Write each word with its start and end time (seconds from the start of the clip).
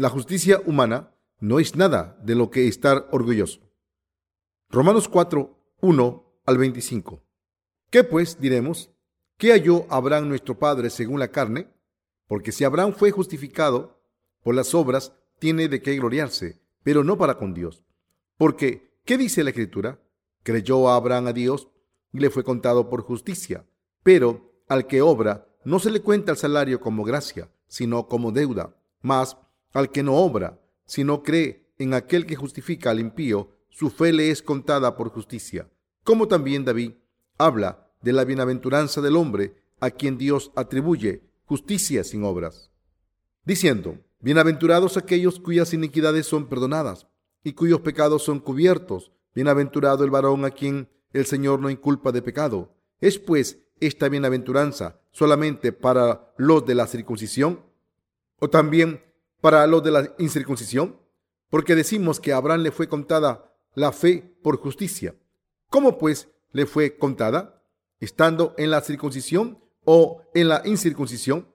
la 0.00 0.08
justicia 0.08 0.62
humana 0.64 1.14
no 1.40 1.60
es 1.60 1.76
nada 1.76 2.18
de 2.22 2.34
lo 2.34 2.50
que 2.50 2.66
estar 2.68 3.06
orgulloso. 3.10 3.60
Romanos 4.70 5.10
4, 5.10 5.54
1 5.82 6.40
al 6.46 6.56
25. 6.56 7.22
¿Qué 7.90 8.02
pues 8.02 8.40
diremos? 8.40 8.90
¿Qué 9.36 9.52
halló 9.52 9.84
Abraham 9.90 10.30
nuestro 10.30 10.58
padre 10.58 10.88
según 10.88 11.20
la 11.20 11.28
carne? 11.28 11.68
Porque 12.28 12.50
si 12.50 12.64
Abraham 12.64 12.94
fue 12.94 13.10
justificado 13.10 14.00
por 14.42 14.54
las 14.54 14.74
obras, 14.74 15.12
tiene 15.38 15.68
de 15.68 15.82
qué 15.82 15.94
gloriarse, 15.96 16.62
pero 16.82 17.04
no 17.04 17.18
para 17.18 17.36
con 17.36 17.52
Dios. 17.52 17.84
Porque, 18.38 18.94
¿qué 19.04 19.18
dice 19.18 19.44
la 19.44 19.50
Escritura? 19.50 20.00
Creyó 20.44 20.88
Abraham 20.88 21.26
a 21.26 21.34
Dios 21.34 21.68
y 22.10 22.20
le 22.20 22.30
fue 22.30 22.42
contado 22.42 22.88
por 22.88 23.02
justicia. 23.02 23.66
Pero 24.02 24.50
al 24.66 24.86
que 24.86 25.02
obra, 25.02 25.46
no 25.62 25.78
se 25.78 25.90
le 25.90 26.00
cuenta 26.00 26.32
el 26.32 26.38
salario 26.38 26.80
como 26.80 27.04
gracia, 27.04 27.50
sino 27.68 28.08
como 28.08 28.32
deuda. 28.32 28.74
Mas 29.02 29.36
al 29.72 29.90
que 29.90 30.02
no 30.02 30.16
obra, 30.16 30.60
sino 30.86 31.22
cree 31.22 31.66
en 31.78 31.94
aquel 31.94 32.26
que 32.26 32.36
justifica 32.36 32.90
al 32.90 33.00
impío, 33.00 33.56
su 33.68 33.90
fe 33.90 34.12
le 34.12 34.30
es 34.30 34.42
contada 34.42 34.96
por 34.96 35.10
justicia. 35.10 35.68
Como 36.04 36.28
también 36.28 36.64
David 36.64 36.92
habla 37.38 37.88
de 38.02 38.12
la 38.12 38.24
bienaventuranza 38.24 39.00
del 39.00 39.16
hombre 39.16 39.54
a 39.80 39.90
quien 39.90 40.18
Dios 40.18 40.52
atribuye 40.56 41.22
justicia 41.44 42.04
sin 42.04 42.24
obras, 42.24 42.70
diciendo, 43.44 43.98
Bienaventurados 44.22 44.98
aquellos 44.98 45.40
cuyas 45.40 45.72
iniquidades 45.72 46.26
son 46.26 46.46
perdonadas 46.46 47.06
y 47.42 47.54
cuyos 47.54 47.80
pecados 47.80 48.22
son 48.22 48.38
cubiertos. 48.38 49.12
Bienaventurado 49.34 50.04
el 50.04 50.10
varón 50.10 50.44
a 50.44 50.50
quien 50.50 50.90
el 51.14 51.24
Señor 51.24 51.60
no 51.60 51.70
inculpa 51.70 52.12
de 52.12 52.20
pecado. 52.20 52.74
¿Es 53.00 53.18
pues 53.18 53.60
esta 53.80 54.10
bienaventuranza 54.10 55.00
solamente 55.10 55.72
para 55.72 56.34
los 56.36 56.66
de 56.66 56.74
la 56.74 56.86
circuncisión 56.86 57.64
o 58.40 58.50
también 58.50 59.02
para 59.40 59.66
los 59.66 59.82
de 59.82 59.90
la 59.90 60.14
incircuncisión? 60.18 61.00
Porque 61.48 61.74
decimos 61.74 62.20
que 62.20 62.32
a 62.32 62.36
Abraham 62.36 62.62
le 62.62 62.70
fue 62.70 62.88
contada 62.88 63.54
la 63.74 63.92
fe 63.92 64.36
por 64.42 64.58
justicia. 64.58 65.14
¿Cómo 65.68 65.98
pues 65.98 66.28
le 66.52 66.66
fue 66.66 66.96
contada? 66.96 67.62
¿Estando 68.00 68.54
en 68.56 68.70
la 68.70 68.80
circuncisión 68.80 69.58
o 69.84 70.22
en 70.34 70.48
la 70.48 70.62
incircuncisión? 70.64 71.48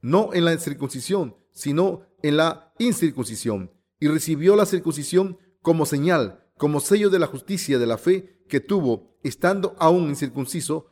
No 0.00 0.30
en 0.32 0.44
la 0.44 0.56
circuncisión, 0.58 1.36
sino 1.52 2.06
en 2.22 2.36
la 2.36 2.72
incircuncisión. 2.78 3.72
Y 4.00 4.08
recibió 4.08 4.56
la 4.56 4.66
circuncisión 4.66 5.38
como 5.62 5.86
señal, 5.86 6.44
como 6.56 6.80
sello 6.80 7.10
de 7.10 7.18
la 7.18 7.26
justicia 7.26 7.78
de 7.78 7.86
la 7.86 7.98
fe 7.98 8.44
que 8.48 8.60
tuvo, 8.60 9.18
estando 9.22 9.76
aún 9.78 10.08
incircunciso, 10.08 10.86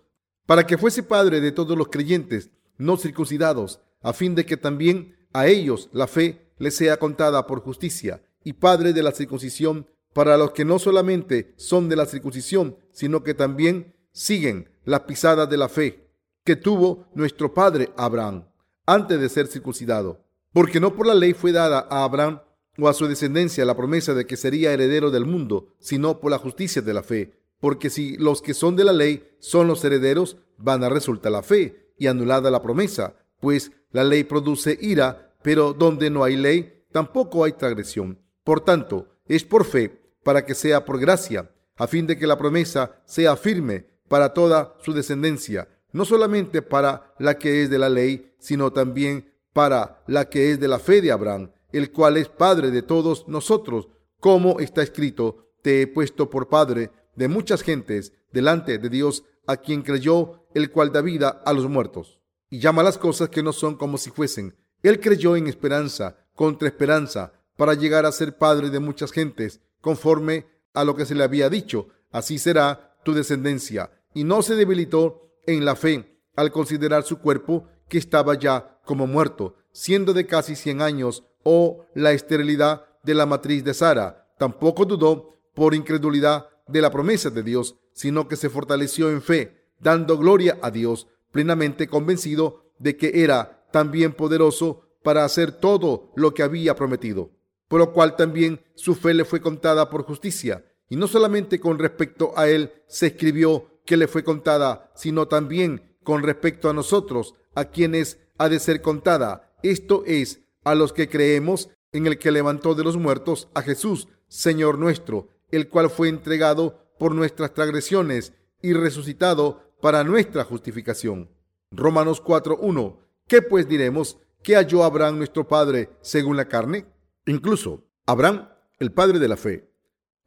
para 0.46 0.66
que 0.66 0.78
fuese 0.78 1.02
padre 1.02 1.40
de 1.40 1.52
todos 1.52 1.77
los 1.77 1.88
creyentes 1.88 2.50
no 2.78 2.96
circuncidados, 2.96 3.80
a 4.02 4.12
fin 4.12 4.34
de 4.34 4.44
que 4.44 4.56
también 4.56 5.16
a 5.39 5.47
ellos 5.47 5.89
la 5.92 6.06
fe 6.06 6.53
les 6.59 6.75
sea 6.75 6.98
contada 6.98 7.47
por 7.47 7.61
justicia, 7.61 8.23
y 8.42 8.55
padre 8.55 8.92
de 8.92 9.03
la 9.03 9.12
circuncisión 9.12 9.87
para 10.12 10.37
los 10.37 10.53
que 10.53 10.65
no 10.65 10.79
solamente 10.79 11.53
son 11.56 11.89
de 11.89 11.97
la 11.97 12.06
circuncisión, 12.06 12.77
sino 12.91 13.23
que 13.23 13.34
también 13.34 13.95
siguen 14.12 14.70
la 14.84 15.05
pisada 15.07 15.47
de 15.47 15.57
la 15.59 15.69
fe 15.69 16.09
que 16.42 16.57
tuvo 16.57 17.09
nuestro 17.14 17.53
padre 17.53 17.91
Abraham 17.97 18.45
antes 18.87 19.20
de 19.20 19.29
ser 19.29 19.48
circuncidado. 19.48 20.25
Porque 20.53 20.81
no 20.81 20.95
por 20.95 21.07
la 21.07 21.14
ley 21.14 21.34
fue 21.34 21.53
dada 21.53 21.87
a 21.91 22.05
Abraham 22.05 22.41
o 22.79 22.89
a 22.89 22.95
su 22.95 23.07
descendencia 23.09 23.64
la 23.64 23.77
promesa 23.77 24.14
de 24.14 24.27
que 24.27 24.37
sería 24.37 24.73
heredero 24.73 25.11
del 25.11 25.27
mundo, 25.27 25.75
sino 25.81 26.20
por 26.20 26.30
la 26.30 26.39
justicia 26.39 26.80
de 26.80 26.95
la 26.95 27.02
fe. 27.02 27.33
Porque 27.61 27.91
si 27.91 28.17
los 28.17 28.41
que 28.41 28.55
son 28.55 28.77
de 28.77 28.85
la 28.85 28.92
ley 28.92 29.29
son 29.39 29.67
los 29.67 29.85
herederos, 29.85 30.36
van 30.57 30.85
a 30.85 30.89
resultar 30.89 31.33
la 31.33 31.42
fe 31.42 31.92
y 31.98 32.07
anulada 32.07 32.51
la 32.51 32.63
promesa, 32.63 33.17
pues 33.41 33.73
la 33.91 34.05
ley 34.05 34.25
produce 34.25 34.79
ira, 34.80 35.26
pero 35.46 35.73
donde 35.73 36.11
no 36.11 36.24
hay 36.24 36.36
ley, 36.36 36.83
tampoco 36.90 37.45
hay 37.45 37.52
transgresión. 37.52 38.18
Por 38.42 38.62
tanto, 38.62 39.07
es 39.27 39.45
por 39.45 39.64
fe 39.64 40.02
para 40.24 40.45
que 40.45 40.57
sea 40.57 40.84
por 40.84 40.98
gracia, 40.98 41.52
a 41.77 41.86
fin 41.86 42.05
de 42.05 42.18
que 42.18 42.27
la 42.27 42.36
promesa 42.36 43.01
sea 43.05 43.36
firme 43.36 43.86
para 44.08 44.34
toda 44.34 44.74
su 44.83 44.92
descendencia, 44.92 45.68
no 45.92 46.05
solamente 46.05 46.62
para 46.62 47.14
la 47.20 47.39
que 47.39 47.62
es 47.62 47.70
de 47.70 47.79
la 47.79 47.89
ley, 47.89 48.34
sino 48.40 48.73
también 48.73 49.33
para 49.52 50.02
la 50.08 50.29
que 50.29 50.51
es 50.51 50.58
de 50.58 50.67
la 50.67 50.80
fe 50.80 51.01
de 51.01 51.12
Abraham, 51.12 51.52
el 51.70 51.92
cual 51.92 52.17
es 52.17 52.28
Padre 52.28 52.73
de 52.73 52.83
todos 52.83 53.28
nosotros, 53.28 53.86
como 54.18 54.58
está 54.58 54.83
escrito, 54.83 55.52
te 55.63 55.80
he 55.80 55.86
puesto 55.86 56.28
por 56.28 56.48
Padre 56.48 56.90
de 57.14 57.28
muchas 57.28 57.63
gentes 57.63 58.13
delante 58.33 58.78
de 58.78 58.89
Dios, 58.89 59.23
a 59.46 59.58
quien 59.58 59.83
creyó, 59.83 60.48
el 60.55 60.73
cual 60.73 60.90
da 60.90 61.02
vida 61.02 61.28
a 61.28 61.52
los 61.52 61.68
muertos, 61.68 62.20
y 62.51 62.58
llama 62.58 62.83
las 62.83 62.98
cosas 62.98 63.28
que 63.28 63.45
no 63.45 63.52
son 63.52 63.77
como 63.77 63.96
si 63.96 64.11
fuesen. 64.11 64.57
Él 64.83 65.01
creyó 65.01 65.37
en 65.37 65.47
esperanza, 65.47 66.17
contra 66.35 66.69
esperanza, 66.69 67.33
para 67.57 67.75
llegar 67.75 68.07
a 68.07 68.13
ser 68.13 68.37
Padre 68.37 68.70
de 68.70 68.81
muchas 68.81 69.13
gentes, 69.13 69.61
conforme 69.81 70.47
a 70.75 70.85
lo 70.85 70.95
que 70.95 71.07
se 71.07 71.14
le 71.14 71.25
había 71.25 71.48
dicho, 71.48 71.89
así 72.13 72.39
será 72.39 72.98
tu 73.05 73.14
descendencia. 73.14 73.91
Y 74.14 74.25
no 74.25 74.42
se 74.42 74.55
debilitó 74.55 75.33
en 75.47 75.64
la 75.64 75.77
fe 75.77 76.20
al 76.37 76.53
considerar 76.53 77.03
su 77.03 77.19
cuerpo 77.19 77.69
que 77.89 77.98
estaba 77.98 78.35
ya 78.35 78.79
como 78.85 79.07
muerto, 79.07 79.57
siendo 79.73 80.13
de 80.13 80.27
casi 80.27 80.55
cien 80.55 80.83
años, 80.83 81.25
o 81.43 81.87
la 81.95 82.13
esterilidad 82.13 82.87
de 83.03 83.14
la 83.14 83.25
matriz 83.25 83.64
de 83.64 83.73
Sara. 83.73 84.29
Tampoco 84.39 84.85
dudó 84.85 85.35
por 85.55 85.75
incredulidad 85.75 86.48
de 86.67 86.81
la 86.81 86.91
promesa 86.91 87.31
de 87.31 87.43
Dios, 87.43 87.77
sino 87.93 88.29
que 88.29 88.37
se 88.37 88.51
fortaleció 88.51 89.11
en 89.11 89.23
fe, 89.23 89.70
dando 89.79 90.19
gloria 90.19 90.58
a 90.61 90.70
Dios, 90.70 91.07
plenamente 91.31 91.87
convencido 91.87 92.64
de 92.79 92.97
que 92.97 93.23
era 93.23 93.55
también 93.70 94.12
poderoso 94.12 94.82
para 95.02 95.24
hacer 95.24 95.52
todo 95.52 96.12
lo 96.16 96.34
que 96.34 96.42
había 96.42 96.74
prometido 96.74 97.30
por 97.68 97.80
lo 97.80 97.92
cual 97.92 98.16
también 98.16 98.60
su 98.74 98.94
fe 98.94 99.14
le 99.14 99.24
fue 99.24 99.40
contada 99.40 99.90
por 99.90 100.04
justicia. 100.04 100.64
Y 100.88 100.96
no 100.96 101.08
solamente 101.08 101.58
con 101.58 101.78
respecto 101.78 102.32
a 102.36 102.48
él 102.48 102.72
se 102.86 103.08
escribió 103.08 103.80
que 103.84 103.96
le 103.96 104.08
fue 104.08 104.24
contada, 104.24 104.92
sino 104.94 105.27
también 105.27 105.96
con 106.04 106.22
respecto 106.22 106.70
a 106.70 106.72
nosotros, 106.72 107.34
a 107.54 107.66
quienes 107.66 108.20
ha 108.38 108.48
de 108.48 108.60
ser 108.60 108.82
contada. 108.82 109.56
Esto 109.62 110.04
es, 110.06 110.42
a 110.64 110.74
los 110.74 110.92
que 110.92 111.08
creemos 111.08 111.70
en 111.92 112.06
el 112.06 112.18
que 112.18 112.30
levantó 112.30 112.74
de 112.74 112.84
los 112.84 112.96
muertos 112.96 113.48
a 113.54 113.62
Jesús, 113.62 114.08
Señor 114.28 114.78
nuestro, 114.78 115.28
el 115.50 115.68
cual 115.68 115.90
fue 115.90 116.08
entregado 116.08 116.92
por 116.98 117.14
nuestras 117.14 117.54
transgresiones 117.54 118.33
y 118.62 118.72
resucitado 118.72 119.62
para 119.80 120.04
nuestra 120.04 120.44
justificación. 120.44 121.30
Romanos 121.70 122.22
4.1. 122.22 123.05
¿Qué 123.29 123.42
pues 123.42 123.69
diremos? 123.69 124.19
¿Qué 124.45 124.55
halló 124.55 124.85
Abraham 124.85 125.19
nuestro 125.19 125.48
Padre 125.48 125.91
según 126.01 126.37
la 126.37 126.47
carne? 126.47 126.87
Incluso 127.27 127.85
Abraham, 128.06 128.49
el 128.79 128.93
padre 128.93 129.19
de 129.19 129.26
la 129.26 129.37
fe, 129.37 129.69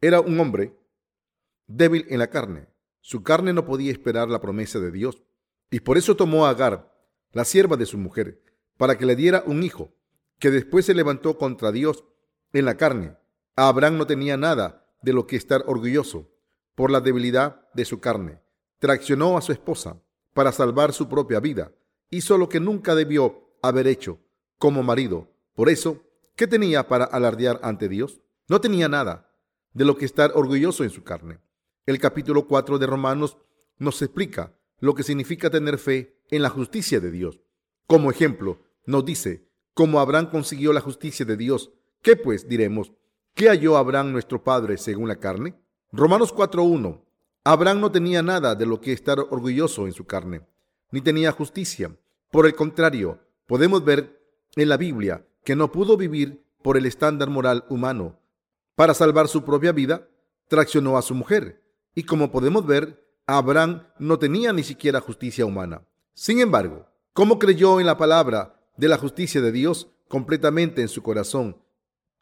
era 0.01 0.19
un 0.19 0.37
hombre 0.37 0.77
débil 1.65 2.05
en 2.09 2.19
la 2.19 2.29
carne. 2.29 2.67
Su 2.99 3.23
carne 3.23 3.53
no 3.53 3.63
podía 3.63 3.89
esperar 3.89 4.27
la 4.27 4.41
promesa 4.41 4.79
de 4.79 4.91
Dios 4.91 5.23
y 5.71 5.79
por 5.79 5.97
eso 5.97 6.17
tomó 6.17 6.45
a 6.45 6.49
Agar, 6.49 6.93
la 7.31 7.45
sierva 7.45 7.77
de 7.77 7.85
su 7.85 7.97
mujer, 7.97 8.41
para 8.75 8.97
que 8.97 9.05
le 9.05 9.15
diera 9.15 9.43
un 9.45 9.63
hijo, 9.63 9.93
que 10.37 10.51
después 10.51 10.85
se 10.85 10.93
levantó 10.93 11.37
contra 11.37 11.71
Dios 11.71 12.03
en 12.51 12.65
la 12.65 12.75
carne. 12.75 13.15
Abraham 13.55 13.97
no 13.97 14.07
tenía 14.07 14.35
nada 14.35 14.85
de 15.01 15.13
lo 15.13 15.25
que 15.25 15.37
estar 15.37 15.63
orgulloso 15.67 16.29
por 16.75 16.91
la 16.91 16.99
debilidad 16.99 17.65
de 17.73 17.85
su 17.85 18.01
carne. 18.01 18.41
Traccionó 18.79 19.37
a 19.37 19.41
su 19.41 19.53
esposa 19.53 20.01
para 20.33 20.51
salvar 20.51 20.91
su 20.91 21.07
propia 21.07 21.39
vida. 21.39 21.71
Hizo 22.09 22.37
lo 22.37 22.49
que 22.49 22.59
nunca 22.59 22.95
debió 22.95 23.55
haber 23.61 23.87
hecho 23.87 24.19
como 24.57 24.83
marido. 24.83 25.31
Por 25.53 25.69
eso 25.69 26.03
¿Qué 26.39 26.47
tenía 26.47 26.87
para 26.87 27.03
alardear 27.03 27.59
ante 27.63 27.89
Dios? 27.89 28.21
No 28.47 28.61
tenía 28.61 28.87
nada 28.87 29.29
de 29.73 29.83
lo 29.83 29.97
que 29.97 30.05
estar 30.05 30.31
orgulloso 30.35 30.85
en 30.85 30.89
su 30.89 31.03
carne. 31.03 31.41
El 31.85 31.99
capítulo 31.99 32.47
4 32.47 32.79
de 32.79 32.87
Romanos 32.87 33.37
nos 33.77 34.01
explica 34.01 34.57
lo 34.79 34.95
que 34.95 35.03
significa 35.03 35.49
tener 35.49 35.77
fe 35.77 36.23
en 36.29 36.41
la 36.41 36.49
justicia 36.49 37.01
de 37.01 37.11
Dios. 37.11 37.41
Como 37.87 38.09
ejemplo, 38.09 38.61
nos 38.85 39.03
dice, 39.03 39.49
cómo 39.73 39.99
Abraham 39.99 40.29
consiguió 40.31 40.71
la 40.71 40.79
justicia 40.79 41.25
de 41.25 41.35
Dios, 41.35 41.73
¿qué 42.01 42.15
pues 42.15 42.47
diremos? 42.47 42.93
¿Qué 43.33 43.49
halló 43.49 43.75
Abraham 43.75 44.13
nuestro 44.13 44.41
padre 44.41 44.77
según 44.77 45.09
la 45.09 45.17
carne? 45.17 45.61
Romanos 45.91 46.33
4.1. 46.33 47.01
Abraham 47.43 47.81
no 47.81 47.91
tenía 47.91 48.23
nada 48.23 48.55
de 48.55 48.65
lo 48.65 48.79
que 48.79 48.93
estar 48.93 49.19
orgulloso 49.19 49.87
en 49.87 49.91
su 49.91 50.05
carne, 50.05 50.47
ni 50.89 51.01
tenía 51.01 51.33
justicia. 51.33 51.93
Por 52.31 52.45
el 52.45 52.55
contrario, 52.55 53.19
podemos 53.47 53.83
ver 53.83 54.21
en 54.55 54.69
la 54.69 54.77
Biblia 54.77 55.25
que 55.43 55.55
no 55.55 55.71
pudo 55.71 55.97
vivir 55.97 56.43
por 56.61 56.77
el 56.77 56.85
estándar 56.85 57.29
moral 57.29 57.65
humano. 57.69 58.19
Para 58.75 58.93
salvar 58.93 59.27
su 59.27 59.43
propia 59.43 59.71
vida, 59.71 60.07
traccionó 60.47 60.97
a 60.97 61.01
su 61.01 61.15
mujer. 61.15 61.63
Y 61.95 62.03
como 62.03 62.31
podemos 62.31 62.65
ver, 62.65 63.03
Abraham 63.25 63.87
no 63.97 64.19
tenía 64.19 64.53
ni 64.53 64.63
siquiera 64.63 65.01
justicia 65.01 65.45
humana. 65.45 65.83
Sin 66.13 66.39
embargo, 66.39 66.87
como 67.13 67.39
creyó 67.39 67.79
en 67.79 67.85
la 67.85 67.97
palabra 67.97 68.61
de 68.77 68.87
la 68.87 68.97
justicia 68.97 69.41
de 69.41 69.51
Dios 69.51 69.89
completamente 70.07 70.81
en 70.81 70.87
su 70.87 71.01
corazón, 71.01 71.57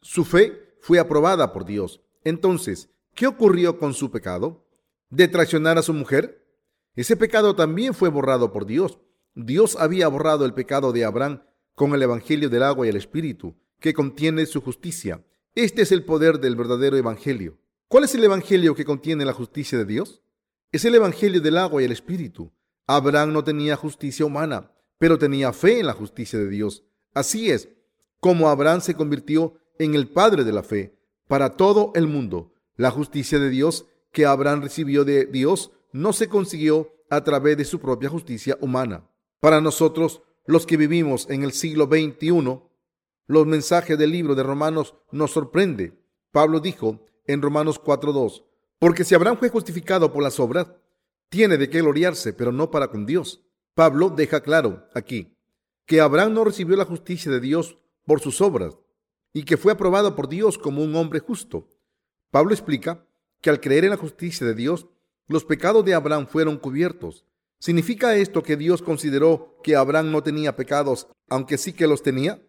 su 0.02 0.24
fe 0.24 0.76
fue 0.82 1.00
aprobada 1.00 1.52
por 1.52 1.66
Dios. 1.66 2.02
Entonces, 2.24 2.90
¿qué 3.14 3.28
ocurrió 3.28 3.78
con 3.78 3.94
su 3.94 4.12
pecado? 4.12 4.66
¿De 5.10 5.28
traicionar 5.28 5.78
a 5.78 5.84
su 5.84 5.94
mujer? 5.94 6.46
Ese 6.96 7.16
pecado 7.16 7.56
también 7.56 7.94
fue 7.94 8.10
borrado 8.10 8.52
por 8.52 8.66
Dios. 8.66 9.00
Dios 9.40 9.78
había 9.80 10.08
borrado 10.08 10.46
el 10.46 10.56
pecado 10.56 10.92
de 10.92 11.06
Abraham 11.06 11.44
con 11.76 11.94
el 11.94 12.02
Evangelio 12.02 12.50
del 12.50 12.64
agua 12.64 12.88
y 12.88 12.90
el 12.90 12.96
Espíritu, 12.96 13.56
que 13.80 13.94
contiene 13.94 14.48
su 14.48 14.62
justicia. 14.62 15.24
Este 15.54 15.84
es 15.84 15.92
el 15.92 16.04
poder 16.04 16.40
del 16.40 16.56
verdadero 16.56 16.98
Evangelio. 16.98 17.60
¿Cuál 17.88 18.06
es 18.06 18.16
el 18.16 18.24
Evangelio 18.24 18.74
que 18.74 18.84
contiene 18.84 19.26
la 19.26 19.34
justicia 19.34 19.78
de 19.78 19.86
Dios? 19.86 20.24
Es 20.72 20.86
el 20.86 20.96
Evangelio 20.96 21.40
del 21.40 21.60
agua 21.60 21.84
y 21.84 21.86
el 21.86 21.92
Espíritu. 21.92 22.52
Abraham 22.88 23.32
no 23.32 23.44
tenía 23.44 23.76
justicia 23.76 24.26
humana, 24.26 24.72
pero 24.98 25.20
tenía 25.20 25.54
fe 25.54 25.82
en 25.82 25.86
la 25.86 25.94
justicia 25.94 26.40
de 26.40 26.50
Dios. 26.50 26.84
Así 27.14 27.52
es 27.52 27.70
como 28.20 28.50
Abraham 28.50 28.82
se 28.82 28.96
convirtió 28.96 29.54
en 29.78 29.94
el 29.94 30.08
padre 30.08 30.46
de 30.46 30.52
la 30.52 30.64
fe 30.64 30.98
para 31.28 31.52
todo 31.52 31.92
el 31.94 32.08
mundo. 32.08 32.56
La 32.76 32.90
justicia 32.90 33.38
de 33.38 33.52
Dios 33.52 33.86
que 34.12 34.26
Abraham 34.26 34.64
recibió 34.64 35.06
de 35.06 35.28
Dios 35.28 35.70
no 35.92 36.12
se 36.12 36.28
consiguió 36.28 36.92
a 37.12 37.24
través 37.24 37.56
de 37.56 37.66
su 37.66 37.80
propia 37.80 38.10
justicia 38.10 38.58
humana. 38.62 39.08
Para 39.40 39.62
nosotros, 39.62 40.22
los 40.46 40.66
que 40.66 40.78
vivimos 40.78 41.30
en 41.30 41.44
el 41.44 41.52
siglo 41.52 41.86
XXI, 41.86 42.62
los 43.28 43.46
mensajes 43.46 43.98
del 43.98 44.12
libro 44.12 44.36
de 44.36 44.44
Romanos 44.44 44.96
nos 45.12 45.32
sorprende. 45.32 45.94
Pablo 46.32 46.60
dijo 46.60 47.06
en 47.26 47.42
Romanos 47.42 47.82
4.2, 47.82 48.44
porque 48.80 49.04
si 49.04 49.16
Abraham 49.16 49.38
fue 49.38 49.50
justificado 49.50 50.12
por 50.12 50.24
las 50.24 50.40
obras, 50.40 50.68
tiene 51.30 51.58
de 51.58 51.70
qué 51.70 51.82
gloriarse, 51.82 52.34
pero 52.34 52.52
no 52.52 52.72
para 52.72 52.88
con 52.88 53.06
Dios. 53.06 53.44
Pablo 53.74 54.10
deja 54.10 54.42
claro 54.42 54.88
aquí 54.94 55.38
que 55.86 56.02
Abraham 56.02 56.34
no 56.34 56.44
recibió 56.44 56.76
la 56.76 56.86
justicia 56.86 57.32
de 57.32 57.40
Dios 57.40 57.78
por 58.06 58.20
sus 58.22 58.42
obras 58.42 58.78
y 59.34 59.44
que 59.44 59.58
fue 59.58 59.72
aprobado 59.72 60.16
por 60.16 60.28
Dios 60.28 60.58
como 60.58 60.84
un 60.84 60.96
hombre 60.96 61.20
justo. 61.20 61.68
Pablo 62.32 62.54
explica 62.54 63.06
que 63.42 63.50
al 63.50 63.62
creer 63.62 63.84
en 63.84 63.92
la 63.92 63.98
justicia 63.98 64.48
de 64.48 64.56
Dios, 64.56 64.88
los 65.28 65.46
pecados 65.46 65.86
de 65.86 65.94
Abraham 65.94 66.28
fueron 66.28 66.58
cubiertos. 66.58 67.26
¿Significa 67.60 68.16
esto 68.16 68.44
que 68.44 68.56
Dios 68.56 68.82
consideró 68.82 69.60
que 69.64 69.76
Abraham 69.76 70.12
no 70.12 70.22
tenía 70.22 70.56
pecados, 70.56 71.08
aunque 71.28 71.58
sí 71.58 71.74
que 71.74 71.88
los 71.88 72.04
tenía? 72.04 72.42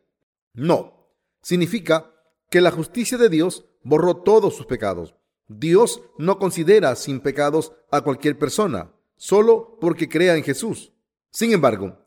No. 0.52 1.08
Significa 1.40 2.12
que 2.50 2.60
la 2.60 2.70
justicia 2.70 3.16
de 3.16 3.28
Dios 3.28 3.64
borró 3.82 4.18
todos 4.18 4.54
sus 4.54 4.66
pecados. 4.66 5.14
Dios 5.48 6.02
no 6.18 6.38
considera 6.38 6.94
sin 6.94 7.20
pecados 7.20 7.72
a 7.90 8.02
cualquier 8.02 8.38
persona, 8.38 8.92
solo 9.16 9.78
porque 9.80 10.08
crea 10.08 10.36
en 10.36 10.44
Jesús. 10.44 10.92
Sin 11.30 11.52
embargo, 11.52 11.98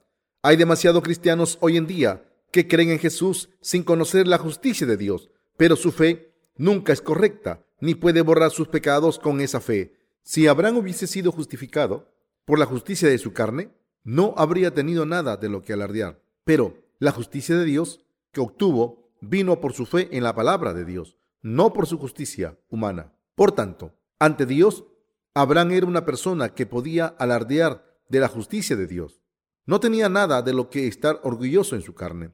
hay 0.43 0.57
demasiados 0.57 1.01
cristianos 1.01 1.57
hoy 1.61 1.77
en 1.77 1.87
día 1.87 2.23
que 2.51 2.67
creen 2.67 2.91
en 2.91 2.99
Jesús 2.99 3.49
sin 3.61 3.83
conocer 3.83 4.27
la 4.27 4.37
justicia 4.37 4.85
de 4.85 4.97
Dios, 4.97 5.31
pero 5.57 5.75
su 5.75 5.91
fe 5.91 6.33
nunca 6.55 6.93
es 6.93 7.01
correcta, 7.01 7.65
ni 7.79 7.95
puede 7.95 8.21
borrar 8.21 8.51
sus 8.51 8.67
pecados 8.67 9.17
con 9.17 9.41
esa 9.41 9.59
fe. 9.59 9.95
Si 10.23 10.45
Abraham 10.45 10.77
hubiese 10.77 11.07
sido 11.07 11.31
justificado 11.31 12.10
por 12.45 12.59
la 12.59 12.65
justicia 12.65 13.09
de 13.09 13.17
su 13.17 13.33
carne, 13.33 13.71
no 14.03 14.33
habría 14.37 14.73
tenido 14.73 15.05
nada 15.05 15.37
de 15.37 15.49
lo 15.49 15.61
que 15.61 15.73
alardear. 15.73 16.21
Pero 16.43 16.77
la 16.99 17.11
justicia 17.11 17.55
de 17.55 17.65
Dios 17.65 18.05
que 18.31 18.41
obtuvo 18.41 19.11
vino 19.21 19.59
por 19.59 19.73
su 19.73 19.85
fe 19.85 20.09
en 20.11 20.23
la 20.23 20.33
palabra 20.33 20.73
de 20.73 20.85
Dios, 20.85 21.17
no 21.41 21.73
por 21.73 21.87
su 21.87 21.97
justicia 21.97 22.57
humana. 22.69 23.13
Por 23.35 23.51
tanto, 23.51 23.93
ante 24.19 24.45
Dios, 24.45 24.85
Abraham 25.33 25.71
era 25.71 25.85
una 25.85 26.05
persona 26.05 26.53
que 26.53 26.65
podía 26.65 27.07
alardear 27.07 27.85
de 28.09 28.19
la 28.19 28.27
justicia 28.27 28.75
de 28.75 28.87
Dios. 28.87 29.21
No 29.65 29.79
tenía 29.79 30.09
nada 30.09 30.41
de 30.41 30.53
lo 30.53 30.69
que 30.69 30.87
estar 30.87 31.19
orgulloso 31.23 31.75
en 31.75 31.81
su 31.81 31.93
carne. 31.93 32.31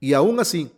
Y 0.00 0.14
aún 0.14 0.40
así, 0.40 0.72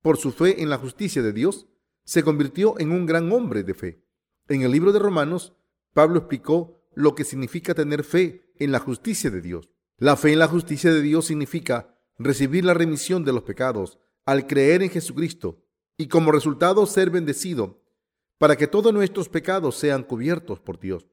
por 0.00 0.16
su 0.16 0.32
fe 0.32 0.62
en 0.62 0.70
la 0.70 0.78
justicia 0.78 1.22
de 1.22 1.32
Dios, 1.32 1.66
se 2.04 2.22
convirtió 2.22 2.78
en 2.78 2.92
un 2.92 3.04
gran 3.04 3.30
hombre 3.32 3.64
de 3.64 3.74
fe. 3.74 4.02
En 4.48 4.62
el 4.62 4.70
libro 4.70 4.92
de 4.92 4.98
Romanos, 4.98 5.52
Pablo 5.92 6.20
explicó 6.20 6.77
lo 6.98 7.14
que 7.14 7.22
significa 7.22 7.74
tener 7.74 8.02
fe 8.02 8.50
en 8.56 8.72
la 8.72 8.80
justicia 8.80 9.30
de 9.30 9.40
Dios. 9.40 9.70
La 9.98 10.16
fe 10.16 10.32
en 10.32 10.40
la 10.40 10.48
justicia 10.48 10.92
de 10.92 11.00
Dios 11.00 11.26
significa 11.26 11.96
recibir 12.18 12.64
la 12.64 12.74
remisión 12.74 13.24
de 13.24 13.32
los 13.32 13.44
pecados 13.44 14.00
al 14.24 14.48
creer 14.48 14.82
en 14.82 14.90
Jesucristo 14.90 15.64
y 15.96 16.08
como 16.08 16.32
resultado 16.32 16.84
ser 16.86 17.10
bendecido 17.10 17.84
para 18.36 18.56
que 18.56 18.66
todos 18.66 18.92
nuestros 18.92 19.28
pecados 19.28 19.76
sean 19.76 20.02
cubiertos 20.02 20.58
por 20.58 20.80
Dios. 20.80 21.06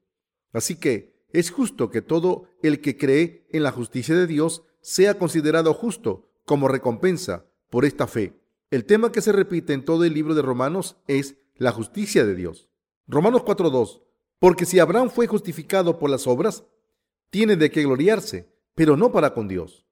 Así 0.52 0.74
que 0.74 1.24
es 1.32 1.52
justo 1.52 1.88
que 1.88 2.02
todo 2.02 2.48
el 2.64 2.80
que 2.80 2.98
cree 2.98 3.46
en 3.50 3.62
la 3.62 3.70
justicia 3.70 4.16
de 4.16 4.26
Dios 4.26 4.64
sea 4.80 5.18
considerado 5.18 5.72
justo 5.72 6.32
como 6.44 6.66
recompensa 6.66 7.46
por 7.70 7.84
esta 7.84 8.08
fe. 8.08 8.34
El 8.72 8.86
tema 8.86 9.12
que 9.12 9.20
se 9.20 9.30
repite 9.30 9.72
en 9.72 9.84
todo 9.84 10.02
el 10.02 10.14
libro 10.14 10.34
de 10.34 10.42
Romanos 10.42 10.96
es 11.06 11.36
la 11.54 11.70
justicia 11.70 12.26
de 12.26 12.34
Dios. 12.34 12.68
Romanos 13.06 13.42
4.2. 13.42 14.05
Porque 14.38 14.66
si 14.66 14.78
Abraham 14.78 15.10
fue 15.10 15.26
justificado 15.26 15.98
por 15.98 16.10
las 16.10 16.26
obras, 16.26 16.64
tiene 17.30 17.56
de 17.56 17.70
qué 17.70 17.82
gloriarse, 17.82 18.52
pero 18.74 18.96
no 18.96 19.12
para 19.12 19.32
con 19.32 19.48
Dios. 19.48 19.86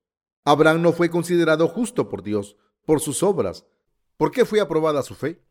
Abraham 0.44 0.82
no 0.82 0.92
fue 0.92 1.10
considerado 1.10 1.68
justo 1.68 2.08
por 2.08 2.22
Dios 2.22 2.56
por 2.84 3.00
sus 3.00 3.22
obras. 3.22 3.66
¿Por 4.16 4.30
qué 4.30 4.44
fue 4.44 4.60
aprobada 4.60 5.02
su 5.02 5.14
fe? 5.14 5.42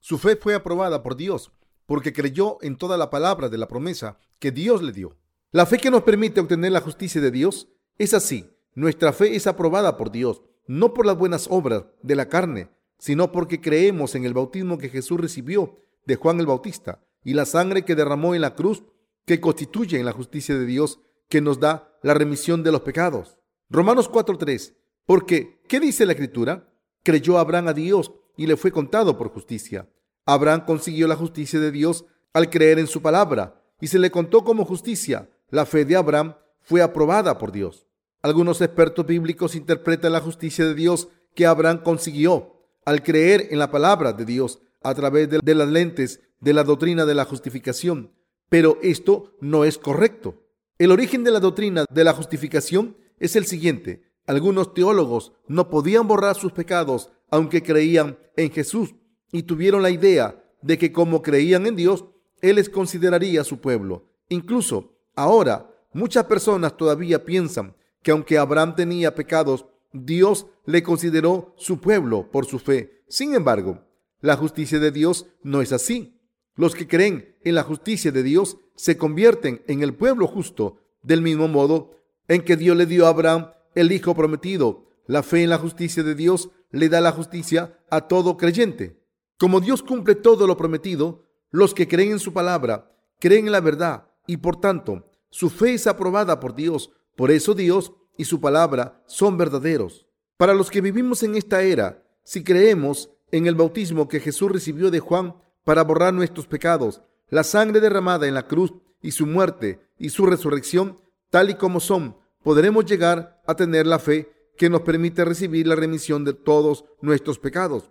Su 0.00 0.18
fe 0.18 0.36
fue 0.36 0.54
aprobada 0.54 1.02
por 1.02 1.16
Dios 1.16 1.52
porque 1.86 2.12
creyó 2.12 2.56
en 2.62 2.76
toda 2.76 2.96
la 2.96 3.10
palabra 3.10 3.50
de 3.50 3.58
la 3.58 3.68
promesa 3.68 4.18
que 4.38 4.50
Dios 4.50 4.82
le 4.82 4.92
dio. 4.92 5.16
La 5.50 5.66
fe 5.66 5.76
que 5.76 5.90
nos 5.90 6.02
permite 6.02 6.40
obtener 6.40 6.72
la 6.72 6.80
justicia 6.80 7.20
de 7.20 7.30
Dios 7.30 7.68
es 7.98 8.14
así. 8.14 8.50
Nuestra 8.74 9.12
fe 9.12 9.36
es 9.36 9.46
aprobada 9.46 9.96
por 9.96 10.10
Dios 10.10 10.42
no 10.66 10.94
por 10.94 11.06
las 11.06 11.16
buenas 11.16 11.46
obras 11.50 11.84
de 12.02 12.16
la 12.16 12.28
carne, 12.28 12.70
sino 12.98 13.32
porque 13.32 13.60
creemos 13.60 14.14
en 14.14 14.24
el 14.24 14.34
bautismo 14.34 14.78
que 14.78 14.88
Jesús 14.88 15.20
recibió 15.20 15.78
de 16.06 16.16
Juan 16.16 16.40
el 16.40 16.46
Bautista 16.46 17.02
y 17.24 17.34
la 17.34 17.46
sangre 17.46 17.84
que 17.84 17.94
derramó 17.94 18.34
en 18.34 18.42
la 18.42 18.54
cruz, 18.54 18.84
que 19.26 19.40
constituye 19.40 19.98
en 19.98 20.04
la 20.04 20.12
justicia 20.12 20.56
de 20.56 20.66
Dios 20.66 21.00
que 21.28 21.40
nos 21.40 21.58
da 21.58 21.90
la 22.02 22.14
remisión 22.14 22.62
de 22.62 22.70
los 22.70 22.82
pecados. 22.82 23.38
Romanos 23.70 24.10
4:3. 24.10 24.74
Porque, 25.06 25.60
¿qué 25.68 25.80
dice 25.80 26.06
la 26.06 26.12
Escritura? 26.12 26.68
Creyó 27.02 27.38
Abraham 27.38 27.68
a 27.68 27.72
Dios 27.72 28.12
y 28.36 28.46
le 28.46 28.56
fue 28.56 28.70
contado 28.72 29.18
por 29.18 29.30
justicia. 29.30 29.88
Abraham 30.26 30.64
consiguió 30.66 31.06
la 31.06 31.16
justicia 31.16 31.60
de 31.60 31.70
Dios 31.70 32.06
al 32.32 32.50
creer 32.50 32.78
en 32.78 32.86
su 32.86 33.02
palabra 33.02 33.60
y 33.80 33.88
se 33.88 33.98
le 33.98 34.10
contó 34.10 34.44
como 34.44 34.64
justicia. 34.64 35.28
La 35.50 35.66
fe 35.66 35.84
de 35.84 35.96
Abraham 35.96 36.36
fue 36.62 36.82
aprobada 36.82 37.36
por 37.38 37.52
Dios. 37.52 37.86
Algunos 38.22 38.60
expertos 38.62 39.04
bíblicos 39.04 39.54
interpretan 39.54 40.12
la 40.12 40.20
justicia 40.20 40.64
de 40.64 40.74
Dios 40.74 41.08
que 41.34 41.46
Abraham 41.46 41.82
consiguió 41.82 42.54
al 42.86 43.02
creer 43.02 43.48
en 43.50 43.58
la 43.58 43.70
palabra 43.70 44.12
de 44.12 44.24
Dios 44.24 44.60
a 44.84 44.94
través 44.94 45.28
de, 45.28 45.54
las 45.54 45.68
lentes 45.68 46.20
de 46.40 46.52
la 46.52 46.62
doctrina 46.62 47.04
de 47.06 47.14
la 47.14 47.24
justificación. 47.24 48.12
Pero 48.48 48.78
esto 48.82 49.32
no 49.40 49.64
es 49.64 49.78
correcto. 49.78 50.42
El 50.78 50.92
origen 50.92 51.24
de 51.24 51.30
la 51.30 51.40
doctrina 51.40 51.86
de 51.90 52.04
la 52.04 52.12
justificación 52.12 52.96
es 53.18 53.34
el 53.34 53.46
siguiente. 53.46 54.04
Algunos 54.26 54.74
teólogos 54.74 55.32
no 55.48 55.68
podían 55.70 56.06
borrar 56.06 56.36
sus 56.36 56.52
pecados 56.52 57.10
aunque 57.30 57.62
creían 57.62 58.18
en 58.36 58.52
Jesús 58.52 58.94
y 59.32 59.42
tuvieron 59.42 59.82
la 59.82 59.90
idea 59.90 60.44
de 60.62 60.78
que 60.78 60.92
como 60.92 61.22
creían 61.22 61.66
en 61.66 61.76
Dios, 61.76 62.04
Él 62.40 62.56
les 62.56 62.68
consideraría 62.68 63.42
su 63.42 63.60
pueblo. 63.60 64.06
Incluso 64.28 64.92
ahora 65.16 65.70
muchas 65.92 66.24
personas 66.24 66.76
todavía 66.76 67.24
piensan 67.24 67.74
que 68.02 68.10
aunque 68.10 68.38
Abraham 68.38 68.76
tenía 68.76 69.14
pecados, 69.14 69.66
Dios 69.92 70.46
le 70.66 70.82
consideró 70.82 71.54
su 71.56 71.80
pueblo 71.80 72.30
por 72.30 72.46
su 72.46 72.58
fe. 72.58 73.02
Sin 73.08 73.34
embargo, 73.34 73.80
la 74.24 74.38
justicia 74.38 74.78
de 74.78 74.90
Dios 74.90 75.26
no 75.42 75.60
es 75.60 75.70
así. 75.70 76.18
Los 76.56 76.74
que 76.74 76.88
creen 76.88 77.36
en 77.44 77.54
la 77.54 77.62
justicia 77.62 78.10
de 78.10 78.22
Dios 78.22 78.56
se 78.74 78.96
convierten 78.96 79.62
en 79.66 79.82
el 79.82 79.92
pueblo 79.92 80.26
justo, 80.26 80.78
del 81.02 81.20
mismo 81.20 81.46
modo 81.46 82.00
en 82.26 82.40
que 82.40 82.56
Dios 82.56 82.74
le 82.74 82.86
dio 82.86 83.04
a 83.04 83.10
Abraham 83.10 83.50
el 83.74 83.92
Hijo 83.92 84.14
prometido. 84.14 84.86
La 85.06 85.22
fe 85.22 85.42
en 85.42 85.50
la 85.50 85.58
justicia 85.58 86.02
de 86.02 86.14
Dios 86.14 86.48
le 86.70 86.88
da 86.88 87.02
la 87.02 87.12
justicia 87.12 87.78
a 87.90 88.08
todo 88.08 88.38
creyente. 88.38 88.98
Como 89.38 89.60
Dios 89.60 89.82
cumple 89.82 90.14
todo 90.14 90.46
lo 90.46 90.56
prometido, 90.56 91.26
los 91.50 91.74
que 91.74 91.86
creen 91.86 92.12
en 92.12 92.18
su 92.18 92.32
palabra 92.32 92.90
creen 93.20 93.44
en 93.44 93.52
la 93.52 93.60
verdad 93.60 94.08
y 94.26 94.38
por 94.38 94.58
tanto 94.58 95.04
su 95.28 95.50
fe 95.50 95.74
es 95.74 95.86
aprobada 95.86 96.40
por 96.40 96.54
Dios 96.54 96.90
por 97.14 97.30
eso 97.30 97.52
Dios 97.52 97.92
y 98.16 98.24
su 98.24 98.40
palabra 98.40 99.02
son 99.06 99.36
verdaderos. 99.36 100.06
Para 100.38 100.54
los 100.54 100.70
que 100.70 100.80
vivimos 100.80 101.22
en 101.22 101.34
esta 101.34 101.62
era, 101.62 102.02
si 102.24 102.42
creemos 102.42 103.10
en 103.36 103.46
el 103.46 103.54
bautismo 103.54 104.08
que 104.08 104.20
Jesús 104.20 104.50
recibió 104.50 104.90
de 104.90 105.00
Juan 105.00 105.34
para 105.64 105.82
borrar 105.82 106.14
nuestros 106.14 106.46
pecados, 106.46 107.02
la 107.28 107.42
sangre 107.44 107.80
derramada 107.80 108.26
en 108.28 108.34
la 108.34 108.46
cruz 108.46 108.72
y 109.02 109.12
su 109.12 109.26
muerte 109.26 109.80
y 109.98 110.10
su 110.10 110.26
resurrección, 110.26 111.00
tal 111.30 111.50
y 111.50 111.54
como 111.54 111.80
son, 111.80 112.16
podremos 112.42 112.84
llegar 112.84 113.42
a 113.46 113.54
tener 113.54 113.86
la 113.86 113.98
fe 113.98 114.30
que 114.56 114.70
nos 114.70 114.82
permite 114.82 115.24
recibir 115.24 115.66
la 115.66 115.74
remisión 115.74 116.24
de 116.24 116.32
todos 116.32 116.84
nuestros 117.00 117.38
pecados. 117.38 117.90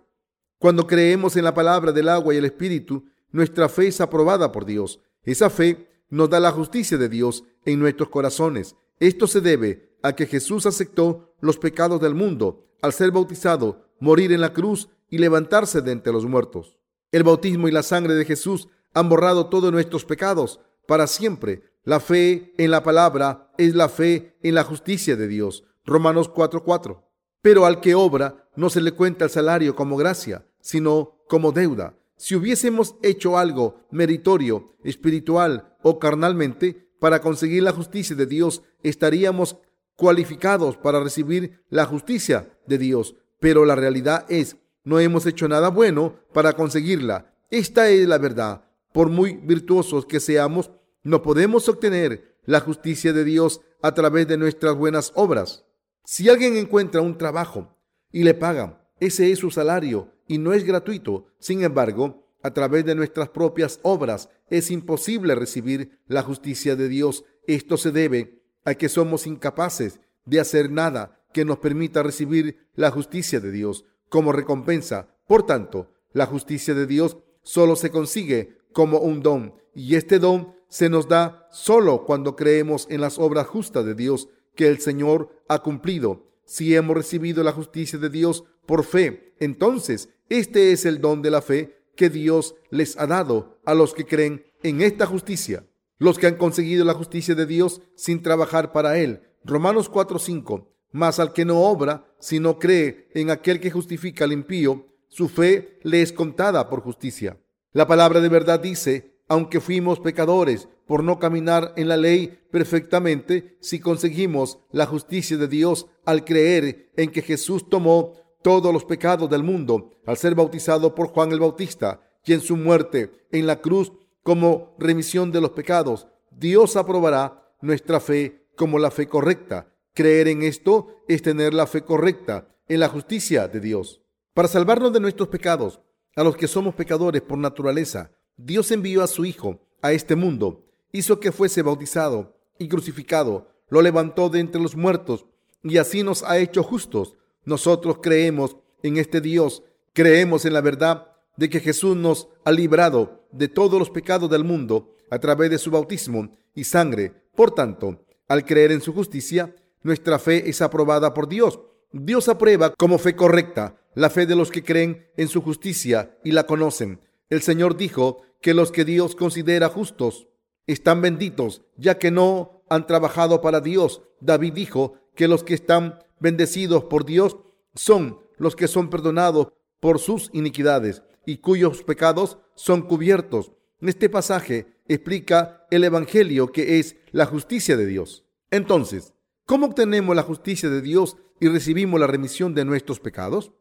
Cuando 0.58 0.86
creemos 0.86 1.36
en 1.36 1.44
la 1.44 1.52
palabra 1.52 1.92
del 1.92 2.08
agua 2.08 2.34
y 2.34 2.38
el 2.38 2.46
Espíritu, 2.46 3.04
nuestra 3.30 3.68
fe 3.68 3.88
es 3.88 4.00
aprobada 4.00 4.50
por 4.50 4.64
Dios. 4.64 5.00
Esa 5.24 5.50
fe 5.50 5.88
nos 6.08 6.30
da 6.30 6.40
la 6.40 6.52
justicia 6.52 6.96
de 6.96 7.08
Dios 7.08 7.44
en 7.64 7.80
nuestros 7.80 8.08
corazones 8.08 8.76
esto 9.00 9.26
se 9.26 9.40
debe 9.40 9.96
a 10.02 10.14
que 10.14 10.26
Jesús 10.26 10.66
aceptó 10.66 11.34
los 11.40 11.58
pecados 11.58 12.00
del 12.00 12.14
mundo 12.14 12.66
al 12.80 12.92
ser 12.92 13.10
bautizado, 13.10 13.88
morir 13.98 14.32
en 14.32 14.40
la 14.40 14.52
cruz 14.52 14.88
y 15.14 15.18
levantarse 15.18 15.80
de 15.80 15.92
entre 15.92 16.12
los 16.12 16.26
muertos. 16.26 16.76
El 17.12 17.22
bautismo 17.22 17.68
y 17.68 17.70
la 17.70 17.84
sangre 17.84 18.14
de 18.14 18.24
Jesús 18.24 18.66
han 18.94 19.08
borrado 19.08 19.46
todos 19.46 19.70
nuestros 19.70 20.04
pecados 20.04 20.58
para 20.88 21.06
siempre. 21.06 21.62
La 21.84 22.00
fe 22.00 22.52
en 22.58 22.72
la 22.72 22.82
palabra 22.82 23.52
es 23.56 23.76
la 23.76 23.88
fe 23.88 24.36
en 24.42 24.56
la 24.56 24.64
justicia 24.64 25.14
de 25.14 25.28
Dios. 25.28 25.62
Romanos 25.84 26.28
4:4. 26.28 27.04
Pero 27.42 27.64
al 27.64 27.80
que 27.80 27.94
obra 27.94 28.48
no 28.56 28.70
se 28.70 28.80
le 28.80 28.90
cuenta 28.90 29.24
el 29.24 29.30
salario 29.30 29.76
como 29.76 29.96
gracia, 29.96 30.48
sino 30.60 31.20
como 31.28 31.52
deuda. 31.52 31.96
Si 32.16 32.34
hubiésemos 32.34 32.96
hecho 33.00 33.38
algo 33.38 33.86
meritorio, 33.92 34.74
espiritual 34.82 35.76
o 35.82 36.00
carnalmente 36.00 36.88
para 36.98 37.20
conseguir 37.20 37.62
la 37.62 37.70
justicia 37.70 38.16
de 38.16 38.26
Dios, 38.26 38.62
estaríamos 38.82 39.58
cualificados 39.94 40.76
para 40.76 40.98
recibir 40.98 41.62
la 41.68 41.86
justicia 41.86 42.58
de 42.66 42.78
Dios. 42.78 43.14
Pero 43.38 43.64
la 43.64 43.76
realidad 43.76 44.26
es, 44.28 44.56
no 44.84 45.00
hemos 45.00 45.26
hecho 45.26 45.48
nada 45.48 45.68
bueno 45.68 46.16
para 46.32 46.52
conseguirla. 46.52 47.34
Esta 47.50 47.88
es 47.88 48.06
la 48.06 48.18
verdad. 48.18 48.64
Por 48.92 49.08
muy 49.08 49.34
virtuosos 49.34 50.06
que 50.06 50.20
seamos, 50.20 50.70
no 51.02 51.22
podemos 51.22 51.68
obtener 51.68 52.36
la 52.44 52.60
justicia 52.60 53.12
de 53.12 53.24
Dios 53.24 53.60
a 53.82 53.92
través 53.92 54.28
de 54.28 54.36
nuestras 54.36 54.76
buenas 54.76 55.12
obras. 55.14 55.64
Si 56.04 56.28
alguien 56.28 56.56
encuentra 56.56 57.00
un 57.00 57.18
trabajo 57.18 57.76
y 58.12 58.24
le 58.24 58.34
pagan, 58.34 58.78
ese 59.00 59.32
es 59.32 59.38
su 59.38 59.50
salario 59.50 60.12
y 60.28 60.38
no 60.38 60.52
es 60.52 60.64
gratuito. 60.64 61.26
Sin 61.38 61.64
embargo, 61.64 62.28
a 62.42 62.52
través 62.52 62.84
de 62.84 62.94
nuestras 62.94 63.30
propias 63.30 63.80
obras 63.82 64.28
es 64.48 64.70
imposible 64.70 65.34
recibir 65.34 65.98
la 66.06 66.22
justicia 66.22 66.76
de 66.76 66.88
Dios. 66.88 67.24
Esto 67.46 67.76
se 67.76 67.90
debe 67.90 68.42
a 68.64 68.74
que 68.74 68.88
somos 68.88 69.26
incapaces 69.26 70.00
de 70.26 70.40
hacer 70.40 70.70
nada 70.70 71.24
que 71.32 71.44
nos 71.44 71.58
permita 71.58 72.02
recibir 72.02 72.68
la 72.74 72.90
justicia 72.90 73.40
de 73.40 73.50
Dios 73.50 73.84
como 74.14 74.30
recompensa. 74.30 75.08
Por 75.26 75.44
tanto, 75.44 75.90
la 76.12 76.26
justicia 76.26 76.72
de 76.72 76.86
Dios 76.86 77.16
solo 77.42 77.74
se 77.74 77.90
consigue 77.90 78.58
como 78.72 78.98
un 78.98 79.22
don 79.22 79.54
y 79.74 79.96
este 79.96 80.20
don 80.20 80.54
se 80.68 80.88
nos 80.88 81.08
da 81.08 81.48
solo 81.50 82.04
cuando 82.04 82.36
creemos 82.36 82.86
en 82.90 83.00
las 83.00 83.18
obras 83.18 83.48
justas 83.48 83.84
de 83.84 83.96
Dios 83.96 84.28
que 84.54 84.68
el 84.68 84.78
Señor 84.78 85.42
ha 85.48 85.64
cumplido. 85.64 86.30
Si 86.44 86.76
hemos 86.76 86.96
recibido 86.96 87.42
la 87.42 87.50
justicia 87.50 87.98
de 87.98 88.08
Dios 88.08 88.44
por 88.66 88.84
fe, 88.84 89.34
entonces 89.40 90.10
este 90.28 90.70
es 90.70 90.86
el 90.86 91.00
don 91.00 91.20
de 91.20 91.32
la 91.32 91.42
fe 91.42 91.76
que 91.96 92.08
Dios 92.08 92.54
les 92.70 92.96
ha 92.96 93.08
dado 93.08 93.58
a 93.64 93.74
los 93.74 93.94
que 93.94 94.06
creen 94.06 94.46
en 94.62 94.80
esta 94.80 95.06
justicia. 95.06 95.66
Los 95.98 96.20
que 96.20 96.28
han 96.28 96.36
conseguido 96.36 96.84
la 96.84 96.94
justicia 96.94 97.34
de 97.34 97.46
Dios 97.46 97.82
sin 97.96 98.22
trabajar 98.22 98.70
para 98.70 98.96
Él. 98.96 99.22
Romanos 99.44 99.90
4:5. 99.90 100.68
Mas 100.92 101.18
al 101.18 101.32
que 101.32 101.44
no 101.44 101.62
obra, 101.62 102.13
sino 102.24 102.58
cree 102.58 103.08
en 103.12 103.28
aquel 103.28 103.60
que 103.60 103.70
justifica 103.70 104.24
al 104.24 104.32
impío, 104.32 104.86
su 105.08 105.28
fe 105.28 105.78
le 105.82 106.00
es 106.00 106.10
contada 106.10 106.70
por 106.70 106.80
justicia. 106.80 107.38
La 107.72 107.86
palabra 107.86 108.22
de 108.22 108.30
verdad 108.30 108.60
dice, 108.60 109.18
aunque 109.28 109.60
fuimos 109.60 110.00
pecadores 110.00 110.66
por 110.86 111.04
no 111.04 111.18
caminar 111.18 111.74
en 111.76 111.86
la 111.86 111.98
ley 111.98 112.40
perfectamente, 112.50 113.58
si 113.60 113.78
conseguimos 113.78 114.58
la 114.72 114.86
justicia 114.86 115.36
de 115.36 115.48
Dios 115.48 115.86
al 116.06 116.24
creer 116.24 116.90
en 116.96 117.10
que 117.10 117.20
Jesús 117.20 117.68
tomó 117.68 118.14
todos 118.42 118.72
los 118.72 118.86
pecados 118.86 119.28
del 119.28 119.42
mundo 119.42 119.90
al 120.06 120.16
ser 120.16 120.34
bautizado 120.34 120.94
por 120.94 121.08
Juan 121.08 121.30
el 121.30 121.40
Bautista 121.40 122.00
y 122.24 122.32
en 122.32 122.40
su 122.40 122.56
muerte 122.56 123.12
en 123.32 123.46
la 123.46 123.60
cruz 123.60 123.92
como 124.22 124.74
remisión 124.78 125.30
de 125.30 125.42
los 125.42 125.50
pecados, 125.50 126.08
Dios 126.30 126.74
aprobará 126.76 127.52
nuestra 127.60 128.00
fe 128.00 128.46
como 128.56 128.78
la 128.78 128.90
fe 128.90 129.08
correcta. 129.08 129.73
Creer 129.94 130.28
en 130.28 130.42
esto 130.42 130.88
es 131.08 131.22
tener 131.22 131.54
la 131.54 131.66
fe 131.66 131.82
correcta 131.82 132.48
en 132.68 132.80
la 132.80 132.88
justicia 132.88 133.48
de 133.48 133.60
Dios. 133.60 134.02
Para 134.34 134.48
salvarnos 134.48 134.92
de 134.92 135.00
nuestros 135.00 135.28
pecados, 135.28 135.80
a 136.16 136.22
los 136.22 136.36
que 136.36 136.48
somos 136.48 136.74
pecadores 136.74 137.22
por 137.22 137.38
naturaleza, 137.38 138.10
Dios 138.36 138.70
envió 138.70 139.02
a 139.02 139.06
su 139.06 139.24
Hijo 139.24 139.60
a 139.82 139.92
este 139.92 140.16
mundo, 140.16 140.66
hizo 140.92 141.20
que 141.20 141.32
fuese 141.32 141.62
bautizado 141.62 142.36
y 142.58 142.68
crucificado, 142.68 143.48
lo 143.68 143.82
levantó 143.82 144.28
de 144.28 144.40
entre 144.40 144.60
los 144.60 144.76
muertos 144.76 145.26
y 145.62 145.78
así 145.78 146.02
nos 146.02 146.22
ha 146.22 146.38
hecho 146.38 146.62
justos 146.62 147.16
nosotros 147.44 147.98
creemos 148.02 148.56
en 148.82 148.96
este 148.96 149.20
Dios, 149.20 149.62
creemos 149.92 150.44
en 150.44 150.54
la 150.54 150.60
verdad 150.60 151.12
de 151.36 151.50
que 151.50 151.60
Jesús 151.60 151.96
nos 151.96 152.28
ha 152.44 152.52
librado 152.52 153.26
de 153.32 153.48
todos 153.48 153.78
los 153.78 153.90
pecados 153.90 154.30
del 154.30 154.44
mundo 154.44 154.94
a 155.10 155.18
través 155.18 155.50
de 155.50 155.58
su 155.58 155.70
bautismo 155.70 156.30
y 156.54 156.64
sangre. 156.64 157.12
Por 157.34 157.50
tanto, 157.50 158.04
al 158.28 158.44
creer 158.44 158.72
en 158.72 158.80
su 158.80 158.92
justicia, 158.92 159.54
nuestra 159.84 160.18
fe 160.18 160.48
es 160.48 160.60
aprobada 160.60 161.14
por 161.14 161.28
Dios. 161.28 161.60
Dios 161.92 162.28
aprueba 162.28 162.74
como 162.74 162.98
fe 162.98 163.14
correcta 163.14 163.76
la 163.94 164.10
fe 164.10 164.26
de 164.26 164.34
los 164.34 164.50
que 164.50 164.64
creen 164.64 165.06
en 165.16 165.28
su 165.28 165.40
justicia 165.40 166.18
y 166.24 166.32
la 166.32 166.46
conocen. 166.46 167.00
El 167.30 167.42
Señor 167.42 167.76
dijo 167.76 168.22
que 168.40 168.54
los 168.54 168.72
que 168.72 168.84
Dios 168.84 169.14
considera 169.14 169.68
justos 169.68 170.26
están 170.66 171.00
benditos, 171.00 171.62
ya 171.76 171.98
que 171.98 172.10
no 172.10 172.64
han 172.68 172.86
trabajado 172.86 173.40
para 173.40 173.60
Dios. 173.60 174.02
David 174.20 174.54
dijo 174.54 174.94
que 175.14 175.28
los 175.28 175.44
que 175.44 175.54
están 175.54 176.00
bendecidos 176.18 176.84
por 176.84 177.04
Dios 177.04 177.36
son 177.74 178.18
los 178.36 178.56
que 178.56 178.68
son 178.68 178.90
perdonados 178.90 179.48
por 179.80 179.98
sus 179.98 180.30
iniquidades 180.32 181.02
y 181.26 181.38
cuyos 181.38 181.82
pecados 181.82 182.38
son 182.54 182.82
cubiertos. 182.82 183.52
Este 183.80 184.08
pasaje 184.08 184.78
explica 184.88 185.66
el 185.70 185.84
Evangelio 185.84 186.52
que 186.52 186.78
es 186.78 186.96
la 187.12 187.26
justicia 187.26 187.76
de 187.76 187.86
Dios. 187.86 188.24
Entonces, 188.50 189.13
¿cómo 189.46 189.66
obtenemos 189.66 190.14
la 190.14 190.22
justicia 190.22 190.70
de 190.70 190.80
Dios 190.80 191.16
y 191.40 191.48
recibimos 191.48 192.00
la 192.00 192.06
remisión 192.06 192.54
de 192.54 192.64
nuestros 192.64 193.00
pecados? 193.00 193.52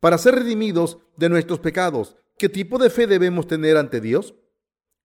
Para 0.00 0.18
ser 0.18 0.34
redimidos 0.34 0.98
de 1.16 1.28
nuestros 1.28 1.60
pecados, 1.60 2.16
¿qué 2.38 2.48
tipo 2.48 2.78
de 2.78 2.90
fe 2.90 3.06
debemos 3.06 3.46
tener 3.46 3.76
ante 3.76 4.00
Dios? 4.00 4.34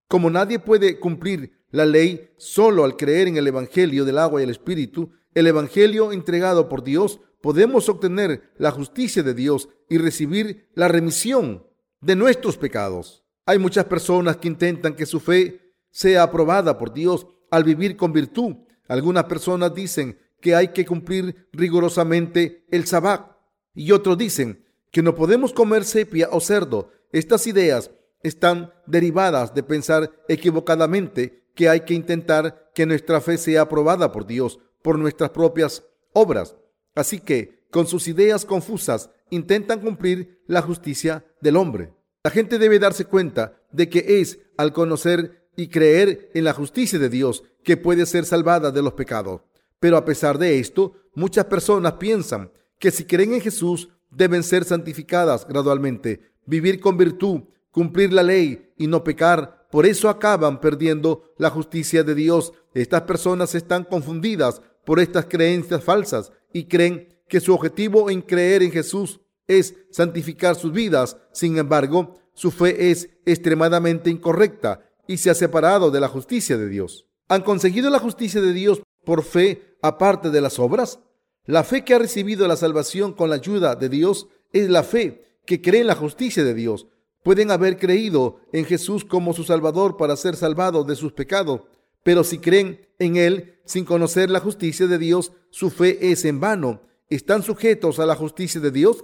Como 0.07 0.29
nadie 0.29 0.59
puede 0.59 0.99
cumplir 0.99 1.63
la 1.71 1.85
ley 1.85 2.31
solo 2.37 2.83
al 2.83 2.97
creer 2.97 3.27
en 3.27 3.37
el 3.37 3.47
Evangelio 3.47 4.05
del 4.05 4.17
agua 4.17 4.41
y 4.41 4.43
el 4.43 4.49
Espíritu, 4.49 5.11
el 5.33 5.47
Evangelio 5.47 6.11
entregado 6.11 6.67
por 6.67 6.83
Dios, 6.83 7.21
podemos 7.41 7.87
obtener 7.89 8.51
la 8.57 8.71
justicia 8.71 9.23
de 9.23 9.33
Dios 9.33 9.69
y 9.87 9.97
recibir 9.97 10.69
la 10.73 10.87
remisión 10.87 11.65
de 12.01 12.15
nuestros 12.15 12.57
pecados. 12.57 13.23
Hay 13.45 13.57
muchas 13.57 13.85
personas 13.85 14.37
que 14.37 14.47
intentan 14.47 14.95
que 14.95 15.05
su 15.05 15.19
fe 15.19 15.73
sea 15.91 16.23
aprobada 16.23 16.77
por 16.77 16.93
Dios 16.93 17.27
al 17.51 17.63
vivir 17.63 17.95
con 17.95 18.13
virtud. 18.13 18.55
Algunas 18.89 19.25
personas 19.25 19.73
dicen 19.73 20.19
que 20.41 20.55
hay 20.55 20.69
que 20.69 20.85
cumplir 20.85 21.47
rigurosamente 21.53 22.65
el 22.71 22.85
sabbat 22.85 23.37
y 23.73 23.91
otros 23.91 24.17
dicen 24.17 24.65
que 24.91 25.01
no 25.01 25.15
podemos 25.15 25.53
comer 25.53 25.85
sepia 25.85 26.27
o 26.31 26.41
cerdo. 26.41 26.91
Estas 27.11 27.47
ideas 27.47 27.91
están 28.23 28.73
derivadas 28.87 29.53
de 29.53 29.63
pensar 29.63 30.11
equivocadamente 30.27 31.45
que 31.55 31.69
hay 31.69 31.81
que 31.81 31.93
intentar 31.93 32.71
que 32.73 32.85
nuestra 32.85 33.21
fe 33.21 33.37
sea 33.37 33.61
aprobada 33.61 34.11
por 34.11 34.25
Dios 34.25 34.59
por 34.81 34.97
nuestras 34.97 35.29
propias 35.29 35.83
obras. 36.13 36.55
Así 36.95 37.19
que, 37.19 37.67
con 37.69 37.85
sus 37.85 38.07
ideas 38.07 38.43
confusas, 38.43 39.11
intentan 39.29 39.81
cumplir 39.81 40.41
la 40.47 40.61
justicia 40.61 41.25
del 41.41 41.57
hombre. 41.57 41.93
La 42.23 42.31
gente 42.31 42.57
debe 42.57 42.79
darse 42.79 43.05
cuenta 43.05 43.61
de 43.71 43.87
que 43.87 44.21
es 44.21 44.39
al 44.57 44.73
conocer 44.73 45.38
y 45.55 45.67
creer 45.67 46.31
en 46.33 46.43
la 46.43 46.53
justicia 46.53 46.99
de 46.99 47.09
Dios 47.09 47.43
que 47.63 47.77
puede 47.77 48.05
ser 48.05 48.25
salvada 48.25 48.71
de 48.71 48.81
los 48.81 48.93
pecados. 48.93 49.41
Pero 49.79 49.97
a 49.97 50.05
pesar 50.05 50.37
de 50.37 50.59
esto, 50.59 50.93
muchas 51.13 51.45
personas 51.45 51.93
piensan 51.93 52.51
que 52.77 52.91
si 52.91 53.05
creen 53.05 53.33
en 53.33 53.41
Jesús 53.41 53.89
deben 54.09 54.43
ser 54.43 54.63
santificadas 54.63 55.47
gradualmente, 55.47 56.21
vivir 56.45 56.79
con 56.79 56.97
virtud, 56.97 57.41
cumplir 57.71 58.11
la 58.11 58.23
ley 58.23 58.71
y 58.77 58.87
no 58.87 59.03
pecar. 59.03 59.67
Por 59.71 59.85
eso 59.85 60.09
acaban 60.09 60.59
perdiendo 60.59 61.33
la 61.37 61.49
justicia 61.49 62.03
de 62.03 62.15
Dios. 62.15 62.53
Estas 62.73 63.03
personas 63.03 63.53
están 63.55 63.83
confundidas 63.83 64.61
por 64.85 64.99
estas 64.99 65.25
creencias 65.25 65.83
falsas 65.83 66.31
y 66.51 66.65
creen 66.65 67.15
que 67.27 67.39
su 67.39 67.53
objetivo 67.53 68.09
en 68.09 68.21
creer 68.21 68.63
en 68.63 68.71
Jesús 68.71 69.19
es 69.47 69.75
santificar 69.91 70.55
sus 70.55 70.71
vidas. 70.71 71.17
Sin 71.31 71.57
embargo, 71.57 72.19
su 72.33 72.51
fe 72.51 72.91
es 72.91 73.09
extremadamente 73.25 74.09
incorrecta 74.09 74.88
y 75.09 75.17
se 75.17 75.31
ha 75.31 75.33
separado 75.33 75.89
de 75.89 75.99
la 75.99 76.07
justicia 76.07 76.55
de 76.55 76.69
Dios. 76.69 77.07
¿Han 77.29 77.41
conseguido 77.41 77.89
la 77.89 77.97
justicia 77.97 78.41
de 78.41 78.53
Dios 78.53 78.83
por 79.03 79.23
fe 79.23 79.75
aparte 79.81 80.29
de 80.29 80.39
las 80.39 80.59
obras? 80.59 80.99
La 81.45 81.63
fe 81.63 81.83
que 81.83 81.95
ha 81.95 81.97
recibido 81.97 82.47
la 82.47 82.55
salvación 82.55 83.13
con 83.13 83.31
la 83.31 83.37
ayuda 83.37 83.75
de 83.75 83.89
Dios 83.89 84.27
es 84.53 84.69
la 84.69 84.83
fe 84.83 85.23
que 85.47 85.63
cree 85.63 85.81
en 85.81 85.87
la 85.87 85.95
justicia 85.95 86.43
de 86.43 86.53
Dios. 86.53 86.85
Pueden 87.23 87.49
haber 87.49 87.79
creído 87.79 88.39
en 88.53 88.65
Jesús 88.65 89.03
como 89.03 89.33
su 89.33 89.43
Salvador 89.43 89.97
para 89.97 90.15
ser 90.15 90.35
salvados 90.35 90.85
de 90.85 90.95
sus 90.95 91.11
pecados, 91.11 91.61
pero 92.03 92.23
si 92.23 92.37
creen 92.37 92.87
en 92.99 93.15
Él 93.15 93.59
sin 93.65 93.85
conocer 93.85 94.29
la 94.29 94.39
justicia 94.39 94.85
de 94.85 94.99
Dios, 94.99 95.31
su 95.49 95.71
fe 95.71 96.11
es 96.11 96.23
en 96.23 96.39
vano. 96.39 96.83
¿Están 97.09 97.41
sujetos 97.41 97.97
a 97.97 98.05
la 98.05 98.15
justicia 98.15 98.61
de 98.61 98.69
Dios? 98.69 99.03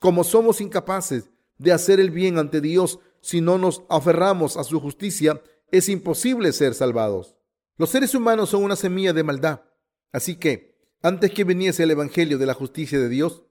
Como 0.00 0.24
somos 0.24 0.60
incapaces 0.60 1.30
de 1.56 1.70
hacer 1.70 2.00
el 2.00 2.10
bien 2.10 2.36
ante 2.36 2.60
Dios 2.60 2.98
si 3.26 3.40
no 3.40 3.58
nos 3.58 3.82
aferramos 3.88 4.56
a 4.56 4.62
su 4.62 4.78
justicia, 4.78 5.42
es 5.72 5.88
imposible 5.88 6.52
ser 6.52 6.74
salvados. 6.74 7.34
Los 7.76 7.90
seres 7.90 8.14
humanos 8.14 8.50
son 8.50 8.62
una 8.62 8.76
semilla 8.76 9.12
de 9.12 9.24
maldad. 9.24 9.62
Así 10.12 10.36
que, 10.36 10.78
antes 11.02 11.32
que 11.32 11.42
viniese 11.42 11.82
el 11.82 11.90
Evangelio 11.90 12.38
de 12.38 12.46
la 12.46 12.54
justicia 12.54 13.00
de 13.00 13.08
Dios, 13.08 13.42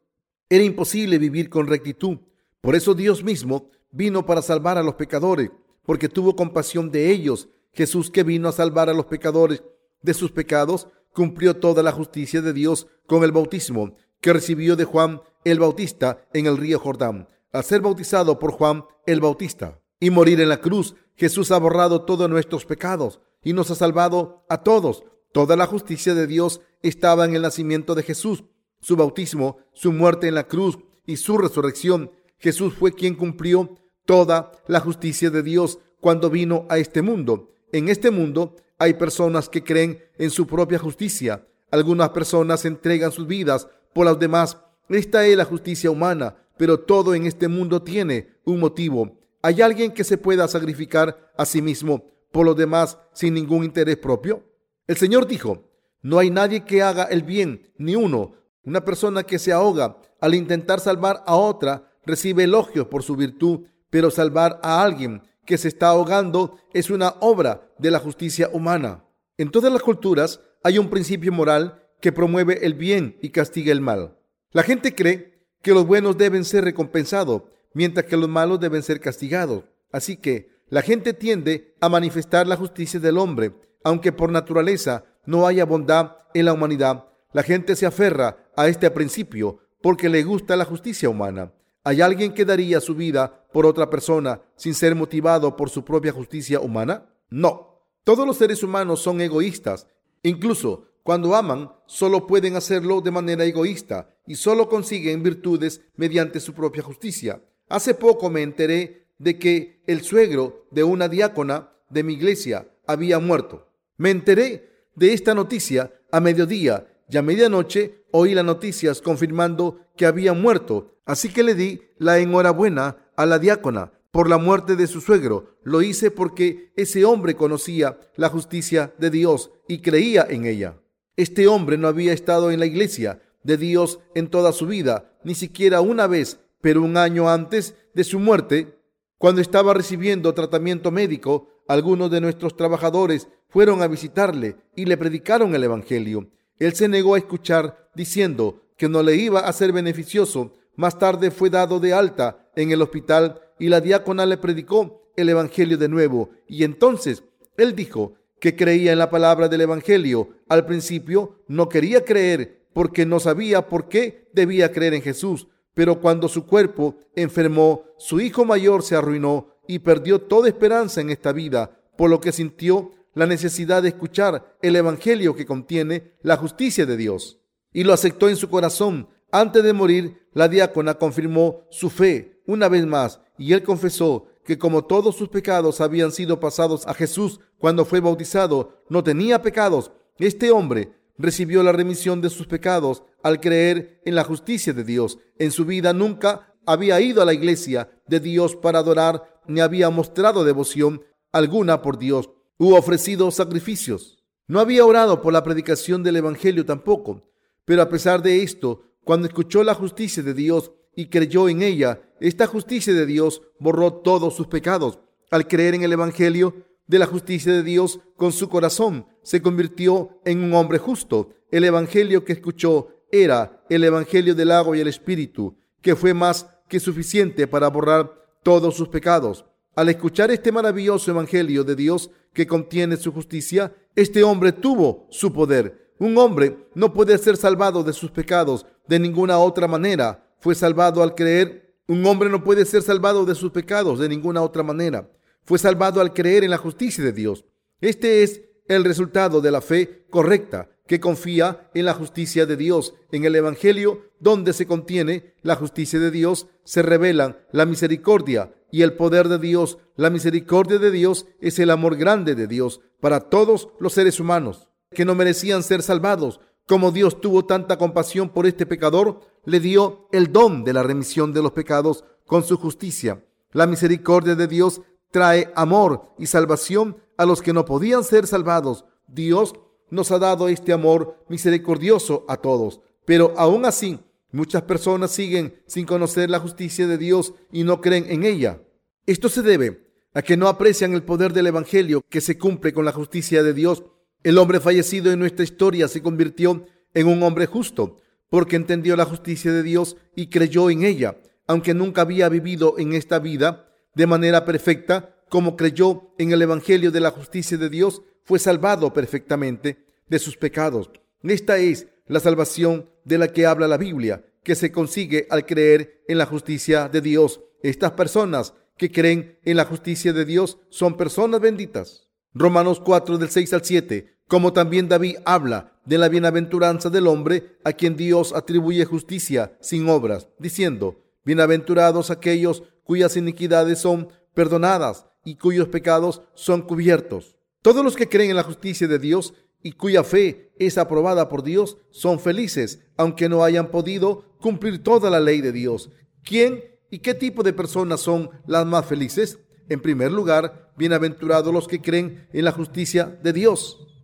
era 0.47 0.63
imposible 0.63 1.17
vivir 1.17 1.49
con 1.49 1.67
rectitud. 1.67 2.19
Por 2.61 2.73
eso 2.73 2.93
Dios 2.93 3.21
mismo 3.21 3.69
vino 3.91 4.25
para 4.25 4.41
salvar 4.41 4.77
a 4.77 4.83
los 4.83 4.95
pecadores, 4.95 5.51
porque 5.83 6.07
tuvo 6.07 6.37
compasión 6.37 6.89
de 6.89 7.11
ellos 7.11 7.49
Jesús 7.73 8.09
que 8.09 8.23
vino 8.23 8.47
a 8.47 8.53
salvar 8.53 8.89
a 8.89 8.93
los 8.93 9.07
pecadores 9.07 9.61
de 10.01 10.13
sus 10.13 10.31
pecados, 10.31 10.87
cumplió 11.11 11.57
toda 11.57 11.83
la 11.83 11.91
justicia 11.91 12.41
de 12.41 12.53
Dios 12.53 12.87
con 13.07 13.25
el 13.25 13.33
bautismo 13.33 13.97
que 14.21 14.31
recibió 14.31 14.77
de 14.77 14.85
Juan 14.85 15.21
el 15.43 15.59
Bautista 15.59 16.25
en 16.33 16.45
el 16.45 16.55
río 16.55 16.79
Jordán, 16.79 17.27
al 17.55 17.63
ser 17.63 17.79
bautizado 17.79 18.37
por 18.37 18.51
Juan 18.51 18.83
el 19.05 19.21
Bautista 19.21 19.79
y 20.01 20.09
morir 20.09 20.41
en 20.41 20.49
la 20.49 20.59
cruz, 20.59 20.95
Jesús 21.15 21.51
ha 21.51 21.57
borrado 21.57 22.01
todos 22.01 22.29
nuestros 22.29 22.65
pecados 22.65 23.21
y 23.41 23.53
nos 23.53 23.71
ha 23.71 23.75
salvado 23.75 24.45
a 24.49 24.61
todos. 24.61 25.05
Toda 25.31 25.55
la 25.55 25.65
justicia 25.65 26.13
de 26.13 26.27
Dios 26.27 26.59
estaba 26.81 27.23
en 27.23 27.33
el 27.33 27.43
nacimiento 27.43 27.95
de 27.95 28.03
Jesús, 28.03 28.43
su 28.81 28.97
bautismo, 28.97 29.57
su 29.73 29.93
muerte 29.93 30.27
en 30.27 30.35
la 30.35 30.47
cruz 30.47 30.77
y 31.05 31.15
su 31.15 31.37
resurrección. 31.37 32.11
Jesús 32.39 32.73
fue 32.73 32.91
quien 32.91 33.15
cumplió 33.15 33.75
toda 34.05 34.51
la 34.67 34.81
justicia 34.81 35.29
de 35.29 35.41
Dios 35.41 35.79
cuando 36.01 36.29
vino 36.29 36.65
a 36.67 36.77
este 36.77 37.01
mundo. 37.01 37.53
En 37.71 37.87
este 37.87 38.11
mundo 38.11 38.57
hay 38.77 38.95
personas 38.95 39.47
que 39.47 39.63
creen 39.63 40.03
en 40.17 40.29
su 40.29 40.45
propia 40.45 40.77
justicia. 40.77 41.47
Algunas 41.71 42.09
personas 42.09 42.65
entregan 42.65 43.13
sus 43.13 43.27
vidas 43.27 43.69
por 43.93 44.05
los 44.05 44.19
demás. 44.19 44.57
Esta 44.89 45.25
es 45.25 45.37
la 45.37 45.45
justicia 45.45 45.89
humana, 45.89 46.35
pero 46.57 46.79
todo 46.79 47.15
en 47.15 47.25
este 47.25 47.47
mundo 47.47 47.81
tiene 47.81 48.35
un 48.45 48.59
motivo. 48.59 49.19
¿Hay 49.41 49.61
alguien 49.61 49.91
que 49.91 50.03
se 50.03 50.17
pueda 50.17 50.47
sacrificar 50.47 51.31
a 51.37 51.45
sí 51.45 51.61
mismo 51.61 52.05
por 52.31 52.45
los 52.45 52.55
demás 52.55 52.97
sin 53.13 53.33
ningún 53.33 53.63
interés 53.63 53.97
propio? 53.97 54.43
El 54.87 54.97
Señor 54.97 55.27
dijo, 55.27 55.69
no 56.01 56.19
hay 56.19 56.29
nadie 56.29 56.63
que 56.65 56.81
haga 56.81 57.03
el 57.05 57.23
bien, 57.23 57.71
ni 57.77 57.95
uno. 57.95 58.33
Una 58.63 58.85
persona 58.85 59.23
que 59.23 59.39
se 59.39 59.51
ahoga 59.51 59.97
al 60.19 60.35
intentar 60.35 60.79
salvar 60.79 61.23
a 61.25 61.35
otra 61.35 61.91
recibe 62.05 62.43
elogios 62.43 62.87
por 62.87 63.03
su 63.03 63.15
virtud, 63.15 63.61
pero 63.89 64.11
salvar 64.11 64.59
a 64.63 64.83
alguien 64.83 65.21
que 65.45 65.57
se 65.57 65.67
está 65.67 65.89
ahogando 65.89 66.57
es 66.73 66.89
una 66.89 67.15
obra 67.21 67.69
de 67.77 67.91
la 67.91 67.99
justicia 67.99 68.49
humana. 68.51 69.05
En 69.37 69.51
todas 69.51 69.71
las 69.71 69.81
culturas 69.81 70.41
hay 70.63 70.77
un 70.77 70.89
principio 70.89 71.31
moral 71.31 71.83
que 72.01 72.11
promueve 72.11 72.65
el 72.65 72.73
bien 72.73 73.17
y 73.21 73.29
castiga 73.29 73.71
el 73.71 73.81
mal. 73.81 74.17
La 74.51 74.63
gente 74.63 74.95
cree 74.95 75.34
que 75.65 75.73
los 75.73 75.87
buenos 75.87 76.15
deben 76.15 76.45
ser 76.45 76.63
recompensados, 76.63 77.41
mientras 77.73 78.05
que 78.05 78.15
los 78.15 78.29
malos 78.29 78.59
deben 78.59 78.83
ser 78.83 78.99
castigados. 78.99 79.63
Así 79.91 80.15
que 80.15 80.51
la 80.69 80.83
gente 80.83 81.11
tiende 81.11 81.73
a 81.81 81.89
manifestar 81.89 82.45
la 82.45 82.55
justicia 82.55 82.99
del 82.99 83.17
hombre, 83.17 83.51
aunque 83.83 84.11
por 84.11 84.31
naturaleza 84.31 85.05
no 85.25 85.47
haya 85.47 85.65
bondad 85.65 86.17
en 86.35 86.45
la 86.45 86.53
humanidad. 86.53 87.07
La 87.33 87.41
gente 87.41 87.75
se 87.75 87.87
aferra 87.87 88.45
a 88.55 88.67
este 88.67 88.91
principio 88.91 89.57
porque 89.81 90.07
le 90.07 90.21
gusta 90.21 90.55
la 90.55 90.65
justicia 90.65 91.09
humana. 91.09 91.51
¿Hay 91.83 91.99
alguien 91.99 92.35
que 92.35 92.45
daría 92.45 92.79
su 92.79 92.93
vida 92.93 93.47
por 93.51 93.65
otra 93.65 93.89
persona 93.89 94.41
sin 94.55 94.75
ser 94.75 94.93
motivado 94.93 95.55
por 95.55 95.71
su 95.71 95.83
propia 95.83 96.11
justicia 96.11 96.59
humana? 96.59 97.09
No. 97.31 97.81
Todos 98.03 98.27
los 98.27 98.37
seres 98.37 98.61
humanos 98.61 99.01
son 99.01 99.19
egoístas. 99.19 99.87
Incluso 100.21 100.89
cuando 101.05 101.35
aman, 101.35 101.71
solo 101.85 102.25
pueden 102.25 102.55
hacerlo 102.55 102.99
de 102.99 103.11
manera 103.11 103.45
egoísta 103.45 104.09
y 104.25 104.37
solo 104.37 104.67
consiguen 104.67 105.21
virtudes 105.21 105.81
mediante 105.95 106.39
su 106.39 106.55
propia 106.55 106.81
justicia. 106.81 107.43
Hace 107.69 107.93
poco 107.93 108.31
me 108.31 108.41
enteré 108.41 109.05
de 109.19 109.37
que 109.37 109.83
el 109.85 110.01
suegro 110.01 110.65
de 110.71 110.83
una 110.83 111.07
diácona 111.07 111.69
de 111.91 112.01
mi 112.01 112.13
iglesia 112.13 112.67
había 112.87 113.19
muerto. 113.19 113.67
Me 113.97 114.09
enteré 114.09 114.87
de 114.95 115.13
esta 115.13 115.35
noticia 115.35 115.93
a 116.11 116.19
mediodía 116.19 116.87
y 117.07 117.17
a 117.17 117.21
medianoche 117.21 118.03
oí 118.09 118.33
las 118.33 118.43
noticias 118.43 118.99
confirmando 118.99 119.81
que 119.95 120.07
había 120.07 120.33
muerto. 120.33 120.97
Así 121.05 121.29
que 121.29 121.43
le 121.43 121.53
di 121.53 121.83
la 121.99 122.17
enhorabuena 122.17 123.11
a 123.15 123.27
la 123.27 123.37
diácona 123.37 123.91
por 124.09 124.27
la 124.27 124.39
muerte 124.39 124.75
de 124.75 124.87
su 124.87 125.01
suegro. 125.01 125.59
Lo 125.61 125.83
hice 125.83 126.09
porque 126.09 126.73
ese 126.75 127.05
hombre 127.05 127.35
conocía 127.35 127.99
la 128.15 128.29
justicia 128.29 128.95
de 128.97 129.11
Dios 129.11 129.51
y 129.67 129.83
creía 129.83 130.25
en 130.27 130.45
ella. 130.45 130.79
Este 131.17 131.47
hombre 131.47 131.77
no 131.77 131.87
había 131.87 132.13
estado 132.13 132.51
en 132.51 132.59
la 132.59 132.65
iglesia 132.65 133.21
de 133.43 133.57
Dios 133.57 133.99
en 134.15 134.27
toda 134.27 134.51
su 134.51 134.67
vida, 134.67 135.13
ni 135.23 135.35
siquiera 135.35 135.81
una 135.81 136.07
vez, 136.07 136.39
pero 136.61 136.81
un 136.81 136.97
año 136.97 137.29
antes 137.29 137.75
de 137.93 138.03
su 138.03 138.19
muerte 138.19 138.75
cuando 139.17 139.41
estaba 139.41 139.73
recibiendo 139.73 140.33
tratamiento 140.33 140.91
médico, 140.91 141.49
algunos 141.67 142.11
de 142.11 142.21
nuestros 142.21 142.55
trabajadores 142.55 143.27
fueron 143.47 143.81
a 143.81 143.87
visitarle 143.87 144.57
y 144.75 144.85
le 144.85 144.97
predicaron 144.97 145.55
el 145.55 145.63
Evangelio. 145.63 146.29
Él 146.59 146.73
se 146.73 146.87
negó 146.87 147.15
a 147.15 147.17
escuchar, 147.17 147.89
diciendo 147.95 148.63
que 148.77 148.89
no 148.89 149.01
le 149.01 149.15
iba 149.15 149.39
a 149.39 149.53
ser 149.53 149.71
beneficioso. 149.71 150.53
Más 150.75 150.99
tarde 150.99 151.31
fue 151.31 151.49
dado 151.49 151.79
de 151.79 151.93
alta 151.93 152.49
en 152.55 152.71
el 152.71 152.81
hospital 152.81 153.41
y 153.57 153.69
la 153.69 153.79
diácona 153.79 154.25
le 154.25 154.37
predicó 154.37 155.09
el 155.15 155.29
Evangelio 155.29 155.77
de 155.77 155.87
nuevo. 155.87 156.31
Y 156.47 156.63
entonces 156.63 157.23
él 157.57 157.73
dijo 157.75 158.15
que 158.45 158.55
creía 158.55 158.91
en 158.91 158.99
la 158.99 159.09
palabra 159.09 159.47
del 159.47 159.61
Evangelio. 159.61 160.29
Al 160.47 160.67
principio 160.67 161.39
no 161.47 161.67
quería 161.67 162.05
creer 162.05 162.67
porque 162.73 163.03
no 163.03 163.19
sabía 163.19 163.67
por 163.67 163.89
qué 163.89 164.29
debía 164.33 164.71
creer 164.71 164.93
en 164.93 165.01
Jesús. 165.01 165.47
Pero 165.73 165.99
cuando 165.99 166.27
su 166.27 166.45
cuerpo 166.45 166.95
enfermó, 167.15 167.85
su 167.97 168.21
hijo 168.21 168.45
mayor 168.45 168.83
se 168.83 168.95
arruinó 168.95 169.47
y 169.67 169.79
perdió 169.79 170.21
toda 170.21 170.47
esperanza 170.47 171.01
en 171.01 171.09
esta 171.09 171.31
vida, 171.31 171.81
por 171.97 172.11
lo 172.11 172.21
que 172.21 172.31
sintió 172.31 172.91
la 173.15 173.25
necesidad 173.25 173.81
de 173.81 173.89
escuchar 173.89 174.55
el 174.61 174.75
Evangelio 174.75 175.35
que 175.35 175.47
contiene 175.47 176.13
la 176.21 176.37
justicia 176.37 176.85
de 176.85 176.97
Dios. 176.97 177.39
Y 177.73 177.83
lo 177.83 177.93
aceptó 177.93 178.29
en 178.29 178.35
su 178.35 178.47
corazón. 178.47 179.09
Antes 179.31 179.63
de 179.63 179.73
morir, 179.73 180.27
la 180.33 180.47
diácona 180.47 180.99
confirmó 180.99 181.65
su 181.71 181.89
fe 181.89 182.43
una 182.45 182.69
vez 182.69 182.85
más 182.85 183.21
y 183.39 183.53
él 183.53 183.63
confesó 183.63 184.27
que 184.45 184.57
como 184.57 184.85
todos 184.85 185.15
sus 185.15 185.29
pecados 185.29 185.81
habían 185.81 186.11
sido 186.11 186.39
pasados 186.39 186.85
a 186.87 186.93
Jesús 186.93 187.39
cuando 187.57 187.83
fue 187.83 187.99
bautizado, 187.99 188.83
no 188.89 189.03
tenía 189.03 189.41
pecados. 189.41 189.91
Este 190.19 190.51
hombre 190.51 190.93
recibió 191.17 191.63
la 191.63 191.71
remisión 191.71 192.21
de 192.21 192.29
sus 192.29 192.47
pecados 192.47 193.03
al 193.23 193.41
creer 193.41 194.01
en 194.05 194.15
la 194.15 194.23
justicia 194.23 194.71
de 194.71 194.83
Dios. 194.83 195.17
En 195.39 195.51
su 195.51 195.65
vida 195.65 195.93
nunca 195.93 196.53
había 196.65 197.01
ido 197.01 197.21
a 197.21 197.25
la 197.25 197.33
iglesia 197.33 197.89
de 198.07 198.19
Dios 198.19 198.55
para 198.55 198.79
adorar, 198.79 199.41
ni 199.47 199.61
había 199.61 199.89
mostrado 199.89 200.43
devoción 200.43 201.03
alguna 201.31 201.81
por 201.81 201.97
Dios, 201.97 202.29
u 202.57 202.75
ofrecido 202.75 203.29
sacrificios. 203.31 204.23
No 204.47 204.59
había 204.59 204.85
orado 204.85 205.21
por 205.21 205.33
la 205.33 205.43
predicación 205.43 206.03
del 206.03 206.17
Evangelio 206.17 206.65
tampoco. 206.65 207.23
Pero 207.65 207.81
a 207.81 207.89
pesar 207.89 208.21
de 208.21 208.43
esto, 208.43 208.83
cuando 209.03 209.27
escuchó 209.27 209.63
la 209.63 209.73
justicia 209.73 210.21
de 210.21 210.33
Dios 210.33 210.71
y 210.95 211.07
creyó 211.07 211.49
en 211.49 211.61
ella, 211.61 212.01
esta 212.19 212.47
justicia 212.47 212.93
de 212.93 213.05
Dios 213.05 213.41
borró 213.59 213.93
todos 213.93 214.35
sus 214.35 214.47
pecados. 214.47 214.99
Al 215.31 215.47
creer 215.47 215.75
en 215.75 215.83
el 215.83 215.93
Evangelio, 215.93 216.55
de 216.87 216.99
la 216.99 217.05
justicia 217.05 217.51
de 217.51 217.63
Dios 217.63 217.99
con 218.15 218.31
su 218.31 218.49
corazón, 218.49 219.07
se 219.23 219.41
convirtió 219.41 220.19
en 220.23 220.43
un 220.43 220.53
hombre 220.53 220.77
justo. 220.77 221.31
El 221.51 221.63
Evangelio 221.63 222.23
que 222.23 222.33
escuchó 222.33 222.89
era 223.11 223.63
el 223.69 223.83
Evangelio 223.83 224.35
del 224.35 224.51
agua 224.51 224.77
y 224.77 224.81
el 224.81 224.87
Espíritu, 224.87 225.57
que 225.81 225.95
fue 225.95 226.13
más 226.13 226.47
que 226.67 226.79
suficiente 226.79 227.47
para 227.47 227.69
borrar 227.69 228.11
todos 228.43 228.75
sus 228.75 228.89
pecados. 228.89 229.45
Al 229.75 229.89
escuchar 229.89 230.31
este 230.31 230.51
maravilloso 230.51 231.11
Evangelio 231.11 231.63
de 231.63 231.75
Dios 231.75 232.11
que 232.33 232.47
contiene 232.47 232.97
su 232.97 233.11
justicia, 233.11 233.73
este 233.95 234.23
hombre 234.23 234.51
tuvo 234.51 235.07
su 235.09 235.33
poder. 235.33 235.93
Un 235.99 236.17
hombre 236.17 236.67
no 236.75 236.93
puede 236.93 237.17
ser 237.17 237.37
salvado 237.37 237.83
de 237.83 237.93
sus 237.93 238.11
pecados 238.11 238.65
de 238.87 238.99
ninguna 238.99 239.39
otra 239.39 239.67
manera. 239.67 240.24
Fue 240.39 240.55
salvado 240.55 241.01
al 241.03 241.15
creer. 241.15 241.75
Un 241.87 242.05
hombre 242.05 242.29
no 242.29 242.43
puede 242.43 242.65
ser 242.65 242.81
salvado 242.81 243.25
de 243.25 243.35
sus 243.35 243.51
pecados 243.51 243.99
de 243.99 244.09
ninguna 244.09 244.41
otra 244.41 244.63
manera 244.63 245.09
fue 245.45 245.59
salvado 245.59 246.01
al 246.01 246.13
creer 246.13 246.43
en 246.43 246.49
la 246.49 246.57
justicia 246.57 247.03
de 247.03 247.13
Dios. 247.13 247.45
Este 247.79 248.23
es 248.23 248.41
el 248.67 248.83
resultado 248.83 249.41
de 249.41 249.51
la 249.51 249.61
fe 249.61 250.05
correcta 250.09 250.69
que 250.87 250.99
confía 250.99 251.69
en 251.73 251.85
la 251.85 251.93
justicia 251.93 252.45
de 252.45 252.57
Dios. 252.57 252.95
En 253.11 253.25
el 253.25 253.35
Evangelio, 253.35 254.09
donde 254.19 254.53
se 254.53 254.65
contiene 254.65 255.35
la 255.43 255.55
justicia 255.55 255.99
de 255.99 256.11
Dios, 256.11 256.47
se 256.63 256.81
revelan 256.81 257.37
la 257.51 257.65
misericordia 257.65 258.53
y 258.71 258.81
el 258.81 258.93
poder 258.93 259.29
de 259.29 259.37
Dios. 259.37 259.77
La 259.95 260.09
misericordia 260.09 260.79
de 260.79 260.91
Dios 260.91 261.27
es 261.39 261.59
el 261.59 261.69
amor 261.69 261.95
grande 261.95 262.33
de 262.33 262.47
Dios 262.47 262.81
para 262.99 263.21
todos 263.21 263.69
los 263.79 263.93
seres 263.93 264.19
humanos 264.19 264.67
que 264.91 265.05
no 265.05 265.13
merecían 265.13 265.61
ser 265.61 265.83
salvados. 265.83 266.39
Como 266.67 266.91
Dios 266.91 267.21
tuvo 267.21 267.45
tanta 267.45 267.77
compasión 267.77 268.29
por 268.29 268.47
este 268.47 268.65
pecador, 268.65 269.21
le 269.45 269.59
dio 269.59 270.07
el 270.11 270.31
don 270.31 270.63
de 270.63 270.73
la 270.73 270.81
remisión 270.81 271.31
de 271.31 271.43
los 271.43 271.51
pecados 271.51 272.03
con 272.25 272.43
su 272.43 272.57
justicia. 272.57 273.23
La 273.51 273.67
misericordia 273.67 274.35
de 274.35 274.47
Dios 274.47 274.81
trae 275.11 275.51
amor 275.55 276.13
y 276.17 276.25
salvación 276.25 276.97
a 277.17 277.25
los 277.25 277.41
que 277.41 277.53
no 277.53 277.65
podían 277.65 278.03
ser 278.03 278.27
salvados. 278.27 278.85
Dios 279.07 279.53
nos 279.89 280.11
ha 280.11 280.19
dado 280.19 280.47
este 280.47 280.73
amor 280.73 281.23
misericordioso 281.29 282.25
a 282.27 282.37
todos, 282.37 282.81
pero 283.05 283.33
aún 283.37 283.65
así 283.65 283.99
muchas 284.31 284.63
personas 284.63 285.11
siguen 285.11 285.61
sin 285.67 285.85
conocer 285.85 286.29
la 286.29 286.39
justicia 286.39 286.87
de 286.87 286.97
Dios 286.97 287.33
y 287.51 287.63
no 287.63 287.79
creen 287.79 288.05
en 288.09 288.23
ella. 288.23 288.61
Esto 289.05 289.29
se 289.29 289.43
debe 289.43 289.85
a 290.15 290.21
que 290.21 290.35
no 290.35 290.47
aprecian 290.47 290.93
el 290.93 291.03
poder 291.03 291.31
del 291.31 291.47
Evangelio 291.47 292.03
que 292.09 292.21
se 292.21 292.37
cumple 292.37 292.73
con 292.73 292.85
la 292.85 292.91
justicia 292.91 293.43
de 293.43 293.53
Dios. 293.53 293.83
El 294.25 294.39
hombre 294.39 294.59
fallecido 294.59 295.11
en 295.11 295.19
nuestra 295.19 295.43
historia 295.43 295.87
se 295.87 296.01
convirtió 296.01 296.65
en 296.95 297.05
un 297.05 297.21
hombre 297.21 297.45
justo 297.45 298.01
porque 298.27 298.55
entendió 298.55 298.95
la 298.95 299.05
justicia 299.05 299.53
de 299.53 299.61
Dios 299.61 299.97
y 300.15 300.31
creyó 300.31 300.71
en 300.71 300.83
ella. 300.83 301.21
Aunque 301.45 301.75
nunca 301.75 302.01
había 302.01 302.27
vivido 302.27 302.79
en 302.79 302.93
esta 302.93 303.19
vida, 303.19 303.69
de 303.93 304.07
manera 304.07 304.43
perfecta, 304.43 305.15
como 305.29 305.55
creyó 305.55 306.15
en 306.17 306.31
el 306.31 306.41
Evangelio 306.41 306.91
de 306.91 307.01
la 307.01 307.11
justicia 307.11 307.55
de 307.59 307.69
Dios, 307.69 308.01
fue 308.23 308.39
salvado 308.39 308.91
perfectamente 308.93 309.85
de 310.07 310.17
sus 310.17 310.37
pecados. 310.37 310.89
Esta 311.21 311.59
es 311.59 311.85
la 312.07 312.19
salvación 312.19 312.89
de 313.03 313.19
la 313.19 313.27
que 313.27 313.45
habla 313.45 313.67
la 313.67 313.77
Biblia, 313.77 314.25
que 314.43 314.55
se 314.55 314.71
consigue 314.71 315.27
al 315.29 315.45
creer 315.45 316.01
en 316.07 316.17
la 316.17 316.25
justicia 316.25 316.89
de 316.89 317.01
Dios. 317.01 317.41
Estas 317.61 317.91
personas 317.91 318.55
que 318.75 318.91
creen 318.91 319.37
en 319.45 319.57
la 319.57 319.65
justicia 319.65 320.13
de 320.13 320.25
Dios 320.25 320.57
son 320.71 320.97
personas 320.97 321.41
benditas. 321.41 322.09
Romanos 322.37 322.81
4 322.81 323.17
del 323.17 323.29
6 323.29 323.53
al 323.53 323.63
7, 323.63 324.14
como 324.27 324.53
también 324.53 324.89
David 324.89 325.17
habla 325.25 325.73
de 325.85 325.97
la 325.97 326.09
bienaventuranza 326.09 326.89
del 326.89 327.07
hombre 327.07 327.57
a 327.63 327.73
quien 327.73 327.95
Dios 327.95 328.33
atribuye 328.33 328.85
justicia 328.85 329.55
sin 329.61 329.87
obras, 329.87 330.27
diciendo, 330.39 331.03
bienaventurados 331.23 332.09
aquellos 332.09 332.63
cuyas 332.83 333.17
iniquidades 333.17 333.79
son 333.79 334.09
perdonadas 334.33 335.05
y 335.23 335.35
cuyos 335.35 335.67
pecados 335.67 336.21
son 336.33 336.61
cubiertos. 336.61 337.35
Todos 337.61 337.83
los 337.83 337.95
que 337.95 338.09
creen 338.09 338.31
en 338.31 338.35
la 338.35 338.43
justicia 338.43 338.87
de 338.87 338.99
Dios 338.99 339.33
y 339.63 339.71
cuya 339.71 340.03
fe 340.03 340.53
es 340.59 340.77
aprobada 340.77 341.27
por 341.29 341.43
Dios 341.43 341.77
son 341.89 342.19
felices, 342.19 342.81
aunque 342.97 343.27
no 343.27 343.43
hayan 343.43 343.71
podido 343.71 344.37
cumplir 344.39 344.83
toda 344.83 345.09
la 345.09 345.19
ley 345.19 345.41
de 345.41 345.51
Dios. 345.51 345.89
¿Quién 346.23 346.63
y 346.91 346.99
qué 346.99 347.15
tipo 347.15 347.41
de 347.41 347.53
personas 347.53 348.01
son 348.01 348.29
las 348.45 348.65
más 348.65 348.85
felices? 348.85 349.39
En 349.67 349.81
primer 349.81 350.11
lugar, 350.11 350.71
bienaventurados 350.77 351.51
los 351.51 351.67
que 351.67 351.81
creen 351.81 352.27
en 352.31 352.45
la 352.45 352.51
justicia 352.51 353.05
de 353.23 353.33
Dios. 353.33 353.94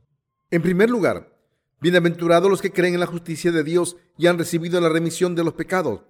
En 0.54 0.62
primer 0.62 0.90
lugar, 0.90 1.34
bienaventurados 1.80 2.52
los 2.52 2.62
que 2.62 2.74
creen 2.74 2.96
en 2.96 3.00
la 3.00 3.06
justicia 3.06 3.54
de 3.54 3.64
Dios 3.64 3.96
y 4.18 4.28
han 4.28 4.38
recibido 4.38 4.82
la 4.82 4.90
remisión 4.90 5.34
de 5.34 5.46
los 5.46 5.54
pecados, 5.54 6.02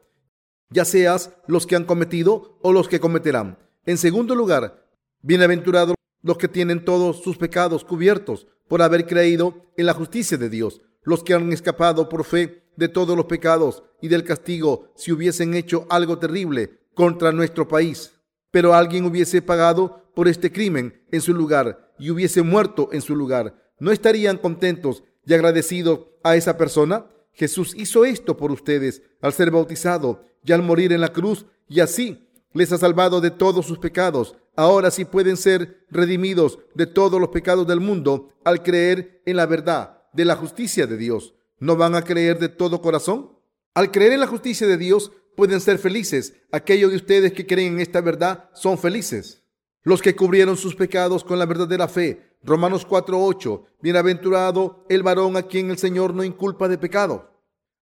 ya 0.71 0.83
seas 0.83 1.29
los 1.45 1.67
que 1.67 1.75
han 1.75 1.85
cometido 1.85 2.57
o 2.63 2.73
los 2.73 2.87
que 2.87 2.99
cometerán. 2.99 3.59
En 3.85 3.99
segundo 3.99 4.33
lugar, 4.33 4.87
bienaventurados 5.21 5.93
los 6.23 6.39
que 6.39 6.47
tienen 6.47 6.83
todos 6.83 7.21
sus 7.21 7.37
pecados 7.37 7.85
cubiertos 7.85 8.47
por 8.67 8.81
haber 8.81 9.05
creído 9.05 9.71
en 9.77 9.85
la 9.85 9.93
justicia 9.93 10.39
de 10.39 10.49
Dios, 10.49 10.81
los 11.03 11.23
que 11.23 11.35
han 11.35 11.53
escapado 11.53 12.09
por 12.09 12.23
fe 12.23 12.63
de 12.77 12.87
todos 12.87 13.15
los 13.15 13.25
pecados 13.27 13.83
y 14.01 14.07
del 14.07 14.23
castigo 14.23 14.91
si 14.95 15.11
hubiesen 15.11 15.53
hecho 15.53 15.85
algo 15.87 16.17
terrible 16.17 16.79
contra 16.95 17.31
nuestro 17.31 17.67
país. 17.67 18.11
Pero 18.49 18.73
alguien 18.73 19.05
hubiese 19.05 19.43
pagado 19.43 20.11
por 20.15 20.27
este 20.27 20.51
crimen 20.51 21.05
en 21.11 21.21
su 21.21 21.31
lugar 21.31 21.93
y 21.99 22.09
hubiese 22.09 22.41
muerto 22.41 22.89
en 22.91 23.01
su 23.01 23.15
lugar. 23.15 23.61
¿No 23.81 23.91
estarían 23.91 24.37
contentos 24.37 25.03
y 25.25 25.33
agradecidos 25.33 26.01
a 26.23 26.35
esa 26.35 26.55
persona? 26.55 27.07
Jesús 27.33 27.73
hizo 27.75 28.05
esto 28.05 28.37
por 28.37 28.51
ustedes 28.51 29.01
al 29.21 29.33
ser 29.33 29.49
bautizado 29.49 30.23
y 30.45 30.51
al 30.51 30.61
morir 30.61 30.93
en 30.93 31.01
la 31.01 31.11
cruz 31.11 31.47
y 31.67 31.79
así 31.79 32.29
les 32.53 32.71
ha 32.71 32.77
salvado 32.77 33.21
de 33.21 33.31
todos 33.31 33.65
sus 33.65 33.79
pecados. 33.79 34.35
Ahora 34.55 34.91
sí 34.91 35.03
pueden 35.03 35.35
ser 35.35 35.83
redimidos 35.89 36.59
de 36.75 36.85
todos 36.85 37.19
los 37.19 37.29
pecados 37.29 37.65
del 37.65 37.79
mundo 37.79 38.29
al 38.43 38.61
creer 38.61 39.23
en 39.25 39.37
la 39.37 39.47
verdad 39.47 40.03
de 40.13 40.25
la 40.25 40.35
justicia 40.35 40.85
de 40.85 40.97
Dios. 40.97 41.33
¿No 41.57 41.75
van 41.75 41.95
a 41.95 42.03
creer 42.03 42.37
de 42.37 42.49
todo 42.49 42.83
corazón? 42.83 43.31
Al 43.73 43.89
creer 43.89 44.11
en 44.11 44.19
la 44.19 44.27
justicia 44.27 44.67
de 44.67 44.77
Dios 44.77 45.11
pueden 45.35 45.59
ser 45.59 45.79
felices. 45.79 46.35
Aquellos 46.51 46.91
de 46.91 46.97
ustedes 46.97 47.33
que 47.33 47.47
creen 47.47 47.73
en 47.73 47.79
esta 47.79 48.01
verdad 48.01 48.51
son 48.53 48.77
felices. 48.77 49.41
Los 49.81 50.03
que 50.03 50.15
cubrieron 50.15 50.55
sus 50.55 50.75
pecados 50.75 51.23
con 51.23 51.39
la 51.39 51.47
verdadera 51.47 51.87
fe. 51.87 52.30
Romanos 52.43 52.85
4:8. 52.87 53.65
Bienaventurado 53.81 54.85
el 54.89 55.03
varón 55.03 55.37
a 55.37 55.43
quien 55.43 55.69
el 55.69 55.77
Señor 55.77 56.13
no 56.15 56.23
inculpa 56.23 56.67
de 56.67 56.77
pecado. 56.77 57.31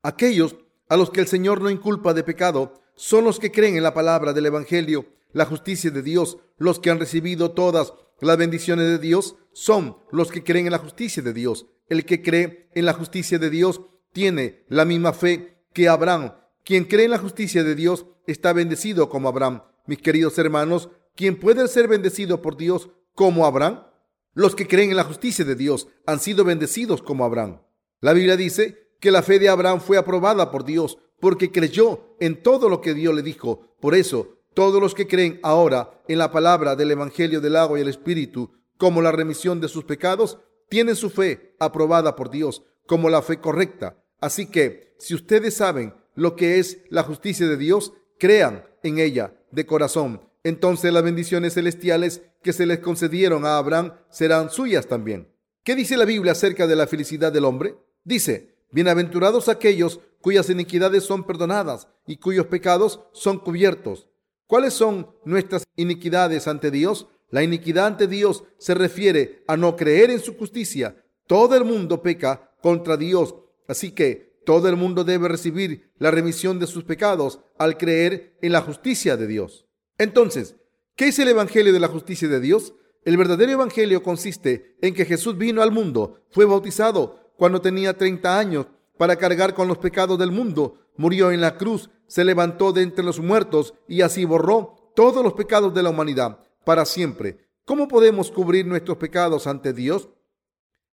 Aquellos 0.04 0.56
a 0.90 0.98
los 0.98 1.12
que 1.12 1.22
el 1.22 1.28
Señor 1.28 1.62
no 1.62 1.70
inculpa 1.70 2.14
de 2.14 2.24
pecado 2.24 2.74
son 2.96 3.24
los 3.24 3.40
que 3.40 3.52
creen 3.52 3.78
en 3.78 3.84
la 3.84 3.94
palabra 3.94 4.34
del 4.34 4.48
Evangelio, 4.48 5.06
la 5.32 5.46
justicia 5.46 5.92
de 5.92 6.02
Dios, 6.02 6.38
los 6.58 6.80
que 6.80 6.90
han 6.90 7.00
recibido 7.00 7.52
todas 7.52 7.94
las 8.20 8.38
bendiciones 8.38 8.88
de 8.88 8.98
Dios, 8.98 9.36
son 9.54 9.98
los 10.12 10.32
que 10.32 10.44
creen 10.44 10.66
en 10.66 10.74
la 10.74 10.80
justicia 10.80 11.24
de 11.24 11.34
Dios. 11.34 11.68
El 11.88 12.06
que 12.06 12.22
cree 12.22 12.70
en 12.74 12.86
la 12.86 12.94
justicia 12.94 13.40
de 13.40 13.50
Dios 13.50 13.82
tiene 14.12 14.66
la 14.68 14.84
misma 14.84 15.14
fe 15.14 15.64
que 15.74 15.88
Abraham. 15.88 16.34
Quien 16.66 16.84
cree 16.84 17.06
en 17.06 17.12
la 17.12 17.18
justicia 17.18 17.64
de 17.64 17.76
Dios 17.76 18.06
está 18.28 18.52
bendecido 18.52 19.10
como 19.10 19.30
Abraham. 19.30 19.64
Mis 19.86 20.00
queridos 20.00 20.38
hermanos, 20.38 20.90
¿quién 21.16 21.40
puede 21.40 21.68
ser 21.68 21.88
bendecido 21.88 22.42
por 22.42 22.58
Dios 22.58 22.90
como 23.16 23.46
Abraham? 23.46 23.89
Los 24.34 24.56
que 24.56 24.68
creen 24.68 24.92
en 24.92 24.98
la 24.98 25.04
justicia 25.04 25.44
de 25.46 25.56
Dios 25.56 25.88
han 26.06 26.20
sido 26.20 26.44
bendecidos 26.44 27.02
como 27.02 27.26
Abraham. 27.26 27.62
La 28.00 28.14
Biblia 28.14 28.38
dice 28.38 28.94
que 29.00 29.12
la 29.12 29.24
fe 29.24 29.40
de 29.40 29.50
Abraham 29.50 29.82
fue 29.82 29.98
aprobada 29.98 30.52
por 30.52 30.66
Dios 30.66 30.98
porque 31.20 31.52
creyó 31.52 32.16
en 32.20 32.42
todo 32.42 32.70
lo 32.70 32.82
que 32.82 32.94
Dios 32.94 33.14
le 33.14 33.22
dijo. 33.22 33.76
Por 33.80 33.96
eso, 33.96 34.38
todos 34.54 34.82
los 34.82 34.94
que 34.94 35.08
creen 35.08 35.40
ahora 35.44 36.02
en 36.08 36.18
la 36.18 36.32
palabra 36.32 36.76
del 36.76 36.92
Evangelio 36.92 37.42
del 37.42 37.56
agua 37.56 37.80
y 37.80 37.82
el 37.82 37.90
Espíritu 37.90 38.52
como 38.78 39.02
la 39.02 39.12
remisión 39.12 39.60
de 39.60 39.68
sus 39.68 39.84
pecados, 39.84 40.40
tienen 40.70 40.96
su 40.96 41.10
fe 41.10 41.56
aprobada 41.60 42.16
por 42.16 42.30
Dios 42.30 42.64
como 42.88 43.10
la 43.10 43.22
fe 43.22 43.40
correcta. 43.40 44.02
Así 44.22 44.46
que, 44.46 44.96
si 45.00 45.14
ustedes 45.14 45.56
saben 45.56 45.94
lo 46.16 46.36
que 46.36 46.60
es 46.60 46.80
la 46.90 47.04
justicia 47.04 47.48
de 47.48 47.58
Dios, 47.58 47.94
crean 48.18 48.66
en 48.84 49.00
ella 49.00 49.34
de 49.52 49.66
corazón. 49.66 50.22
Entonces 50.44 50.94
las 50.94 51.04
bendiciones 51.04 51.56
celestiales 51.56 52.22
que 52.42 52.54
se 52.54 52.66
les 52.66 52.80
concedieron 52.80 53.46
a 53.46 53.58
Abraham 53.58 53.94
serán 54.10 54.50
suyas 54.50 54.88
también. 54.88 55.28
¿Qué 55.64 55.76
dice 55.76 55.98
la 55.98 56.06
Biblia 56.06 56.32
acerca 56.32 56.68
de 56.68 56.76
la 56.76 56.88
felicidad 56.88 57.32
del 57.32 57.46
hombre? 57.46 57.76
Dice, 58.04 58.56
bienaventurados 58.72 59.50
aquellos 59.50 60.00
cuyas 60.22 60.50
iniquidades 60.50 61.04
son 61.04 61.26
perdonadas 61.26 61.88
y 62.08 62.18
cuyos 62.18 62.48
pecados 62.48 63.02
son 63.14 63.40
cubiertos. 63.40 64.08
¿Cuáles 64.48 64.74
son 64.74 65.12
nuestras 65.26 65.64
iniquidades 65.76 66.48
ante 66.48 66.72
Dios? 66.72 67.08
La 67.30 67.44
iniquidad 67.44 67.86
ante 67.86 68.08
Dios 68.08 68.44
se 68.58 68.74
refiere 68.74 69.44
a 69.48 69.56
no 69.56 69.76
creer 69.76 70.10
en 70.10 70.20
su 70.20 70.36
justicia. 70.36 71.04
Todo 71.28 71.56
el 71.56 71.64
mundo 71.64 72.02
peca 72.02 72.52
contra 72.62 72.98
Dios, 72.98 73.36
así 73.68 73.92
que 73.92 74.40
todo 74.46 74.68
el 74.68 74.76
mundo 74.76 75.04
debe 75.04 75.28
recibir 75.28 75.92
la 76.00 76.10
remisión 76.10 76.58
de 76.58 76.66
sus 76.66 76.84
pecados 76.84 77.40
al 77.60 77.78
creer 77.78 78.36
en 78.42 78.54
la 78.54 78.62
justicia 78.62 79.16
de 79.16 79.28
Dios. 79.28 79.68
Entonces, 80.00 80.56
¿qué 81.00 81.08
es 81.08 81.20
el 81.20 81.30
Evangelio 81.30 81.72
de 81.72 81.80
la 81.80 81.88
justicia 81.88 82.28
de 82.28 82.42
Dios? 82.42 82.74
El 83.06 83.16
verdadero 83.16 83.54
Evangelio 83.54 84.04
consiste 84.04 84.76
en 84.82 84.94
que 84.94 85.06
Jesús 85.06 85.38
vino 85.38 85.62
al 85.62 85.72
mundo, 85.72 86.26
fue 86.30 86.44
bautizado 86.44 87.32
cuando 87.38 87.62
tenía 87.62 87.98
30 87.98 88.38
años 88.38 88.68
para 88.98 89.16
cargar 89.16 89.54
con 89.54 89.70
los 89.70 89.78
pecados 89.78 90.20
del 90.20 90.34
mundo, 90.34 90.78
murió 90.98 91.32
en 91.32 91.40
la 91.40 91.56
cruz, 91.56 91.90
se 92.08 92.26
levantó 92.26 92.74
de 92.74 92.82
entre 92.82 93.06
los 93.06 93.22
muertos 93.22 93.76
y 93.88 94.02
así 94.02 94.26
borró 94.26 94.92
todos 94.94 95.24
los 95.24 95.36
pecados 95.36 95.74
de 95.74 95.84
la 95.84 95.90
humanidad 95.90 96.44
para 96.66 96.84
siempre. 96.84 97.48
¿Cómo 97.64 97.88
podemos 97.88 98.30
cubrir 98.30 98.66
nuestros 98.66 98.98
pecados 98.98 99.48
ante 99.48 99.72
Dios? 99.72 100.10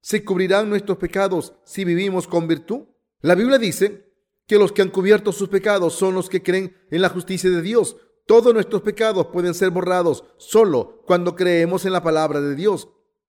¿Se 0.03 0.23
cubrirán 0.23 0.69
nuestros 0.69 0.99
pecados 0.99 1.55
si 1.65 1.87
vivimos 1.87 2.29
con 2.29 2.47
virtud? 2.47 2.83
La 3.23 3.35
Biblia 3.35 3.57
dice 3.57 4.13
que 4.47 4.59
los 4.59 4.71
que 4.71 4.83
han 4.83 4.91
cubierto 4.91 5.33
sus 5.33 5.49
pecados 5.49 5.95
son 5.95 6.13
los 6.13 6.29
que 6.29 6.43
creen 6.43 6.77
en 6.91 7.01
la 7.01 7.09
justicia 7.09 7.49
de 7.49 7.63
Dios. 7.63 7.97
Todos 8.27 8.55
nuestros 8.55 8.81
pecados 8.81 9.27
pueden 9.27 9.53
ser 9.53 9.71
borrados 9.71 10.25
solo 10.39 11.03
cuando 11.07 11.37
creemos 11.37 11.85
en 11.85 11.93
la 11.93 12.03
palabra 12.03 12.41
de 12.41 12.55
Dios 12.55 12.89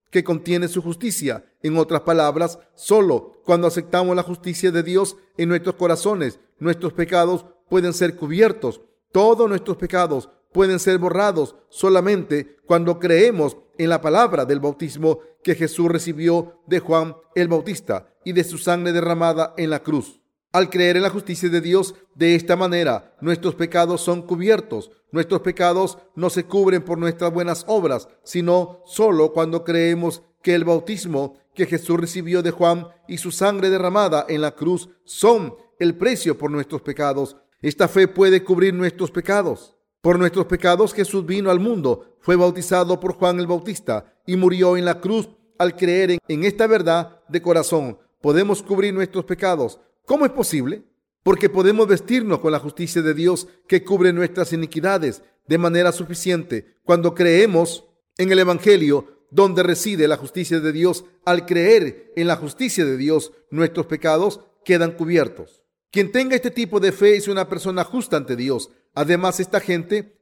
que 0.10 0.24
contiene 0.24 0.70
su 0.70 0.82
justicia. 0.82 1.46
En 1.62 1.78
otras 1.78 2.02
palabras, 2.02 2.60
solo 2.76 3.34
cuando 3.44 3.68
aceptamos 3.68 4.16
la 4.16 4.24
justicia 4.24 4.72
de 4.72 4.84
Dios 4.84 5.18
en 5.36 5.50
nuestros 5.50 5.76
corazones, 5.76 6.40
nuestros 6.60 6.94
pecados 6.94 7.46
pueden 7.68 7.94
ser 7.94 8.16
cubiertos. 8.16 8.80
Todos 9.12 9.50
nuestros 9.50 9.76
pecados 9.76 10.30
pueden 10.54 10.80
ser 10.80 10.98
borrados 10.98 11.58
solamente 11.68 12.56
cuando 12.66 12.98
creemos 12.98 13.58
en 13.78 13.90
la 13.90 14.00
palabra 14.00 14.46
del 14.46 14.62
bautismo 14.62 15.20
que 15.44 15.56
Jesús 15.56 15.90
recibió 15.90 16.62
de 16.68 16.80
Juan 16.80 17.18
el 17.36 17.50
Bautista 17.50 18.14
y 18.24 18.32
de 18.32 18.46
su 18.46 18.58
sangre 18.58 18.94
derramada 18.94 19.54
en 19.58 19.70
la 19.70 19.84
cruz. 19.84 20.22
Al 20.56 20.70
creer 20.70 20.96
en 20.96 21.04
la 21.04 21.10
justicia 21.10 21.50
de 21.50 21.60
Dios 21.60 21.96
de 22.14 22.34
esta 22.34 22.56
manera, 22.56 23.14
nuestros 23.20 23.56
pecados 23.56 24.00
son 24.00 24.22
cubiertos. 24.22 24.90
Nuestros 25.12 25.42
pecados 25.42 25.98
no 26.16 26.30
se 26.30 26.46
cubren 26.46 26.82
por 26.82 26.98
nuestras 26.98 27.34
buenas 27.34 27.66
obras, 27.68 28.08
sino 28.24 28.80
solo 28.86 29.34
cuando 29.34 29.66
creemos 29.66 30.24
que 30.42 30.56
el 30.56 30.64
bautismo 30.64 31.34
que 31.54 31.66
Jesús 31.66 32.00
recibió 32.00 32.42
de 32.42 32.52
Juan 32.52 32.88
y 33.06 33.18
su 33.18 33.32
sangre 33.32 33.70
derramada 33.70 34.26
en 34.30 34.40
la 34.40 34.56
cruz 34.56 34.88
son 35.04 35.56
el 35.78 35.98
precio 35.98 36.38
por 36.38 36.50
nuestros 36.52 36.82
pecados. 36.82 37.36
Esta 37.62 37.90
fe 37.90 38.08
puede 38.08 38.42
cubrir 38.42 38.74
nuestros 38.74 39.12
pecados. 39.12 39.76
Por 40.00 40.18
nuestros 40.18 40.46
pecados 40.46 40.94
Jesús 40.94 41.26
vino 41.26 41.52
al 41.52 41.60
mundo, 41.60 42.16
fue 42.22 42.38
bautizado 42.38 42.98
por 43.02 43.16
Juan 43.16 43.42
el 43.42 43.48
Bautista 43.48 44.06
y 44.26 44.38
murió 44.38 44.78
en 44.78 44.86
la 44.86 45.02
cruz. 45.02 45.28
Al 45.58 45.76
creer 45.76 46.12
en, 46.12 46.20
en 46.30 46.46
esta 46.46 46.66
verdad 46.66 47.20
de 47.28 47.42
corazón, 47.42 47.98
podemos 48.22 48.64
cubrir 48.64 48.94
nuestros 48.94 49.26
pecados 49.26 49.82
¿Cómo 50.06 50.26
es 50.26 50.32
posible? 50.32 50.84
Porque 51.24 51.50
podemos 51.50 51.88
vestirnos 51.88 52.40
con 52.40 52.52
la 52.52 52.60
justicia 52.60 53.02
de 53.02 53.14
Dios 53.14 53.48
que 53.68 53.84
cubre 53.84 54.14
nuestras 54.14 54.54
iniquidades 54.54 55.24
de 55.48 55.58
manera 55.58 55.92
suficiente 55.92 56.78
cuando 56.84 57.16
creemos 57.16 57.86
en 58.18 58.32
el 58.32 58.40
Evangelio 58.40 59.26
donde 59.32 59.64
reside 59.64 60.08
la 60.08 60.18
justicia 60.18 60.60
de 60.60 60.72
Dios. 60.72 61.06
Al 61.26 61.46
creer 61.46 62.14
en 62.16 62.28
la 62.28 62.36
justicia 62.36 62.86
de 62.86 62.98
Dios, 62.98 63.32
nuestros 63.50 63.88
pecados 63.88 64.42
quedan 64.64 64.92
cubiertos. 64.92 65.64
Quien 65.92 66.12
tenga 66.12 66.36
este 66.36 66.52
tipo 66.52 66.80
de 66.80 66.92
fe 66.92 67.16
es 67.16 67.28
una 67.28 67.50
persona 67.50 67.84
justa 67.84 68.18
ante 68.18 68.36
Dios. 68.36 68.70
Además, 68.94 69.40
esta 69.40 69.60
gente 69.60 70.20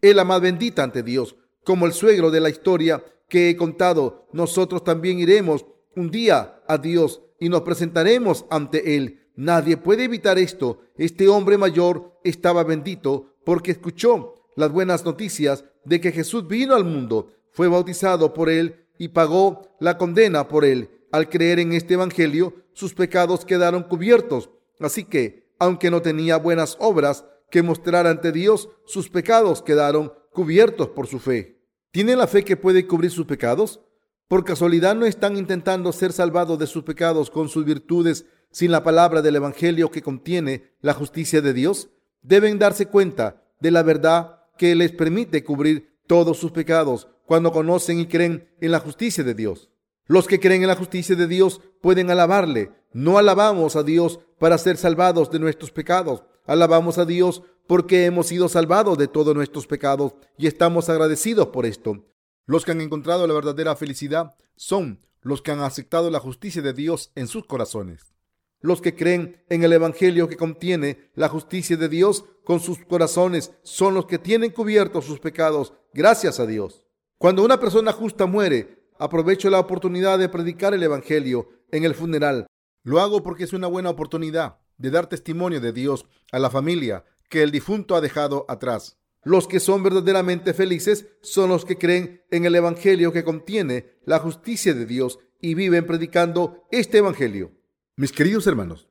es 0.00 0.14
la 0.14 0.24
más 0.24 0.40
bendita 0.40 0.82
ante 0.82 1.02
Dios. 1.02 1.36
Como 1.64 1.86
el 1.86 1.92
suegro 1.92 2.30
de 2.30 2.40
la 2.40 2.50
historia 2.50 3.02
que 3.28 3.50
he 3.50 3.56
contado, 3.56 4.28
nosotros 4.32 4.84
también 4.84 5.18
iremos 5.18 5.64
un 5.94 6.10
día 6.10 6.60
a 6.68 6.78
Dios 6.78 7.22
y 7.40 7.48
nos 7.48 7.62
presentaremos 7.62 8.46
ante 8.50 8.96
Él. 8.96 9.26
Nadie 9.36 9.76
puede 9.76 10.04
evitar 10.04 10.38
esto. 10.38 10.80
Este 10.96 11.28
hombre 11.28 11.58
mayor 11.58 12.18
estaba 12.24 12.64
bendito 12.64 13.34
porque 13.44 13.70
escuchó 13.72 14.34
las 14.56 14.72
buenas 14.72 15.04
noticias 15.04 15.64
de 15.84 16.00
que 16.00 16.12
Jesús 16.12 16.48
vino 16.48 16.74
al 16.74 16.84
mundo, 16.84 17.28
fue 17.52 17.68
bautizado 17.68 18.34
por 18.34 18.50
Él 18.50 18.86
y 18.98 19.08
pagó 19.08 19.76
la 19.78 19.98
condena 19.98 20.48
por 20.48 20.64
Él. 20.64 20.90
Al 21.12 21.28
creer 21.28 21.60
en 21.60 21.72
este 21.72 21.94
Evangelio, 21.94 22.54
sus 22.72 22.94
pecados 22.94 23.44
quedaron 23.44 23.84
cubiertos. 23.84 24.50
Así 24.80 25.04
que, 25.04 25.46
aunque 25.58 25.90
no 25.90 26.02
tenía 26.02 26.36
buenas 26.36 26.76
obras 26.80 27.24
que 27.50 27.62
mostrar 27.62 28.06
ante 28.06 28.32
Dios, 28.32 28.68
sus 28.84 29.08
pecados 29.08 29.62
quedaron 29.62 30.12
cubiertos 30.32 30.88
por 30.88 31.06
su 31.06 31.18
fe. 31.18 31.62
¿Tiene 31.92 32.16
la 32.16 32.26
fe 32.26 32.44
que 32.44 32.56
puede 32.56 32.86
cubrir 32.86 33.10
sus 33.10 33.26
pecados? 33.26 33.80
¿Por 34.28 34.44
casualidad 34.44 34.96
no 34.96 35.06
están 35.06 35.36
intentando 35.36 35.92
ser 35.92 36.12
salvados 36.12 36.58
de 36.58 36.66
sus 36.66 36.82
pecados 36.82 37.30
con 37.30 37.48
sus 37.48 37.64
virtudes 37.64 38.26
sin 38.50 38.72
la 38.72 38.82
palabra 38.82 39.22
del 39.22 39.36
Evangelio 39.36 39.92
que 39.92 40.02
contiene 40.02 40.72
la 40.80 40.94
justicia 40.94 41.40
de 41.40 41.52
Dios? 41.52 41.90
Deben 42.22 42.58
darse 42.58 42.86
cuenta 42.86 43.44
de 43.60 43.70
la 43.70 43.84
verdad 43.84 44.40
que 44.58 44.74
les 44.74 44.90
permite 44.90 45.44
cubrir 45.44 45.96
todos 46.08 46.38
sus 46.38 46.50
pecados 46.50 47.06
cuando 47.24 47.52
conocen 47.52 48.00
y 48.00 48.06
creen 48.06 48.48
en 48.60 48.72
la 48.72 48.80
justicia 48.80 49.22
de 49.22 49.34
Dios. 49.34 49.70
Los 50.06 50.26
que 50.26 50.40
creen 50.40 50.62
en 50.62 50.68
la 50.68 50.76
justicia 50.76 51.14
de 51.14 51.28
Dios 51.28 51.60
pueden 51.80 52.10
alabarle. 52.10 52.72
No 52.92 53.18
alabamos 53.18 53.76
a 53.76 53.84
Dios 53.84 54.18
para 54.40 54.58
ser 54.58 54.76
salvados 54.76 55.30
de 55.30 55.38
nuestros 55.38 55.70
pecados. 55.70 56.24
Alabamos 56.46 56.98
a 56.98 57.04
Dios 57.04 57.42
porque 57.68 58.06
hemos 58.06 58.26
sido 58.26 58.48
salvados 58.48 58.98
de 58.98 59.06
todos 59.06 59.36
nuestros 59.36 59.68
pecados 59.68 60.14
y 60.36 60.48
estamos 60.48 60.88
agradecidos 60.88 61.48
por 61.48 61.64
esto. 61.64 62.04
Los 62.46 62.64
que 62.64 62.70
han 62.70 62.80
encontrado 62.80 63.26
la 63.26 63.34
verdadera 63.34 63.74
felicidad 63.76 64.34
son 64.54 65.00
los 65.20 65.42
que 65.42 65.50
han 65.50 65.60
aceptado 65.60 66.10
la 66.10 66.20
justicia 66.20 66.62
de 66.62 66.72
Dios 66.72 67.10
en 67.16 67.26
sus 67.26 67.44
corazones. 67.44 68.14
Los 68.60 68.80
que 68.80 68.94
creen 68.94 69.44
en 69.48 69.64
el 69.64 69.72
Evangelio 69.72 70.28
que 70.28 70.36
contiene 70.36 71.10
la 71.14 71.28
justicia 71.28 71.76
de 71.76 71.88
Dios 71.88 72.24
con 72.44 72.60
sus 72.60 72.78
corazones 72.84 73.52
son 73.62 73.94
los 73.94 74.06
que 74.06 74.18
tienen 74.18 74.52
cubiertos 74.52 75.04
sus 75.04 75.18
pecados 75.18 75.74
gracias 75.92 76.38
a 76.38 76.46
Dios. 76.46 76.84
Cuando 77.18 77.44
una 77.44 77.58
persona 77.58 77.92
justa 77.92 78.26
muere, 78.26 78.90
aprovecho 78.98 79.50
la 79.50 79.58
oportunidad 79.58 80.18
de 80.18 80.28
predicar 80.28 80.72
el 80.72 80.82
Evangelio 80.82 81.48
en 81.72 81.84
el 81.84 81.94
funeral. 81.94 82.46
Lo 82.84 83.00
hago 83.00 83.22
porque 83.22 83.44
es 83.44 83.52
una 83.52 83.66
buena 83.66 83.90
oportunidad 83.90 84.58
de 84.78 84.90
dar 84.90 85.08
testimonio 85.08 85.60
de 85.60 85.72
Dios 85.72 86.06
a 86.30 86.38
la 86.38 86.50
familia 86.50 87.04
que 87.28 87.42
el 87.42 87.50
difunto 87.50 87.96
ha 87.96 88.00
dejado 88.00 88.44
atrás. 88.48 88.98
Los 89.24 89.48
que 89.48 89.60
son 89.60 89.82
verdaderamente 89.82 90.54
felices 90.54 91.06
son 91.20 91.50
los 91.50 91.64
que 91.64 91.78
creen 91.78 92.22
en 92.30 92.44
el 92.44 92.54
Evangelio 92.54 93.12
que 93.12 93.24
contiene 93.24 93.98
la 94.04 94.18
justicia 94.18 94.72
de 94.72 94.86
Dios 94.86 95.18
y 95.40 95.54
viven 95.54 95.86
predicando 95.86 96.66
este 96.70 96.98
Evangelio. 96.98 97.52
Mis 97.96 98.12
queridos 98.12 98.46
hermanos, 98.46 98.88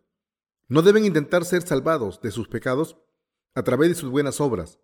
no 0.67 0.81
deben 0.81 1.05
intentar 1.05 1.45
ser 1.45 1.61
salvados 1.61 2.21
de 2.21 2.31
sus 2.31 2.47
pecados 2.47 2.97
a 3.53 3.63
través 3.63 3.89
de 3.89 3.95
sus 3.95 4.09
buenas 4.09 4.41
obras. 4.41 4.79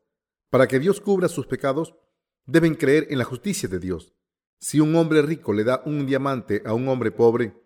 Para 0.49 0.67
que 0.67 0.79
Dios 0.79 1.01
cubra 1.01 1.27
sus 1.27 1.47
pecados, 1.47 1.95
deben 2.45 2.75
creer 2.75 3.07
en 3.09 3.17
la 3.17 3.25
justicia 3.25 3.67
de 3.67 3.79
Dios. 3.79 4.13
Si 4.59 4.79
un 4.79 4.95
hombre 4.95 5.21
rico 5.21 5.53
le 5.53 5.63
da 5.63 5.81
un 5.85 6.05
diamante 6.05 6.61
a 6.65 6.73
un 6.73 6.87
hombre 6.87 7.11
pobre 7.11 7.59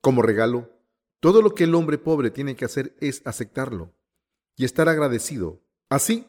como 0.00 0.22
regalo, 0.22 0.70
todo 1.20 1.42
lo 1.42 1.54
que 1.54 1.64
el 1.64 1.74
hombre 1.74 1.98
pobre 1.98 2.30
tiene 2.30 2.56
que 2.56 2.64
hacer 2.64 2.96
es 3.00 3.22
aceptarlo 3.24 3.94
y 4.56 4.64
estar 4.64 4.88
agradecido. 4.88 5.62
Así, 5.88 6.26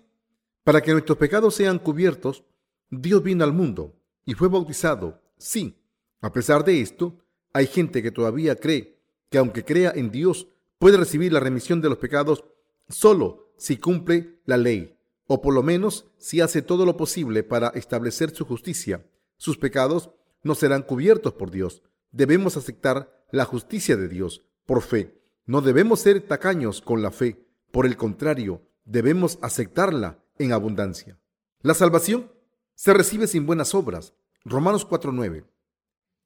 para 0.63 0.81
que 0.81 0.91
nuestros 0.91 1.17
pecados 1.17 1.55
sean 1.55 1.79
cubiertos, 1.79 2.43
Dios 2.89 3.23
vino 3.23 3.43
al 3.43 3.53
mundo 3.53 3.95
y 4.25 4.33
fue 4.33 4.47
bautizado. 4.47 5.21
Sí, 5.37 5.81
a 6.21 6.31
pesar 6.31 6.63
de 6.63 6.81
esto, 6.81 7.17
hay 7.53 7.67
gente 7.67 8.03
que 8.03 8.11
todavía 8.11 8.55
cree 8.55 8.99
que 9.29 9.37
aunque 9.37 9.63
crea 9.65 9.91
en 9.95 10.11
Dios, 10.11 10.47
puede 10.77 10.97
recibir 10.97 11.31
la 11.33 11.39
remisión 11.39 11.81
de 11.81 11.89
los 11.89 11.97
pecados 11.97 12.43
solo 12.89 13.53
si 13.57 13.77
cumple 13.77 14.39
la 14.45 14.57
ley, 14.57 14.97
o 15.27 15.41
por 15.41 15.53
lo 15.53 15.63
menos 15.63 16.07
si 16.17 16.41
hace 16.41 16.61
todo 16.61 16.85
lo 16.85 16.97
posible 16.97 17.43
para 17.43 17.69
establecer 17.69 18.35
su 18.35 18.45
justicia. 18.45 19.05
Sus 19.37 19.57
pecados 19.57 20.11
no 20.43 20.55
serán 20.55 20.83
cubiertos 20.83 21.33
por 21.33 21.51
Dios. 21.51 21.81
Debemos 22.11 22.57
aceptar 22.57 23.25
la 23.31 23.45
justicia 23.45 23.95
de 23.95 24.09
Dios 24.09 24.43
por 24.65 24.81
fe. 24.81 25.21
No 25.45 25.61
debemos 25.61 26.01
ser 26.01 26.21
tacaños 26.21 26.81
con 26.81 27.01
la 27.01 27.11
fe. 27.11 27.47
Por 27.71 27.85
el 27.85 27.95
contrario, 27.95 28.61
debemos 28.83 29.39
aceptarla 29.41 30.20
en 30.37 30.53
abundancia. 30.53 31.19
La 31.61 31.73
salvación 31.73 32.31
se 32.75 32.93
recibe 32.93 33.27
sin 33.27 33.45
buenas 33.45 33.75
obras. 33.75 34.13
Romanos 34.43 34.87
4:9. 34.87 35.45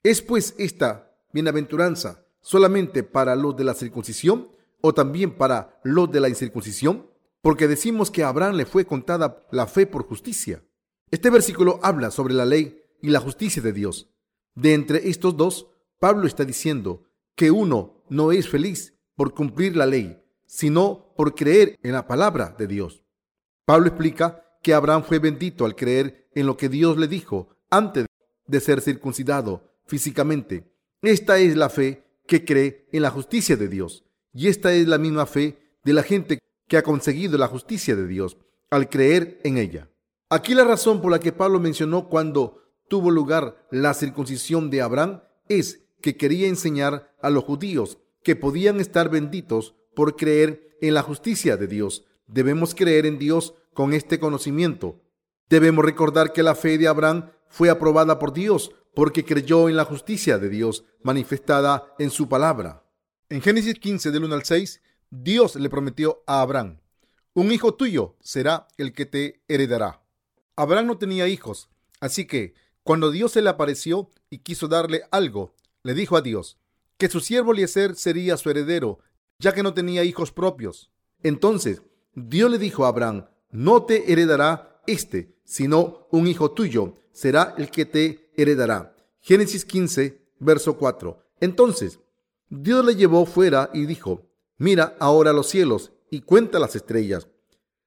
¿Es 0.04 0.22
pues 0.22 0.56
esta 0.58 1.12
bienaventuranza 1.34 2.26
solamente 2.42 3.04
para 3.04 3.36
los 3.36 3.58
de 3.58 3.64
la 3.64 3.74
circuncisión 3.74 4.50
o 4.82 4.94
también 4.94 5.36
para 5.36 5.80
los 5.84 6.12
de 6.12 6.20
la 6.20 6.30
incircuncisión? 6.30 7.10
Porque 7.42 7.68
decimos 7.68 8.12
que 8.12 8.24
a 8.24 8.30
Abraham 8.30 8.56
le 8.56 8.66
fue 8.66 8.86
contada 8.86 9.46
la 9.52 9.68
fe 9.68 9.86
por 9.86 10.04
justicia. 10.04 10.64
Este 11.12 11.30
versículo 11.30 11.80
habla 11.84 12.12
sobre 12.12 12.34
la 12.34 12.46
ley 12.46 12.82
y 13.02 13.10
la 13.10 13.20
justicia 13.20 13.62
de 13.62 13.74
Dios. 13.74 14.10
De 14.56 14.74
entre 14.74 15.10
estos 15.10 15.36
dos, 15.36 15.68
Pablo 16.00 16.28
está 16.28 16.46
diciendo 16.46 17.04
que 17.36 17.52
uno 17.52 18.04
no 18.10 18.32
es 18.32 18.50
feliz 18.50 18.98
por 19.16 19.34
cumplir 19.34 19.76
la 19.76 19.86
ley, 19.86 20.22
sino 20.46 21.14
por 21.16 21.36
creer 21.36 21.78
en 21.84 21.94
la 21.94 22.08
palabra 22.08 22.56
de 22.58 22.68
Dios. 22.68 23.05
Pablo 23.66 23.88
explica 23.88 24.44
que 24.62 24.74
Abraham 24.74 25.04
fue 25.04 25.20
bendito 25.20 25.66
al 25.66 25.76
creer 25.76 26.28
en 26.34 26.46
lo 26.46 26.56
que 26.56 26.70
Dios 26.70 26.98
le 26.98 27.08
dijo 27.08 27.50
antes 27.72 28.06
de 28.46 28.60
ser 28.60 28.82
circuncidado 28.82 29.74
físicamente. 29.88 30.72
Esta 31.02 31.40
es 31.40 31.56
la 31.56 31.70
fe 31.70 32.04
que 32.28 32.46
cree 32.46 32.88
en 32.92 33.02
la 33.02 33.10
justicia 33.10 33.58
de 33.58 33.68
Dios. 33.68 34.06
Y 34.34 34.48
esta 34.48 34.74
es 34.74 34.88
la 34.88 34.98
misma 34.98 35.26
fe 35.26 35.58
de 35.84 35.94
la 35.94 36.04
gente 36.04 36.40
que 36.68 36.78
ha 36.78 36.84
conseguido 36.84 37.38
la 37.38 37.48
justicia 37.48 37.96
de 37.96 38.08
Dios 38.08 38.38
al 38.70 38.90
creer 38.90 39.40
en 39.44 39.58
ella. 39.58 39.90
Aquí 40.30 40.54
la 40.54 40.64
razón 40.64 41.02
por 41.02 41.12
la 41.12 41.20
que 41.20 41.32
Pablo 41.32 41.60
mencionó 41.60 42.10
cuando 42.10 42.62
tuvo 42.88 43.10
lugar 43.12 43.68
la 43.72 43.94
circuncisión 43.94 44.70
de 44.70 44.82
Abraham 44.82 45.22
es 45.48 45.88
que 46.02 46.18
quería 46.18 46.48
enseñar 46.48 47.16
a 47.22 47.30
los 47.30 47.44
judíos 47.44 47.98
que 48.24 48.36
podían 48.36 48.80
estar 48.80 49.10
benditos 49.10 49.76
por 49.96 50.16
creer 50.16 50.78
en 50.82 50.94
la 50.94 51.04
justicia 51.04 51.58
de 51.58 51.68
Dios 51.68 52.06
Debemos 52.28 52.76
creer 52.76 53.06
en 53.06 53.20
Dios 53.20 53.54
con 53.74 53.94
este 53.94 54.20
conocimiento. 54.20 55.02
Debemos 55.50 55.86
recordar 55.86 56.34
que 56.34 56.44
la 56.44 56.56
fe 56.56 56.78
de 56.78 56.88
Abraham 56.88 57.32
fue 57.48 57.70
aprobada 57.70 58.20
por 58.20 58.34
Dios 58.34 58.72
porque 58.94 59.26
creyó 59.26 59.70
en 59.70 59.76
la 59.76 59.86
justicia 59.86 60.38
de 60.38 60.50
Dios 60.50 60.86
manifestada 61.04 61.94
en 62.00 62.10
su 62.10 62.30
palabra. 62.30 62.84
En 63.30 63.42
Génesis 63.42 63.76
15 63.76 64.12
del 64.12 64.24
1 64.24 64.36
al 64.36 64.46
6, 64.46 64.82
Dios 65.10 65.56
le 65.56 65.70
prometió 65.70 66.24
a 66.26 66.42
Abraham, 66.42 66.80
un 67.38 67.52
hijo 67.52 67.74
tuyo 67.74 68.16
será 68.22 68.66
el 68.78 68.94
que 68.94 69.06
te 69.06 69.44
heredará. 69.50 70.02
Abraham 70.56 70.86
no 70.86 70.98
tenía 70.98 71.28
hijos, 71.28 71.68
así 72.00 72.26
que 72.26 72.54
cuando 72.82 73.12
Dios 73.12 73.34
se 73.34 73.42
le 73.42 73.50
apareció 73.50 74.10
y 74.30 74.38
quiso 74.38 74.70
darle 74.70 75.04
algo, 75.12 75.54
le 75.84 75.94
dijo 75.94 76.16
a 76.16 76.22
Dios 76.22 76.58
que 76.98 77.10
su 77.10 77.20
siervo 77.20 77.52
Eliezer 77.52 77.96
sería 77.96 78.38
su 78.38 78.50
heredero, 78.50 79.00
ya 79.38 79.54
que 79.54 79.64
no 79.64 79.74
tenía 79.74 80.06
hijos 80.06 80.32
propios. 80.32 80.94
Entonces 81.24 81.82
Dios 82.16 82.50
le 82.50 82.58
dijo 82.58 82.86
a 82.86 82.90
Abraham, 82.90 83.26
no 83.52 83.84
te 83.84 84.12
heredará 84.12 84.82
este, 84.88 85.36
sino 85.44 86.08
un 86.12 86.28
hijo 86.28 86.52
tuyo 86.52 86.96
será 87.16 87.56
el 87.58 87.72
que 87.72 87.86
te 87.86 88.30
heredará. 88.36 88.94
Génesis 89.22 89.64
15, 89.64 90.22
verso 90.40 90.78
4. 90.78 91.18
Entonces, 91.40 92.00
Dios 92.50 92.86
le 92.86 92.96
llevó 92.96 93.26
fuera 93.26 93.70
y 93.74 93.86
dijo, 93.86 94.30
mira 94.58 94.96
ahora 95.00 95.32
los 95.32 95.48
cielos 95.48 95.92
y 96.12 96.22
cuenta 96.22 96.60
las 96.60 96.76
estrellas, 96.76 97.28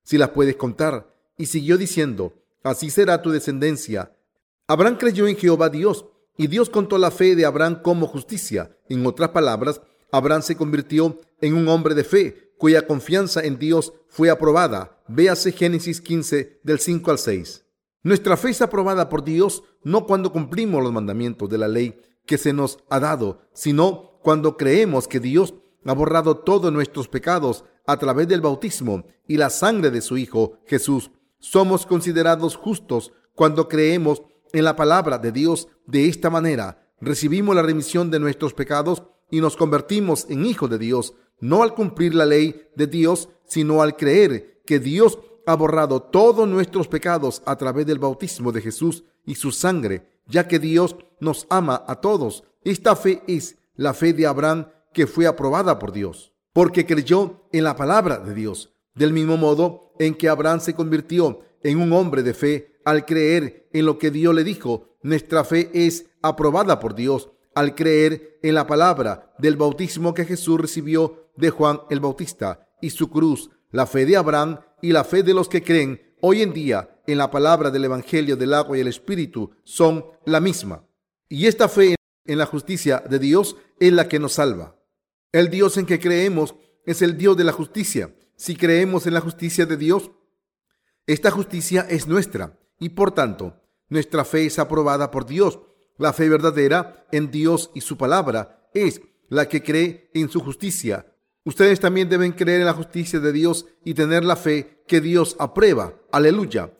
si 0.03 0.17
las 0.17 0.31
puedes 0.31 0.57
contar. 0.57 1.15
Y 1.37 1.47
siguió 1.47 1.77
diciendo, 1.77 2.35
así 2.63 2.91
será 2.91 3.23
tu 3.23 3.31
descendencia. 3.31 4.17
Abraham 4.67 4.97
creyó 4.97 5.29
en 5.29 5.37
Jehová 5.37 5.69
Dios, 5.69 6.07
y 6.37 6.47
Dios 6.47 6.71
contó 6.71 6.99
la 6.99 7.11
fe 7.11 7.37
de 7.37 7.45
Abraham 7.45 7.83
como 7.83 8.07
justicia. 8.07 8.77
En 8.89 9.05
otras 9.07 9.31
palabras, 9.31 9.83
Abraham 10.11 10.43
se 10.43 10.57
convirtió 10.57 11.21
en 11.41 11.55
un 11.55 11.69
hombre 11.69 11.95
de 11.95 12.05
fe, 12.05 12.48
cuya 12.59 12.87
confianza 12.87 13.41
en 13.41 13.59
Dios 13.59 13.93
fue 14.09 14.31
aprobada. 14.31 15.01
Véase 15.09 15.53
Génesis 15.53 16.01
15 16.01 16.61
del 16.63 16.81
5 16.81 17.11
al 17.11 17.19
6. 17.19 17.65
Nuestra 18.03 18.37
fe 18.37 18.51
es 18.51 18.63
aprobada 18.63 19.09
por 19.09 19.25
Dios 19.25 19.63
no 19.83 20.07
cuando 20.07 20.33
cumplimos 20.33 20.83
los 20.83 20.93
mandamientos 20.93 21.49
de 21.49 21.59
la 21.59 21.69
ley 21.69 22.01
que 22.27 22.39
se 22.39 22.53
nos 22.53 22.79
ha 22.91 23.01
dado, 23.01 23.41
sino 23.55 24.19
cuando 24.23 24.57
creemos 24.57 25.09
que 25.09 25.21
Dios 25.21 25.55
ha 25.85 25.93
borrado 25.95 26.37
todos 26.39 26.73
nuestros 26.73 27.09
pecados 27.09 27.65
a 27.87 27.97
través 27.97 28.29
del 28.29 28.43
bautismo 28.43 29.07
y 29.27 29.39
la 29.39 29.49
sangre 29.49 29.91
de 29.91 30.03
su 30.03 30.19
Hijo 30.19 30.59
Jesús. 30.67 31.11
Somos 31.39 31.87
considerados 31.87 32.57
justos 32.57 33.13
cuando 33.35 33.69
creemos 33.69 34.23
en 34.53 34.65
la 34.65 34.77
palabra 34.77 35.19
de 35.19 35.33
Dios 35.33 35.69
de 35.87 36.09
esta 36.09 36.29
manera. 36.29 36.93
Recibimos 37.01 37.55
la 37.55 37.63
remisión 37.63 38.11
de 38.11 38.19
nuestros 38.19 38.53
pecados 38.53 39.05
y 39.31 39.41
nos 39.41 39.57
convertimos 39.57 40.27
en 40.29 40.45
hijos 40.45 40.69
de 40.69 40.79
Dios 40.79 41.15
no 41.41 41.63
al 41.63 41.75
cumplir 41.75 42.15
la 42.15 42.27
ley 42.27 42.69
de 42.75 42.87
Dios, 42.87 43.29
sino 43.45 43.83
al 43.83 43.97
creer 43.97 44.63
que 44.67 44.79
Dios 44.79 45.19
ha 45.47 45.55
borrado 45.55 46.03
todos 46.03 46.47
nuestros 46.47 46.89
pecados 46.89 47.43
a 47.47 47.57
través 47.57 47.87
del 47.87 47.99
bautismo 47.99 48.53
de 48.53 48.61
Jesús 48.61 49.05
y 49.25 49.35
su 49.37 49.51
sangre, 49.51 50.07
ya 50.27 50.47
que 50.47 50.59
Dios 50.59 50.97
nos 51.21 51.47
ama 51.49 51.85
a 51.87 51.97
todos. 51.97 52.45
Esta 52.63 52.95
fe 52.97 53.23
es 53.27 53.57
la 53.75 53.95
fe 53.95 54.13
de 54.13 54.27
Abraham 54.27 54.69
que 54.93 55.07
fue 55.07 55.27
aprobada 55.27 55.79
por 55.79 55.93
Dios, 55.93 56.33
porque 56.53 56.85
creyó 56.85 57.49
en 57.53 57.65
la 57.65 57.77
palabra 57.77 58.19
de 58.19 58.35
Dios. 58.35 58.75
Del 58.95 59.13
mismo 59.13 59.37
modo 59.37 59.93
en 59.99 60.15
que 60.15 60.29
Abraham 60.29 60.61
se 60.61 60.75
convirtió 60.75 61.41
en 61.63 61.81
un 61.81 61.93
hombre 61.93 62.23
de 62.23 62.35
fe 62.35 62.79
al 62.85 63.07
creer 63.07 63.69
en 63.73 63.87
lo 63.87 63.99
que 63.99 64.11
Dios 64.11 64.35
le 64.35 64.45
dijo, 64.45 64.97
nuestra 65.03 65.45
fe 65.45 65.71
es 65.73 66.07
aprobada 66.21 66.81
por 66.81 66.95
Dios 66.95 67.31
al 67.59 67.75
creer 67.75 68.39
en 68.43 68.55
la 68.55 68.67
palabra 68.69 69.35
del 69.39 69.57
bautismo 69.57 70.15
que 70.15 70.25
Jesús 70.25 70.61
recibió 70.61 71.31
de 71.37 71.51
Juan 71.51 71.81
el 71.91 71.99
Bautista 71.99 72.69
y 72.81 72.91
su 72.91 73.11
cruz, 73.11 73.51
la 73.73 73.87
fe 73.87 74.07
de 74.07 74.17
Abraham 74.17 74.61
y 74.81 74.93
la 74.93 75.03
fe 75.03 75.25
de 75.25 75.35
los 75.35 75.49
que 75.49 75.65
creen 75.65 76.15
hoy 76.21 76.43
en 76.43 76.53
día 76.53 77.01
en 77.09 77.19
la 77.19 77.33
palabra 77.33 77.71
del 77.71 77.85
Evangelio 77.85 78.37
del 78.37 78.55
agua 78.55 78.79
y 78.79 78.81
el 78.81 78.87
Espíritu 78.87 79.51
son 79.65 80.05
la 80.25 80.39
misma. 80.39 80.85
Y 81.29 81.47
esta 81.47 81.69
fe 81.69 81.97
en 82.25 82.39
la 82.39 82.47
justicia 82.47 83.03
de 83.09 83.19
Dios 83.19 83.57
es 83.81 83.93
la 83.93 84.07
que 84.07 84.21
nos 84.21 84.35
salva. 84.35 84.77
El 85.33 85.51
Dios 85.51 85.77
en 85.79 85.87
que 85.87 85.99
creemos 85.99 86.55
es 86.87 87.03
el 87.03 87.19
Dios 87.19 87.37
de 87.37 87.45
la 87.45 87.53
justicia. 87.53 88.15
Si 88.37 88.55
creemos 88.55 89.07
en 89.07 89.15
la 89.15 89.21
justicia 89.21 89.67
de 89.67 89.77
Dios, 89.77 90.13
esta 91.07 91.33
justicia 91.33 91.87
es 91.91 92.07
nuestra 92.07 92.57
y 92.79 92.91
por 92.91 93.11
tanto 93.11 93.61
nuestra 93.89 94.25
fe 94.25 94.47
es 94.47 94.61
aprobada 94.61 95.11
por 95.11 95.27
Dios. 95.27 95.59
La 95.99 96.13
fe 96.13 96.29
verdadera 96.29 97.07
en 97.11 97.31
Dios 97.31 97.71
y 97.75 97.81
su 97.81 97.97
palabra 97.97 98.69
es 98.73 99.03
la 99.29 99.49
que 99.49 99.63
cree 99.63 100.11
en 100.15 100.31
su 100.31 100.41
justicia. 100.41 101.13
Ustedes 101.45 101.81
también 101.81 102.09
deben 102.09 102.33
creer 102.33 102.61
en 102.61 102.67
la 102.67 102.73
justicia 102.73 103.19
de 103.19 103.33
Dios 103.33 103.67
y 103.85 103.95
tener 103.95 104.25
la 104.25 104.37
fe 104.37 104.85
que 104.87 105.01
Dios 105.01 105.35
aprueba. 105.41 105.95
Aleluya. 106.13 106.73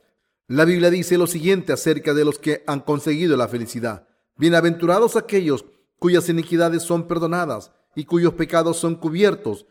La 0.47 0.65
Biblia 0.65 0.91
dice 0.91 1.19
lo 1.19 1.27
siguiente 1.27 1.73
acerca 1.73 2.15
de 2.15 2.25
los 2.25 2.39
que 2.39 2.63
han 2.67 2.81
conseguido 2.81 3.37
la 3.37 3.49
felicidad. 3.49 4.07
Bienaventurados 4.37 5.17
aquellos 5.17 5.65
cuyas 5.99 6.29
iniquidades 6.29 6.85
son 6.85 7.09
perdonadas 7.09 7.73
y 7.97 8.05
cuyos 8.05 8.35
pecados 8.35 8.77
son 8.77 8.95
cubiertos. 8.95 9.67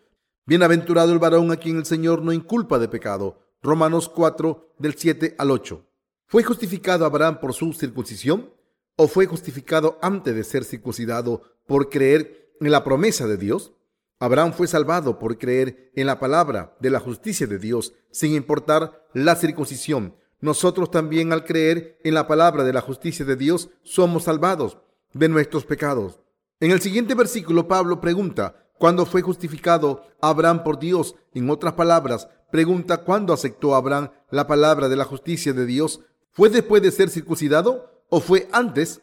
Bienaventurado 0.46 1.14
el 1.14 1.20
varón 1.20 1.52
a 1.52 1.58
quien 1.58 1.78
el 1.78 1.86
Señor 1.86 2.22
no 2.22 2.34
inculpa 2.34 2.80
de 2.80 2.90
pecado. 2.90 3.40
Romanos 3.62 4.10
4 4.10 4.76
del 4.78 4.96
7 4.96 5.36
al 5.38 5.52
8. 5.52 5.86
¿Fue 6.26 6.44
justificado 6.44 7.06
Abraham 7.06 7.40
por 7.40 7.54
su 7.54 7.72
circuncisión 7.72 8.57
o 8.98 9.08
fue 9.08 9.28
justificado 9.28 9.98
antes 10.02 10.36
de 10.36 10.44
ser 10.44 10.66
circuncidado 10.66 11.44
por 11.66 11.90
creer 11.90 12.52
en 12.60 12.72
la 12.72 12.84
promesa 12.84 13.28
de 13.28 13.38
Dios? 13.38 13.72
Abraham 14.20 14.52
fue 14.52 14.68
salvado 14.68 15.20
por 15.20 15.38
creer 15.38 15.92
en 15.96 16.08
la 16.08 16.20
palabra 16.20 16.76
de 16.80 16.90
la 16.90 17.00
justicia 17.00 17.46
de 17.46 17.60
Dios, 17.60 17.94
sin 18.12 18.34
importar 18.34 19.08
la 19.14 19.36
circuncisión. 19.36 20.16
Nosotros 20.42 20.90
también 20.90 21.32
al 21.32 21.46
creer 21.46 22.00
en 22.04 22.16
la 22.16 22.28
palabra 22.28 22.64
de 22.64 22.74
la 22.74 22.82
justicia 22.82 23.24
de 23.26 23.36
Dios 23.36 23.70
somos 23.84 24.24
salvados 24.24 24.80
de 25.14 25.30
nuestros 25.30 25.66
pecados. 25.66 26.20
En 26.60 26.72
el 26.72 26.82
siguiente 26.82 27.14
versículo 27.14 27.68
Pablo 27.68 28.02
pregunta, 28.02 28.68
¿cuándo 28.80 29.06
fue 29.06 29.22
justificado 29.22 30.02
Abraham 30.20 30.64
por 30.64 30.80
Dios? 30.80 31.16
En 31.34 31.48
otras 31.52 31.74
palabras, 31.74 32.28
pregunta 32.52 33.04
cuándo 33.04 33.34
aceptó 33.34 33.76
Abraham 33.76 34.10
la 34.32 34.48
palabra 34.48 34.90
de 34.90 34.96
la 34.96 35.06
justicia 35.06 35.54
de 35.54 35.68
Dios. 35.68 36.02
¿Fue 36.32 36.50
después 36.50 36.82
de 36.82 36.92
ser 36.92 37.10
circuncidado 37.10 37.97
o 38.10 38.20
fue 38.20 38.48
antes? 38.52 39.02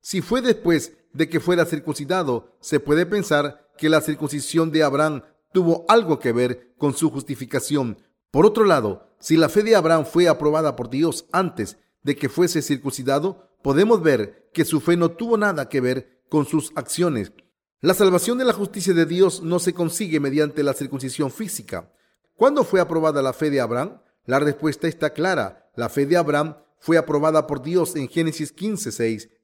Si 0.00 0.20
fue 0.20 0.42
después 0.42 0.92
de 1.12 1.28
que 1.28 1.40
fuera 1.40 1.64
circuncidado, 1.64 2.56
se 2.60 2.80
puede 2.80 3.06
pensar 3.06 3.68
que 3.76 3.88
la 3.88 4.00
circuncisión 4.00 4.70
de 4.70 4.82
Abraham 4.82 5.22
tuvo 5.52 5.84
algo 5.88 6.18
que 6.18 6.32
ver 6.32 6.74
con 6.78 6.94
su 6.94 7.10
justificación. 7.10 7.98
Por 8.30 8.46
otro 8.46 8.64
lado, 8.64 9.08
si 9.18 9.36
la 9.36 9.48
fe 9.48 9.62
de 9.62 9.76
Abraham 9.76 10.06
fue 10.06 10.28
aprobada 10.28 10.74
por 10.74 10.90
Dios 10.90 11.26
antes 11.32 11.76
de 12.02 12.16
que 12.16 12.28
fuese 12.28 12.62
circuncidado, 12.62 13.50
podemos 13.62 14.02
ver 14.02 14.50
que 14.52 14.64
su 14.64 14.80
fe 14.80 14.96
no 14.96 15.12
tuvo 15.12 15.36
nada 15.36 15.68
que 15.68 15.80
ver 15.80 16.22
con 16.28 16.46
sus 16.46 16.72
acciones. 16.74 17.32
La 17.80 17.94
salvación 17.94 18.38
de 18.38 18.44
la 18.44 18.52
justicia 18.52 18.94
de 18.94 19.06
Dios 19.06 19.42
no 19.42 19.58
se 19.58 19.74
consigue 19.74 20.20
mediante 20.20 20.62
la 20.62 20.72
circuncisión 20.72 21.30
física. 21.30 21.92
¿Cuándo 22.36 22.64
fue 22.64 22.80
aprobada 22.80 23.22
la 23.22 23.32
fe 23.32 23.50
de 23.50 23.60
Abraham? 23.60 24.00
La 24.24 24.38
respuesta 24.38 24.88
está 24.88 25.10
clara. 25.10 25.70
La 25.74 25.88
fe 25.88 26.06
de 26.06 26.16
Abraham 26.16 26.56
fue 26.82 26.98
aprobada 26.98 27.46
por 27.46 27.62
Dios 27.62 27.94
en 27.94 28.08
Génesis 28.08 28.50
15, 28.50 28.90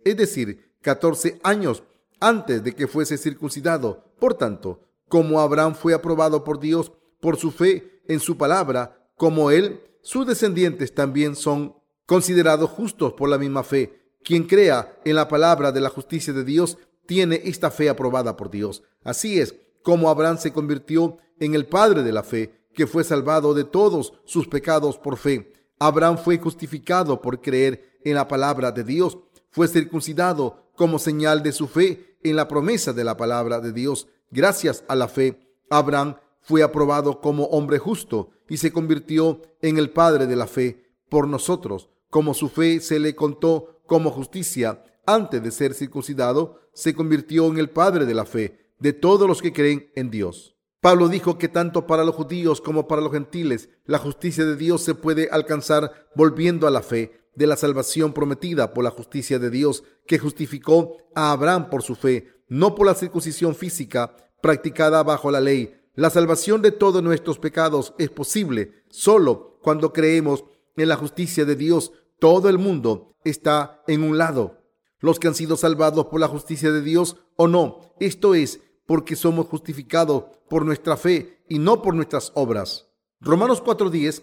es 0.05 0.17
decir, 0.17 0.75
14 0.83 1.39
años 1.45 1.85
antes 2.19 2.65
de 2.65 2.75
que 2.75 2.89
fuese 2.89 3.17
circuncidado. 3.17 4.13
Por 4.19 4.35
tanto, 4.35 4.81
como 5.09 5.41
Abraham 5.41 5.77
fue 5.77 5.95
aprobado 5.95 6.43
por 6.43 6.59
Dios 6.59 6.91
por 7.21 7.37
su 7.37 7.53
fe 7.53 8.03
en 8.09 8.19
su 8.19 8.37
palabra, 8.37 9.09
como 9.17 9.53
él, 9.53 9.81
sus 10.03 10.27
descendientes 10.27 10.93
también 10.93 11.37
son 11.37 11.77
considerados 12.07 12.71
justos 12.71 13.13
por 13.13 13.29
la 13.29 13.39
misma 13.39 13.63
fe. 13.63 14.17
Quien 14.25 14.43
crea 14.43 14.99
en 15.05 15.15
la 15.15 15.29
palabra 15.29 15.71
de 15.71 15.81
la 15.81 15.91
justicia 15.91 16.33
de 16.33 16.43
Dios 16.43 16.77
tiene 17.07 17.41
esta 17.45 17.71
fe 17.71 17.89
aprobada 17.89 18.37
por 18.37 18.51
Dios. 18.51 18.83
Así 19.05 19.39
es 19.39 19.55
como 19.85 20.11
Abraham 20.11 20.39
se 20.39 20.53
convirtió 20.53 21.19
en 21.39 21.55
el 21.55 21.67
padre 21.67 22.03
de 22.03 22.13
la 22.13 22.25
fe, 22.25 22.67
que 22.75 22.89
fue 22.89 23.05
salvado 23.05 23.55
de 23.55 23.63
todos 23.63 24.13
sus 24.25 24.49
pecados 24.49 24.99
por 24.99 25.17
fe. 25.17 25.53
Abraham 25.79 26.19
fue 26.19 26.39
justificado 26.39 27.21
por 27.21 27.41
creer 27.41 27.99
en 28.05 28.15
la 28.15 28.29
palabra 28.29 28.73
de 28.73 28.85
Dios. 28.85 29.19
Fue 29.51 29.69
circuncidado 29.69 30.71
como 30.77 30.99
señal 30.99 31.43
de 31.43 31.53
su 31.53 31.69
fe 31.69 32.17
en 32.23 32.37
la 32.37 32.49
promesa 32.49 32.93
de 32.93 33.05
la 33.05 33.17
palabra 33.17 33.61
de 33.61 33.73
Dios. 33.73 34.09
Gracias 34.31 34.85
a 34.89 34.95
la 34.95 35.09
fe, 35.09 35.39
Abraham 35.71 36.17
fue 36.41 36.63
aprobado 36.63 37.21
como 37.21 37.45
hombre 37.45 37.79
justo 37.79 38.31
y 38.49 38.57
se 38.57 38.73
convirtió 38.73 39.43
en 39.61 39.79
el 39.79 39.91
Padre 39.91 40.27
de 40.27 40.37
la 40.37 40.47
fe 40.47 40.85
por 41.09 41.29
nosotros. 41.29 41.89
Como 42.11 42.35
su 42.35 42.49
fe 42.49 42.81
se 42.81 42.99
le 42.99 43.15
contó 43.15 43.81
como 43.87 44.11
justicia 44.11 44.83
antes 45.07 45.43
de 45.43 45.51
ser 45.51 45.75
circuncidado, 45.75 46.61
se 46.73 46.95
convirtió 46.95 47.47
en 47.47 47.59
el 47.59 47.71
Padre 47.71 48.07
de 48.07 48.15
la 48.15 48.25
fe 48.25 48.73
de 48.79 48.93
todos 48.93 49.27
los 49.27 49.43
que 49.43 49.53
creen 49.53 49.91
en 49.95 50.11
Dios. 50.11 50.58
Pablo 50.81 51.09
dijo 51.09 51.39
que 51.39 51.49
tanto 51.49 51.87
para 51.87 52.05
los 52.05 52.15
judíos 52.15 52.61
como 52.61 52.87
para 52.87 53.03
los 53.03 53.13
gentiles 53.13 53.69
la 53.85 53.99
justicia 53.99 54.45
de 54.45 54.57
Dios 54.57 54.83
se 54.83 54.95
puede 54.95 55.29
alcanzar 55.31 56.09
volviendo 56.15 56.67
a 56.67 56.71
la 56.71 56.83
fe 56.83 57.21
de 57.35 57.47
la 57.47 57.57
salvación 57.57 58.13
prometida 58.13 58.75
por 58.75 58.85
la 58.85 58.91
justicia 58.91 59.39
de 59.39 59.51
Dios 59.51 59.85
que 60.07 60.19
justificó 60.19 60.97
a 61.15 61.33
Abraham 61.33 61.71
por 61.71 61.83
su 61.83 61.95
fe, 61.95 62.43
no 62.49 62.75
por 62.75 62.87
la 62.87 62.95
circuncisión 62.95 63.55
física 63.55 64.17
practicada 64.41 65.03
bajo 65.03 65.31
la 65.31 65.41
ley, 65.41 65.75
la 65.99 66.11
salvación 66.11 66.63
de 66.63 66.71
todos 66.71 67.03
nuestros 67.03 67.41
pecados 67.41 67.93
es 67.99 68.09
posible 68.09 68.85
solo 68.89 69.59
cuando 69.65 69.93
creemos 69.93 70.45
en 70.77 70.89
la 70.89 70.95
justicia 70.95 71.45
de 71.45 71.57
Dios. 71.57 71.91
Todo 72.21 72.49
el 72.49 72.57
mundo 72.57 73.17
está 73.25 73.83
en 73.89 74.05
un 74.05 74.17
lado. 74.17 74.63
Los 75.01 75.19
que 75.19 75.27
han 75.27 75.35
sido 75.35 75.57
salvados 75.57 76.07
por 76.07 76.21
la 76.21 76.29
justicia 76.29 76.71
de 76.71 76.83
Dios 76.83 77.17
o 77.35 77.49
no. 77.49 77.81
Esto 77.99 78.37
es 78.37 78.61
porque 78.89 79.17
somos 79.17 79.49
justificados 79.49 80.25
por 80.49 80.65
nuestra 80.65 80.97
fe 80.97 81.45
y 81.47 81.59
no 81.59 81.83
por 81.83 81.95
nuestras 81.95 82.33
obras. 82.35 82.89
Romanos 83.21 83.63
4:10. 83.63 84.23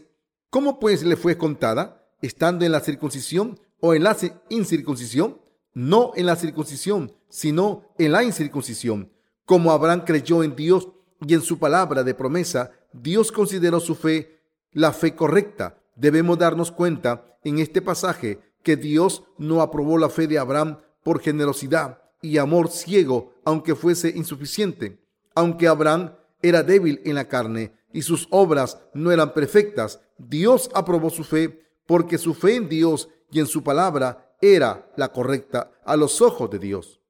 ¿Cómo 0.49 0.79
pues 0.79 1.03
le 1.03 1.15
fue 1.15 1.37
contada? 1.37 2.09
¿Estando 2.19 2.65
en 2.65 2.71
la 2.71 2.79
circuncisión 2.79 3.59
o 3.79 3.93
en 3.93 4.03
la 4.03 4.17
incircuncisión? 4.49 5.39
No 5.75 6.13
en 6.15 6.25
la 6.25 6.35
circuncisión, 6.35 7.13
sino 7.29 7.93
en 7.99 8.11
la 8.11 8.23
incircuncisión. 8.23 9.11
Como 9.45 9.71
Abraham 9.71 10.01
creyó 10.03 10.41
en 10.41 10.55
Dios, 10.55 10.89
y 11.27 11.35
en 11.35 11.41
su 11.41 11.59
palabra 11.59 12.03
de 12.03 12.15
promesa, 12.15 12.71
Dios 12.91 13.31
consideró 13.31 13.79
su 13.79 13.93
fe 13.93 14.41
la 14.71 14.93
fe 14.93 15.15
correcta. 15.15 15.79
Debemos 15.95 16.39
darnos 16.39 16.71
cuenta 16.71 17.37
en 17.43 17.59
este 17.59 17.83
pasaje 17.83 18.39
que 18.63 18.77
Dios 18.77 19.25
no 19.37 19.61
aprobó 19.61 19.99
la 19.99 20.09
fe 20.09 20.25
de 20.25 20.39
Abraham 20.39 20.79
por 21.03 21.19
generosidad 21.19 22.04
y 22.25 22.37
amor 22.37 22.69
ciego, 22.69 23.33
aunque 23.45 23.75
fuese 23.75 24.09
insuficiente. 24.09 24.99
Aunque 25.35 25.67
Abraham 25.67 26.15
era 26.41 26.63
débil 26.63 27.01
en 27.05 27.15
la 27.15 27.27
carne 27.27 27.73
y 27.93 28.01
sus 28.01 28.27
obras 28.31 28.79
no 28.93 29.11
eran 29.11 29.33
perfectas, 29.33 30.01
Dios 30.17 30.69
aprobó 30.73 31.09
su 31.09 31.23
fe 31.23 31.61
porque 31.85 32.17
su 32.17 32.33
fe 32.33 32.55
en 32.55 32.67
Dios 32.67 33.09
y 33.31 33.39
en 33.39 33.47
su 33.47 33.63
palabra 33.63 34.35
era 34.41 34.91
la 34.97 35.11
correcta 35.11 35.71
a 35.85 35.95
los 35.95 36.21
ojos 36.21 36.49
de 36.49 36.59
Dios. 36.59 37.01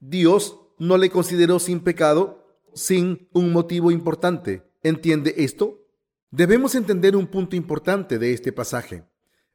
Dios 0.00 0.58
no 0.78 0.96
le 0.96 1.10
consideró 1.10 1.58
sin 1.58 1.80
pecado 1.80 2.44
sin 2.74 3.28
un 3.32 3.52
motivo 3.52 3.90
importante. 3.90 4.62
¿Entiende 4.82 5.34
esto? 5.38 5.86
Debemos 6.30 6.74
entender 6.74 7.16
un 7.16 7.28
punto 7.28 7.54
importante 7.54 8.18
de 8.18 8.32
este 8.32 8.52
pasaje. 8.52 9.04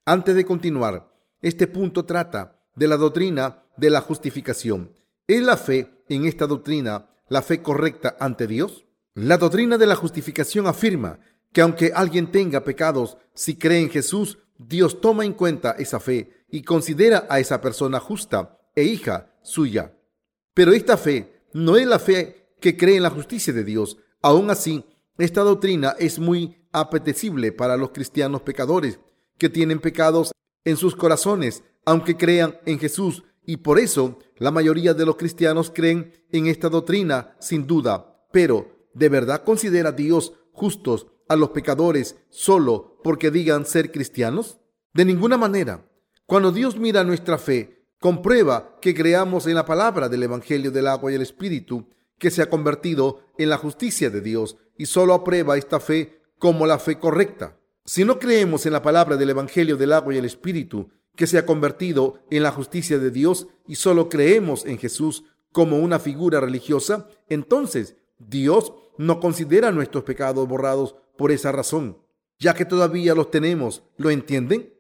Antes 0.06 0.36
de 0.36 0.46
continuar, 0.46 1.12
este 1.42 1.68
punto 1.68 2.06
trata 2.06 2.62
de 2.76 2.88
la 2.88 2.98
doctrina 2.98 3.64
de 3.76 3.90
la 3.90 4.02
justificación. 4.02 4.94
¿Es 5.30 5.44
la 5.44 5.58
fe 5.58 5.92
en 6.10 6.26
esta 6.26 6.48
doctrina 6.48 7.08
la 7.28 7.44
fe 7.44 7.62
correcta 7.62 8.18
ante 8.20 8.48
Dios? 8.48 8.88
La 9.14 9.38
doctrina 9.38 9.78
de 9.78 9.86
la 9.86 9.96
justificación 9.96 10.66
afirma 10.66 11.20
que 11.54 11.62
aunque 11.62 11.92
alguien 11.94 12.32
tenga 12.32 12.64
pecados, 12.64 13.16
si 13.36 13.56
cree 13.56 13.80
en 13.80 13.92
Jesús, 13.92 14.40
Dios 14.58 15.02
toma 15.02 15.26
en 15.26 15.34
cuenta 15.34 15.76
esa 15.78 16.00
fe 16.00 16.46
y 16.50 16.64
considera 16.64 17.28
a 17.30 17.40
esa 17.40 17.62
persona 17.62 18.00
justa 18.00 18.58
e 18.76 18.86
hija 18.86 19.36
suya. 19.44 19.96
Pero 20.56 20.72
esta 20.72 20.98
fe 20.98 21.44
no 21.54 21.78
es 21.78 21.86
la 21.86 22.00
fe 22.00 22.56
que 22.60 22.76
cree 22.76 22.96
en 22.96 23.04
la 23.04 23.12
justicia 23.12 23.54
de 23.54 23.64
Dios. 23.64 23.98
Aún 24.24 24.50
así, 24.50 24.84
esta 25.20 25.42
doctrina 25.42 25.96
es 26.00 26.18
muy 26.18 26.58
apetecible 26.72 27.52
para 27.52 27.78
los 27.78 27.92
cristianos 27.92 28.42
pecadores 28.42 29.00
que 29.38 29.50
tienen 29.50 29.80
pecados 29.80 30.32
en 30.66 30.76
sus 30.76 30.96
corazones, 30.96 31.64
aunque 31.86 32.18
crean 32.18 32.58
en 32.66 32.80
Jesús. 32.80 33.24
Y 33.50 33.58
por 33.58 33.80
eso 33.80 34.20
la 34.38 34.52
mayoría 34.52 34.94
de 34.94 35.08
los 35.08 35.16
cristianos 35.16 35.72
creen 35.74 36.14
en 36.32 36.46
esta 36.46 36.70
doctrina 36.70 37.36
sin 37.40 37.66
duda. 37.66 38.28
Pero, 38.32 38.88
¿de 38.94 39.10
verdad 39.10 39.44
considera 39.44 39.92
Dios 39.92 40.34
justos 40.52 41.08
a 41.28 41.36
los 41.36 41.50
pecadores 41.50 42.16
solo 42.30 43.00
porque 43.04 43.32
digan 43.32 43.66
ser 43.66 43.92
cristianos? 43.92 44.60
De 44.94 45.04
ninguna 45.04 45.36
manera. 45.36 45.90
Cuando 46.28 46.52
Dios 46.52 46.78
mira 46.78 47.04
nuestra 47.04 47.40
fe, 47.40 47.88
comprueba 48.00 48.78
que 48.84 48.94
creamos 48.94 49.48
en 49.48 49.56
la 49.56 49.66
palabra 49.66 50.10
del 50.10 50.22
Evangelio 50.22 50.70
del 50.70 50.86
agua 50.86 51.12
y 51.12 51.16
el 51.16 51.24
Espíritu, 51.24 51.90
que 52.20 52.30
se 52.30 52.44
ha 52.44 52.52
convertido 52.52 53.22
en 53.40 53.50
la 53.50 53.58
justicia 53.58 54.12
de 54.12 54.22
Dios, 54.22 54.58
y 54.78 54.86
solo 54.86 55.16
aprueba 55.16 55.58
esta 55.58 55.80
fe 55.80 56.22
como 56.38 56.68
la 56.68 56.78
fe 56.78 57.00
correcta. 57.00 57.58
Si 57.84 58.06
no 58.06 58.20
creemos 58.20 58.68
en 58.68 58.74
la 58.74 58.84
palabra 58.84 59.18
del 59.18 59.32
Evangelio 59.32 59.76
del 59.76 59.94
agua 59.94 60.14
y 60.14 60.20
el 60.20 60.26
Espíritu, 60.26 60.92
que 61.20 61.28
se 61.28 61.38
ha 61.38 61.46
convertido 61.46 62.22
en 62.30 62.44
la 62.44 62.52
justicia 62.52 62.98
de 62.98 63.12
Dios, 63.12 63.48
y 63.68 63.76
solo 63.76 64.08
creemos 64.08 64.66
en 64.66 64.78
Jesús 64.78 65.26
como 65.52 65.80
una 65.80 66.00
figura 66.00 66.40
religiosa, 66.40 67.10
entonces 67.28 67.98
Dios 68.20 68.72
no 68.98 69.20
considera 69.20 69.74
nuestros 69.74 70.06
pecados 70.06 70.48
borrados 70.48 70.96
por 71.18 71.34
esa 71.34 71.52
razón, 71.52 71.98
ya 72.40 72.54
que 72.54 72.64
todavía 72.64 73.16
los 73.16 73.32
tenemos. 73.32 73.84
¿Lo 73.98 74.12
entienden? 74.12 74.74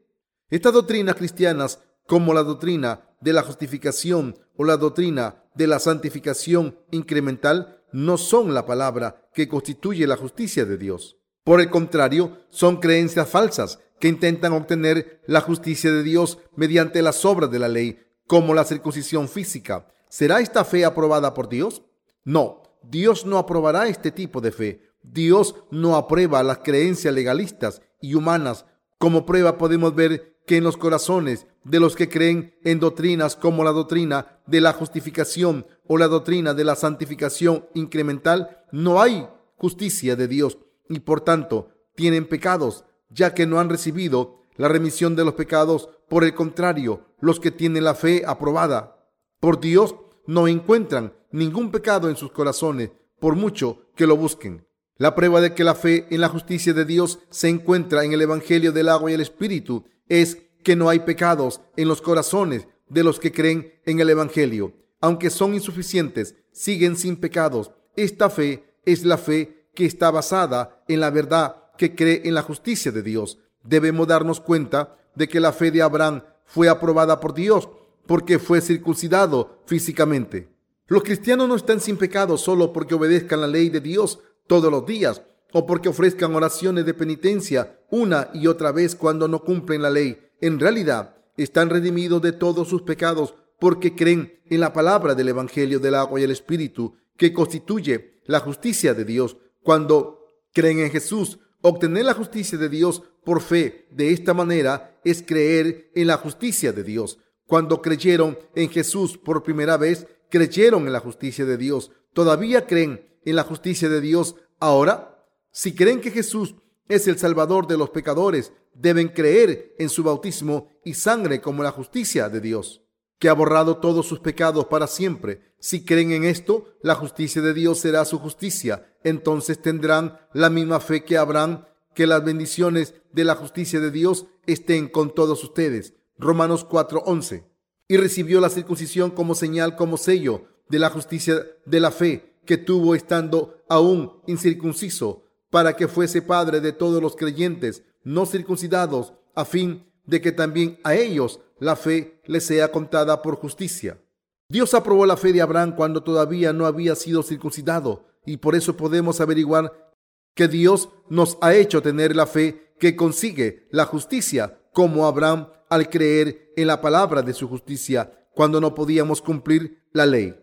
Estas 0.49 0.71
doctrinas 0.71 1.15
cristianas, 1.15 1.83
como 2.07 2.33
la 2.33 2.43
doctrina 2.43 3.09
de 3.19 3.33
la 3.33 3.41
justificación 3.41 4.39
o 4.55 4.63
la 4.63 4.77
doctrina 4.77 5.43
de 5.55 5.67
la 5.67 5.79
santificación 5.79 6.79
incremental, 6.91 7.83
no 7.91 8.17
son 8.17 8.53
la 8.53 8.65
palabra 8.65 9.29
que 9.33 9.49
constituye 9.49 10.07
la 10.07 10.15
justicia 10.15 10.63
de 10.63 10.77
Dios. 10.77 11.17
Por 11.43 11.59
el 11.59 11.69
contrario, 11.69 12.37
son 12.49 12.77
creencias 12.77 13.27
falsas 13.27 13.79
que 13.99 14.07
intentan 14.07 14.53
obtener 14.53 15.21
la 15.25 15.41
justicia 15.41 15.91
de 15.91 16.03
Dios 16.03 16.39
mediante 16.55 17.01
las 17.01 17.25
obras 17.25 17.51
de 17.51 17.59
la 17.59 17.67
ley, 17.67 17.99
como 18.27 18.53
la 18.53 18.63
circuncisión 18.63 19.27
física. 19.27 19.87
¿Será 20.09 20.39
esta 20.39 20.63
fe 20.65 20.85
aprobada 20.85 21.33
por 21.33 21.49
Dios? 21.49 21.83
No, 22.23 22.63
Dios 22.83 23.25
no 23.25 23.37
aprobará 23.37 23.87
este 23.87 24.11
tipo 24.11 24.41
de 24.41 24.51
fe. 24.51 24.81
Dios 25.03 25.55
no 25.71 25.95
aprueba 25.95 26.43
las 26.43 26.59
creencias 26.59 27.13
legalistas 27.13 27.81
y 28.01 28.15
humanas. 28.15 28.65
Como 28.97 29.25
prueba 29.25 29.57
podemos 29.57 29.95
ver 29.95 30.37
que 30.45 30.57
en 30.57 30.63
los 30.63 30.77
corazones 30.77 31.45
de 31.63 31.79
los 31.79 31.95
que 31.95 32.09
creen 32.09 32.55
en 32.63 32.79
doctrinas 32.79 33.35
como 33.35 33.63
la 33.63 33.71
doctrina 33.71 34.39
de 34.47 34.61
la 34.61 34.73
justificación 34.73 35.67
o 35.87 35.97
la 35.97 36.07
doctrina 36.07 36.53
de 36.53 36.63
la 36.63 36.75
santificación 36.75 37.67
incremental 37.75 38.65
no 38.71 39.01
hay 39.01 39.27
justicia 39.57 40.15
de 40.15 40.27
Dios 40.27 40.57
y 40.89 41.01
por 41.01 41.21
tanto 41.21 41.69
tienen 41.95 42.27
pecados, 42.27 42.85
ya 43.09 43.33
que 43.33 43.45
no 43.45 43.59
han 43.59 43.69
recibido 43.69 44.43
la 44.55 44.67
remisión 44.67 45.15
de 45.15 45.25
los 45.25 45.33
pecados. 45.33 45.89
Por 46.07 46.23
el 46.23 46.33
contrario, 46.33 47.05
los 47.19 47.39
que 47.39 47.51
tienen 47.51 47.83
la 47.83 47.95
fe 47.95 48.23
aprobada 48.25 48.99
por 49.39 49.59
Dios 49.59 49.95
no 50.27 50.47
encuentran 50.47 51.13
ningún 51.31 51.71
pecado 51.71 52.09
en 52.09 52.17
sus 52.17 52.31
corazones, 52.31 52.91
por 53.19 53.35
mucho 53.35 53.85
que 53.95 54.05
lo 54.05 54.17
busquen. 54.17 54.67
La 54.97 55.15
prueba 55.15 55.39
de 55.39 55.53
que 55.53 55.63
la 55.63 55.75
fe 55.75 56.07
en 56.09 56.19
la 56.19 56.27
justicia 56.27 56.73
de 56.73 56.83
Dios 56.83 57.19
se 57.29 57.47
encuentra 57.47 58.03
en 58.03 58.11
el 58.11 58.21
Evangelio 58.21 58.73
del 58.73 58.89
agua 58.89 59.11
y 59.11 59.13
el 59.13 59.21
Espíritu 59.21 59.85
es 60.09 60.37
que 60.63 60.75
no 60.75 60.89
hay 60.89 60.99
pecados 60.99 61.61
en 61.77 61.87
los 61.87 62.01
corazones 62.01 62.67
de 62.89 63.03
los 63.03 63.19
que 63.19 63.31
creen 63.31 63.73
en 63.85 64.01
el 64.01 64.09
Evangelio. 64.09 64.73
Aunque 64.99 65.29
son 65.29 65.53
insuficientes, 65.53 66.35
siguen 66.51 66.97
sin 66.97 67.15
pecados. 67.15 67.71
Esta 67.95 68.29
fe 68.29 68.75
es 68.83 69.05
la 69.05 69.17
fe 69.17 69.69
que 69.73 69.85
está 69.85 70.11
basada 70.11 70.83
en 70.89 70.99
la 70.99 71.11
verdad 71.11 71.63
que 71.79 71.95
cree 71.95 72.23
en 72.25 72.33
la 72.35 72.41
justicia 72.41 72.91
de 72.91 73.01
Dios. 73.01 73.39
Debemos 73.63 74.05
darnos 74.05 74.41
cuenta 74.41 74.97
de 75.15 75.29
que 75.29 75.39
la 75.39 75.53
fe 75.53 75.71
de 75.71 75.81
Abraham 75.81 76.23
fue 76.43 76.67
aprobada 76.67 77.21
por 77.21 77.33
Dios 77.33 77.69
porque 78.05 78.37
fue 78.37 78.59
circuncidado 78.59 79.61
físicamente. 79.65 80.49
Los 80.87 81.03
cristianos 81.03 81.47
no 81.47 81.55
están 81.55 81.79
sin 81.79 81.95
pecado 81.95 82.37
solo 82.37 82.73
porque 82.73 82.95
obedezcan 82.95 83.39
la 83.39 83.47
ley 83.47 83.69
de 83.69 83.79
Dios 83.79 84.19
todos 84.45 84.69
los 84.69 84.85
días 84.85 85.21
o 85.53 85.65
porque 85.65 85.87
ofrezcan 85.87 86.35
oraciones 86.35 86.85
de 86.85 86.93
penitencia 86.93 87.79
una 87.89 88.29
y 88.33 88.47
otra 88.47 88.73
vez 88.73 88.93
cuando 88.93 89.29
no 89.29 89.39
cumplen 89.39 89.81
la 89.81 89.89
ley. 89.89 90.19
En 90.41 90.59
realidad, 90.59 91.15
están 91.37 91.69
redimidos 91.69 92.21
de 92.21 92.33
todos 92.33 92.67
sus 92.67 92.81
pecados 92.81 93.35
porque 93.57 93.95
creen 93.95 94.41
en 94.49 94.59
la 94.59 94.73
palabra 94.73 95.15
del 95.15 95.29
Evangelio 95.29 95.79
del 95.79 95.95
agua 95.95 96.19
y 96.19 96.23
el 96.23 96.31
Espíritu, 96.31 96.95
que 97.15 97.31
constituye 97.31 98.19
la 98.25 98.41
justicia 98.41 98.93
de 98.93 99.05
Dios. 99.05 99.37
Cuando 99.63 100.25
creen 100.53 100.79
en 100.79 100.91
Jesús, 100.91 101.39
obtener 101.61 102.05
la 102.05 102.13
justicia 102.13 102.57
de 102.57 102.69
Dios 102.69 103.03
por 103.23 103.41
fe 103.41 103.87
de 103.91 104.11
esta 104.13 104.33
manera 104.33 104.99
es 105.03 105.23
creer 105.23 105.91
en 105.95 106.07
la 106.07 106.17
justicia 106.17 106.71
de 106.71 106.83
Dios. 106.83 107.19
Cuando 107.45 107.81
creyeron 107.81 108.37
en 108.55 108.69
Jesús 108.69 109.17
por 109.17 109.43
primera 109.43 109.77
vez, 109.77 110.07
creyeron 110.29 110.85
en 110.85 110.93
la 110.93 110.99
justicia 110.99 111.45
de 111.45 111.57
Dios. 111.57 111.91
¿Todavía 112.13 112.67
creen 112.67 113.17
en 113.25 113.35
la 113.35 113.43
justicia 113.43 113.89
de 113.89 114.01
Dios 114.01 114.35
ahora? 114.59 115.25
Si 115.51 115.73
creen 115.73 116.01
que 116.01 116.11
Jesús 116.11 116.55
es 116.87 117.07
el 117.07 117.17
Salvador 117.17 117.67
de 117.67 117.77
los 117.77 117.89
pecadores, 117.89 118.53
deben 118.73 119.09
creer 119.09 119.75
en 119.77 119.89
su 119.89 120.03
bautismo 120.03 120.69
y 120.83 120.93
sangre 120.93 121.41
como 121.41 121.63
la 121.63 121.71
justicia 121.71 122.29
de 122.29 122.39
Dios, 122.39 122.83
que 123.19 123.29
ha 123.29 123.33
borrado 123.33 123.77
todos 123.77 124.07
sus 124.07 124.19
pecados 124.19 124.65
para 124.65 124.87
siempre. 124.87 125.53
Si 125.59 125.83
creen 125.83 126.11
en 126.11 126.23
esto, 126.23 126.73
la 126.81 126.95
justicia 126.95 127.41
de 127.41 127.53
Dios 127.53 127.79
será 127.79 128.05
su 128.05 128.17
justicia. 128.17 128.95
Entonces 129.03 129.61
tendrán 129.61 130.17
la 130.33 130.49
misma 130.49 130.79
fe 130.79 131.03
que 131.03 131.17
Abraham, 131.17 131.65
que 131.93 132.07
las 132.07 132.23
bendiciones 132.23 132.95
de 133.11 133.25
la 133.25 133.35
justicia 133.35 133.81
de 133.81 133.91
Dios 133.91 134.25
estén 134.47 134.87
con 134.87 135.13
todos 135.13 135.43
ustedes. 135.43 135.93
Romanos 136.17 136.65
4:11. 136.65 137.43
Y 137.89 137.97
recibió 137.97 138.39
la 138.39 138.49
circuncisión 138.49 139.11
como 139.11 139.35
señal, 139.35 139.75
como 139.75 139.97
sello 139.97 140.45
de 140.69 140.79
la 140.79 140.89
justicia 140.89 141.45
de 141.65 141.79
la 141.79 141.91
fe 141.91 142.37
que 142.45 142.57
tuvo 142.57 142.95
estando 142.95 143.63
aún 143.67 144.21
incircunciso, 144.27 145.23
para 145.49 145.75
que 145.75 145.87
fuese 145.87 146.21
padre 146.21 146.61
de 146.61 146.71
todos 146.71 147.01
los 147.01 147.15
creyentes 147.15 147.83
no 148.03 148.25
circuncidados, 148.25 149.13
a 149.35 149.45
fin 149.45 149.85
de 150.05 150.21
que 150.21 150.31
también 150.31 150.79
a 150.83 150.95
ellos 150.95 151.41
la 151.59 151.75
fe 151.75 152.21
les 152.25 152.45
sea 152.45 152.71
contada 152.71 153.21
por 153.21 153.35
justicia. 153.35 153.99
Dios 154.47 154.73
aprobó 154.73 155.05
la 155.05 155.17
fe 155.17 155.31
de 155.31 155.41
Abraham 155.41 155.75
cuando 155.75 156.01
todavía 156.03 156.53
no 156.53 156.65
había 156.65 156.95
sido 156.95 157.21
circuncidado, 157.21 158.07
y 158.25 158.37
por 158.37 158.55
eso 158.55 158.75
podemos 158.75 159.21
averiguar 159.21 159.93
que 160.33 160.47
Dios 160.47 160.89
nos 161.09 161.37
ha 161.41 161.53
hecho 161.53 161.81
tener 161.81 162.15
la 162.15 162.25
fe 162.25 162.73
que 162.79 162.95
consigue 162.95 163.67
la 163.71 163.85
justicia, 163.85 164.59
como 164.73 165.05
Abraham 165.05 165.49
al 165.69 165.89
creer 165.89 166.51
en 166.55 166.67
la 166.67 166.81
palabra 166.81 167.21
de 167.21 167.33
su 167.33 167.47
justicia 167.47 168.27
cuando 168.33 168.61
no 168.61 168.73
podíamos 168.73 169.21
cumplir 169.21 169.83
la 169.91 170.05
ley. 170.05 170.35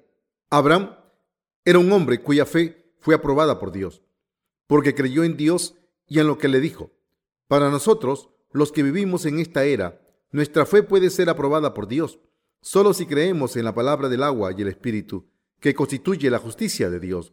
Abraham 0.50 0.96
era 1.64 1.78
un 1.78 1.90
hombre 1.92 2.22
cuya 2.22 2.44
fe 2.44 2.92
fue 3.00 3.14
aprobada 3.14 3.58
por 3.58 3.72
Dios, 3.72 4.02
porque 4.66 4.94
creyó 4.94 5.24
en 5.24 5.36
Dios 5.36 5.74
y 6.06 6.20
en 6.20 6.26
lo 6.26 6.38
que 6.38 6.48
le 6.48 6.60
dijo. 6.60 6.92
Para 7.48 7.70
nosotros, 7.70 8.28
los 8.52 8.72
que 8.72 8.82
vivimos 8.82 9.26
en 9.26 9.38
esta 9.38 9.64
era, 9.64 10.00
nuestra 10.30 10.66
fe 10.66 10.82
puede 10.82 11.10
ser 11.10 11.30
aprobada 11.30 11.74
por 11.74 11.86
Dios 11.86 12.18
solo 12.60 12.92
si 12.92 13.06
creemos 13.06 13.56
en 13.56 13.64
la 13.64 13.74
palabra 13.74 14.08
del 14.08 14.22
agua 14.22 14.50
y 14.50 14.60
el 14.60 14.68
Espíritu, 14.68 15.28
que 15.60 15.74
constituye 15.74 16.28
la 16.30 16.40
justicia 16.40 16.90
de 16.90 16.98
Dios. 16.98 17.32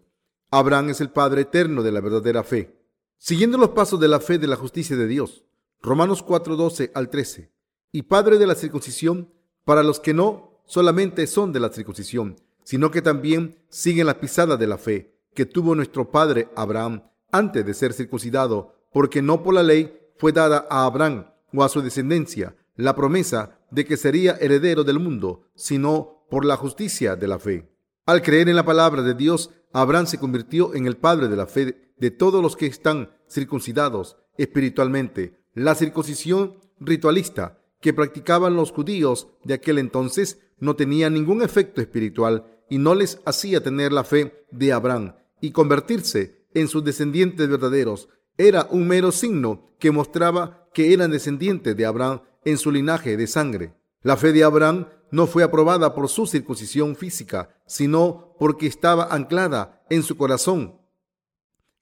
Abraham 0.51 0.89
es 0.89 1.01
el 1.01 1.09
Padre 1.09 1.41
eterno 1.41 1.81
de 1.81 1.91
la 1.91 2.01
verdadera 2.01 2.43
fe. 2.43 2.79
Siguiendo 3.17 3.57
los 3.57 3.69
pasos 3.69 3.99
de 3.99 4.07
la 4.07 4.19
fe 4.19 4.37
de 4.37 4.47
la 4.47 4.55
justicia 4.55 4.95
de 4.95 5.07
Dios, 5.07 5.43
Romanos 5.81 6.23
4:12 6.23 6.91
al 6.93 7.09
13, 7.09 7.51
y 7.91 8.03
Padre 8.03 8.37
de 8.37 8.45
la 8.45 8.55
circuncisión 8.55 9.33
para 9.65 9.81
los 9.81 9.99
que 9.99 10.13
no 10.13 10.61
solamente 10.65 11.25
son 11.25 11.51
de 11.51 11.59
la 11.59 11.69
circuncisión, 11.69 12.35
sino 12.63 12.91
que 12.91 13.01
también 13.01 13.57
siguen 13.69 14.05
las 14.05 14.15
pisadas 14.15 14.59
de 14.59 14.67
la 14.67 14.77
fe 14.77 15.13
que 15.33 15.45
tuvo 15.45 15.75
nuestro 15.75 16.11
padre 16.11 16.49
Abraham 16.55 17.03
antes 17.31 17.65
de 17.65 17.73
ser 17.73 17.93
circuncidado, 17.93 18.75
porque 18.91 19.21
no 19.21 19.41
por 19.41 19.55
la 19.55 19.63
ley 19.63 19.99
fue 20.17 20.31
dada 20.31 20.67
a 20.69 20.85
Abraham 20.85 21.25
o 21.53 21.63
a 21.63 21.69
su 21.69 21.81
descendencia 21.81 22.55
la 22.75 22.95
promesa 22.95 23.59
de 23.71 23.85
que 23.85 23.97
sería 23.97 24.37
heredero 24.39 24.83
del 24.83 24.99
mundo, 24.99 25.49
sino 25.55 26.25
por 26.29 26.45
la 26.45 26.57
justicia 26.57 27.15
de 27.15 27.27
la 27.27 27.39
fe. 27.39 27.69
Al 28.05 28.21
creer 28.21 28.49
en 28.49 28.55
la 28.55 28.65
palabra 28.65 29.01
de 29.01 29.13
Dios, 29.13 29.51
Abraham 29.71 30.07
se 30.07 30.19
convirtió 30.19 30.75
en 30.75 30.87
el 30.87 30.97
padre 30.97 31.27
de 31.27 31.35
la 31.35 31.47
fe 31.47 31.93
de 31.97 32.11
todos 32.11 32.41
los 32.41 32.55
que 32.55 32.65
están 32.65 33.11
circuncidados 33.29 34.17
espiritualmente. 34.37 35.39
La 35.53 35.75
circuncisión 35.75 36.59
ritualista 36.79 37.59
que 37.79 37.93
practicaban 37.93 38.55
los 38.55 38.71
judíos 38.71 39.27
de 39.43 39.53
aquel 39.53 39.77
entonces 39.77 40.39
no 40.59 40.75
tenía 40.75 41.09
ningún 41.09 41.41
efecto 41.41 41.81
espiritual 41.81 42.45
y 42.69 42.77
no 42.77 42.95
les 42.95 43.19
hacía 43.25 43.61
tener 43.61 43.91
la 43.91 44.03
fe 44.03 44.45
de 44.51 44.73
Abraham 44.73 45.15
y 45.41 45.51
convertirse 45.51 46.47
en 46.53 46.67
sus 46.67 46.83
descendientes 46.83 47.47
verdaderos. 47.47 48.09
Era 48.37 48.67
un 48.71 48.87
mero 48.87 49.11
signo 49.11 49.69
que 49.79 49.91
mostraba 49.91 50.69
que 50.73 50.93
eran 50.93 51.11
descendientes 51.11 51.75
de 51.75 51.85
Abraham 51.85 52.21
en 52.45 52.57
su 52.57 52.71
linaje 52.71 53.17
de 53.17 53.27
sangre. 53.27 53.73
La 54.01 54.17
fe 54.17 54.33
de 54.33 54.43
Abraham 54.43 54.87
no 55.11 55.27
fue 55.27 55.43
aprobada 55.43 55.93
por 55.93 56.09
su 56.09 56.27
circuncisión 56.27 56.95
física, 56.95 57.49
sino 57.65 58.35
porque 58.39 58.67
estaba 58.67 59.07
anclada 59.11 59.83
en 59.89 60.03
su 60.03 60.17
corazón. 60.17 60.79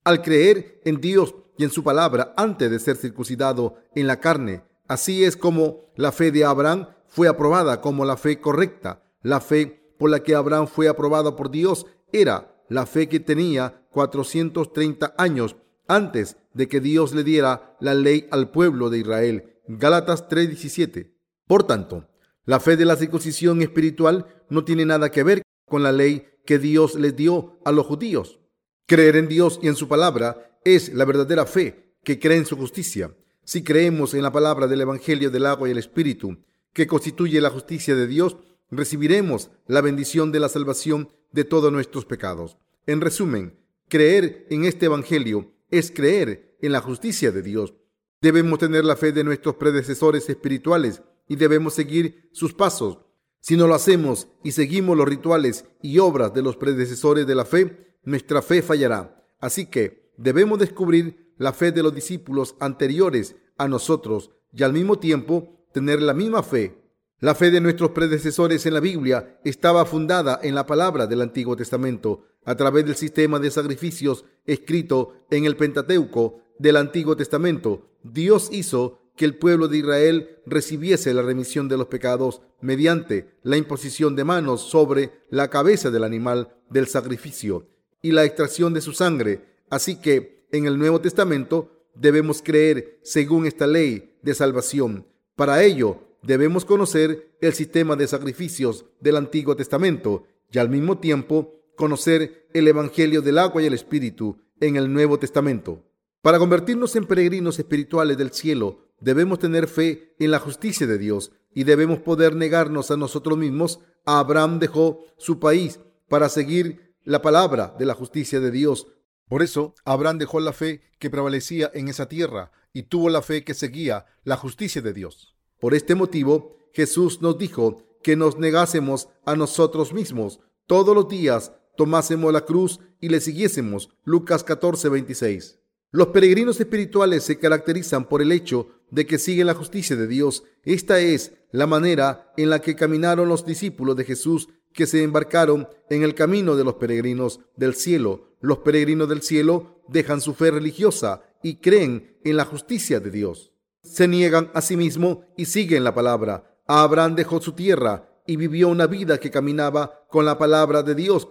Al 0.03 0.22
creer 0.22 0.82
en 0.86 0.99
Dios 0.99 1.36
y 1.57 1.64
en 1.64 1.70
su 1.70 1.84
palabra 1.84 2.34
antes 2.38 2.70
de 2.70 2.80
ser 2.80 2.97
circuncidado 2.97 3.76
en 3.95 4.07
la 4.07 4.20
carne, 4.20 4.64
Así 4.91 5.24
es 5.24 5.38
como 5.38 5.86
la 5.95 6.12
fe 6.12 6.34
de 6.34 6.43
Abraham 6.43 6.89
fue 7.07 7.30
aprobada 7.30 7.80
como 7.80 8.03
la 8.03 8.18
fe 8.18 8.41
correcta. 8.41 9.01
La 9.22 9.39
fe 9.39 9.93
por 9.97 10.09
la 10.09 10.22
que 10.22 10.36
Abraham 10.36 10.68
fue 10.68 10.89
aprobado 10.89 11.38
por 11.38 11.49
Dios 11.49 11.86
era 12.12 12.62
la 12.68 12.86
fe 12.86 13.07
que 13.07 13.22
tenía 13.22 13.86
430 13.91 15.16
años 15.18 15.55
antes 15.88 16.36
de 16.53 16.68
que 16.68 16.82
Dios 16.82 17.14
le 17.14 17.24
diera 17.24 17.78
la 17.80 17.93
ley 17.93 18.28
al 18.32 18.51
pueblo 18.51 18.89
de 18.89 18.97
Israel. 18.97 19.61
Gálatas 19.78 20.28
3:17. 20.28 21.13
Por 21.47 21.63
tanto, 21.63 22.09
la 22.45 22.59
fe 22.59 22.76
de 22.76 22.86
la 22.86 22.97
circuncisión 22.97 23.61
espiritual 23.61 24.26
no 24.49 24.65
tiene 24.65 24.86
nada 24.86 25.11
que 25.11 25.24
ver 25.24 25.43
con 25.65 25.84
la 25.84 25.93
ley 25.93 26.28
que 26.45 26.59
Dios 26.59 26.95
les 26.95 27.15
dio 27.15 27.59
a 27.63 27.72
los 27.72 27.86
judíos. 27.86 28.39
Creer 28.86 29.15
en 29.15 29.30
Dios 29.30 29.59
y 29.61 29.67
en 29.67 29.76
su 29.76 29.88
palabra 29.88 30.59
es 30.65 30.93
la 30.93 31.05
verdadera 31.05 31.45
fe 31.45 31.95
que 32.03 32.19
cree 32.19 32.38
en 32.38 32.45
su 32.45 32.57
justicia. 32.57 33.15
Si 33.45 33.63
creemos 33.63 34.13
en 34.13 34.24
la 34.24 34.32
palabra 34.32 34.67
del 34.67 34.82
Evangelio 34.82 35.32
del 35.32 35.45
agua 35.45 35.69
y 35.69 35.72
el 35.72 35.78
Espíritu, 35.78 36.38
que 36.74 36.88
constituye 36.88 37.39
la 37.39 37.49
justicia 37.49 37.95
de 37.95 38.07
Dios, 38.07 38.38
recibiremos 38.69 39.51
la 39.67 39.82
bendición 39.82 40.32
de 40.32 40.39
la 40.41 40.49
salvación 40.49 41.09
de 41.32 41.45
todos 41.45 41.72
nuestros 41.72 42.05
pecados. 42.05 42.57
En 42.88 42.99
resumen, 42.99 43.57
creer 43.88 44.47
en 44.49 44.65
este 44.65 44.88
Evangelio 44.88 45.53
es 45.69 45.91
creer 45.91 46.57
en 46.61 46.74
la 46.74 46.82
justicia 46.82 47.32
de 47.32 47.41
Dios. 47.41 47.74
Debemos 48.22 48.59
tener 48.59 48.86
la 48.86 48.95
fe 48.95 49.11
de 49.11 49.24
nuestros 49.24 49.55
predecesores 49.55 50.30
espirituales 50.30 51.01
y 51.28 51.36
debemos 51.38 51.74
seguir 51.74 52.30
sus 52.32 52.53
pasos. 52.53 52.99
Si 53.39 53.57
no 53.57 53.65
lo 53.65 53.74
hacemos 53.74 54.28
y 54.43 54.51
seguimos 54.51 54.95
los 54.95 55.07
rituales 55.07 55.65
y 55.82 55.97
obras 55.97 56.32
de 56.32 56.43
los 56.43 56.55
predecesores 56.55 57.26
de 57.26 57.34
la 57.34 57.45
fe, 57.45 57.95
nuestra 58.03 58.43
fe 58.43 58.61
fallará. 58.61 59.26
Así 59.39 59.65
que 59.65 60.11
debemos 60.17 60.59
descubrir 60.59 61.34
la 61.38 61.51
fe 61.51 61.72
de 61.72 61.82
los 61.82 61.95
discípulos 61.95 62.55
anteriores 62.59 63.36
a 63.57 63.67
nosotros 63.67 64.30
y 64.53 64.61
al 64.61 64.74
mismo 64.74 64.99
tiempo 64.99 65.65
tener 65.74 65.99
la 65.99 66.13
misma 66.13 66.43
fe. 66.43 66.78
La 67.19 67.34
fe 67.34 67.49
de 67.49 67.61
nuestros 67.61 67.91
predecesores 67.91 68.67
en 68.67 68.76
la 68.76 68.80
Biblia 68.80 69.39
estaba 69.43 69.86
fundada 69.86 70.39
en 70.43 70.53
la 70.53 70.67
palabra 70.67 71.07
del 71.07 71.22
Antiguo 71.22 71.55
Testamento 71.55 72.26
a 72.45 72.55
través 72.55 72.86
del 72.86 72.95
sistema 72.95 73.39
de 73.39 73.49
sacrificios 73.49 74.26
escrito 74.45 75.26
en 75.32 75.45
el 75.45 75.55
Pentateuco 75.55 76.41
del 76.59 76.78
Antiguo 76.78 77.15
Testamento. 77.15 77.91
Dios 78.04 78.49
hizo 78.52 78.99
que 79.16 79.26
el 79.26 79.36
pueblo 79.36 79.68
de 79.68 79.78
Israel 79.78 80.39
recibiese 80.45 81.14
la 81.14 81.22
remisión 81.22 81.68
de 81.68 81.78
los 81.78 81.88
pecados 81.88 82.41
mediante 82.62 83.28
la 83.43 83.58
imposición 83.58 84.16
de 84.16 84.24
manos 84.24 84.62
sobre 84.62 85.12
la 85.30 85.49
cabeza 85.49 85.91
del 85.91 86.04
animal 86.04 86.56
del 86.70 86.88
sacrificio 86.88 87.68
y 88.02 88.12
la 88.12 88.26
extracción 88.26 88.74
de 88.74 88.82
su 88.82 88.93
sangre. 88.93 89.45
Así 89.70 89.97
que 89.97 90.45
en 90.52 90.66
el 90.66 90.78
Nuevo 90.78 91.02
Testamento 91.02 91.86
debemos 91.95 92.41
creer 92.41 92.99
según 93.04 93.45
esta 93.45 93.68
ley 93.68 94.18
de 94.22 94.34
salvación. 94.34 95.06
Para 95.36 95.64
ello 95.64 95.99
debemos 96.22 96.66
conocer 96.66 97.32
el 97.41 97.54
sistema 97.54 97.95
de 97.95 98.08
sacrificios 98.08 98.86
del 98.99 99.18
Antiguo 99.18 99.56
Testamento 99.56 100.24
y 100.52 100.60
al 100.60 100.70
mismo 100.70 100.99
tiempo 100.99 101.56
conocer 101.76 102.47
el 102.54 102.68
Evangelio 102.68 103.22
del 103.22 103.38
agua 103.38 103.62
y 103.62 103.66
el 103.66 103.74
Espíritu 103.74 104.38
en 104.60 104.76
el 104.76 104.91
Nuevo 104.91 105.18
Testamento. 105.18 105.84
Para 106.22 106.38
convertirnos 106.38 106.95
en 106.95 107.05
peregrinos 107.05 107.57
espirituales 107.57 108.15
del 108.15 108.32
cielo, 108.32 108.86
debemos 108.99 109.39
tener 109.39 109.67
fe 109.67 110.13
en 110.19 110.30
la 110.30 110.38
justicia 110.38 110.86
de 110.86 110.99
Dios 110.99 111.32
y 111.53 111.63
debemos 111.63 111.99
poder 111.99 112.36
negarnos 112.36 112.91
a 112.91 112.97
nosotros 112.97 113.39
mismos. 113.39 113.80
Abraham 114.05 114.59
dejó 114.59 115.03
su 115.17 115.39
país 115.39 115.80
para 116.07 116.30
seguir 116.30 116.93
la 117.03 117.24
palabra 117.24 117.74
de 117.80 117.86
la 117.86 117.95
justicia 117.95 118.39
de 118.39 118.51
Dios. 118.51 118.88
Por 119.28 119.41
eso, 119.41 119.74
Abraham 119.84 120.19
dejó 120.19 120.39
la 120.39 120.53
fe 120.53 120.82
que 120.99 121.09
prevalecía 121.09 121.72
en 121.74 121.88
esa 121.88 122.07
tierra 122.07 122.51
y 122.72 122.84
tuvo 122.84 123.09
la 123.09 123.24
fe 123.24 123.43
que 123.43 123.55
seguía 123.55 124.05
la 124.24 124.38
justicia 124.38 124.82
de 124.84 124.93
Dios. 124.93 125.36
Por 125.59 125.74
este 125.74 125.95
motivo, 125.95 126.55
Jesús 126.74 127.22
nos 127.22 127.39
dijo 127.39 127.84
que 128.03 128.15
nos 128.15 128.38
negásemos 128.38 129.09
a 129.26 129.36
nosotros 129.36 129.91
mismos 129.91 130.39
todos 130.67 130.95
los 130.95 131.09
días, 131.09 131.51
tomásemos 131.76 132.32
la 132.32 132.45
cruz 132.45 132.80
y 132.99 133.09
le 133.09 133.19
siguiésemos. 133.19 133.89
Lucas 134.03 134.43
14, 134.43 134.88
26. 134.89 135.61
Los 135.94 136.08
peregrinos 136.08 136.58
espirituales 136.60 137.24
se 137.24 137.38
caracterizan 137.38 138.06
por 138.06 138.22
el 138.22 138.32
hecho 138.32 138.70
de 138.92 139.06
que 139.06 139.20
siguen 139.20 139.48
la 139.48 139.54
justicia 139.54 139.98
de 139.98 140.08
Dios. 140.08 140.44
Esta 140.64 141.00
es 141.00 141.34
la 141.52 141.68
manera 141.68 142.32
en 142.38 142.50
la 142.50 142.60
que 142.60 142.76
caminaron 142.78 143.28
los 143.28 143.46
discípulos 143.46 143.98
de 143.98 144.06
Jesús 144.06 144.48
que 144.74 144.88
se 144.88 145.04
embarcaron 145.04 145.68
en 145.89 146.04
el 146.04 146.16
camino 146.16 146.56
de 146.56 146.64
los 146.64 146.76
peregrinos 146.76 147.42
del 147.58 147.74
cielo. 147.76 148.36
Los 148.39 148.60
peregrinos 148.60 149.10
del 149.10 149.22
cielo 149.22 149.84
dejan 149.89 150.22
su 150.22 150.34
fe 150.34 150.52
religiosa 150.52 151.24
y 151.44 151.56
creen 151.56 152.18
en 152.24 152.38
la 152.38 152.46
justicia 152.46 153.02
de 153.02 153.12
Dios. 153.12 153.52
Se 153.84 154.08
niegan 154.08 154.50
a 154.54 154.62
sí 154.62 154.78
mismo 154.78 155.26
y 155.36 155.46
siguen 155.46 155.84
la 155.84 155.94
palabra. 155.94 156.58
Abraham 156.68 157.16
dejó 157.16 157.42
su 157.42 157.52
tierra 157.52 158.08
y 158.26 158.38
vivió 158.38 158.70
una 158.70 158.88
vida 158.88 159.20
que 159.20 159.32
caminaba 159.32 160.06
con 160.10 160.24
la 160.24 160.38
palabra 160.38 160.84
de 160.84 160.96
Dios. 160.96 161.28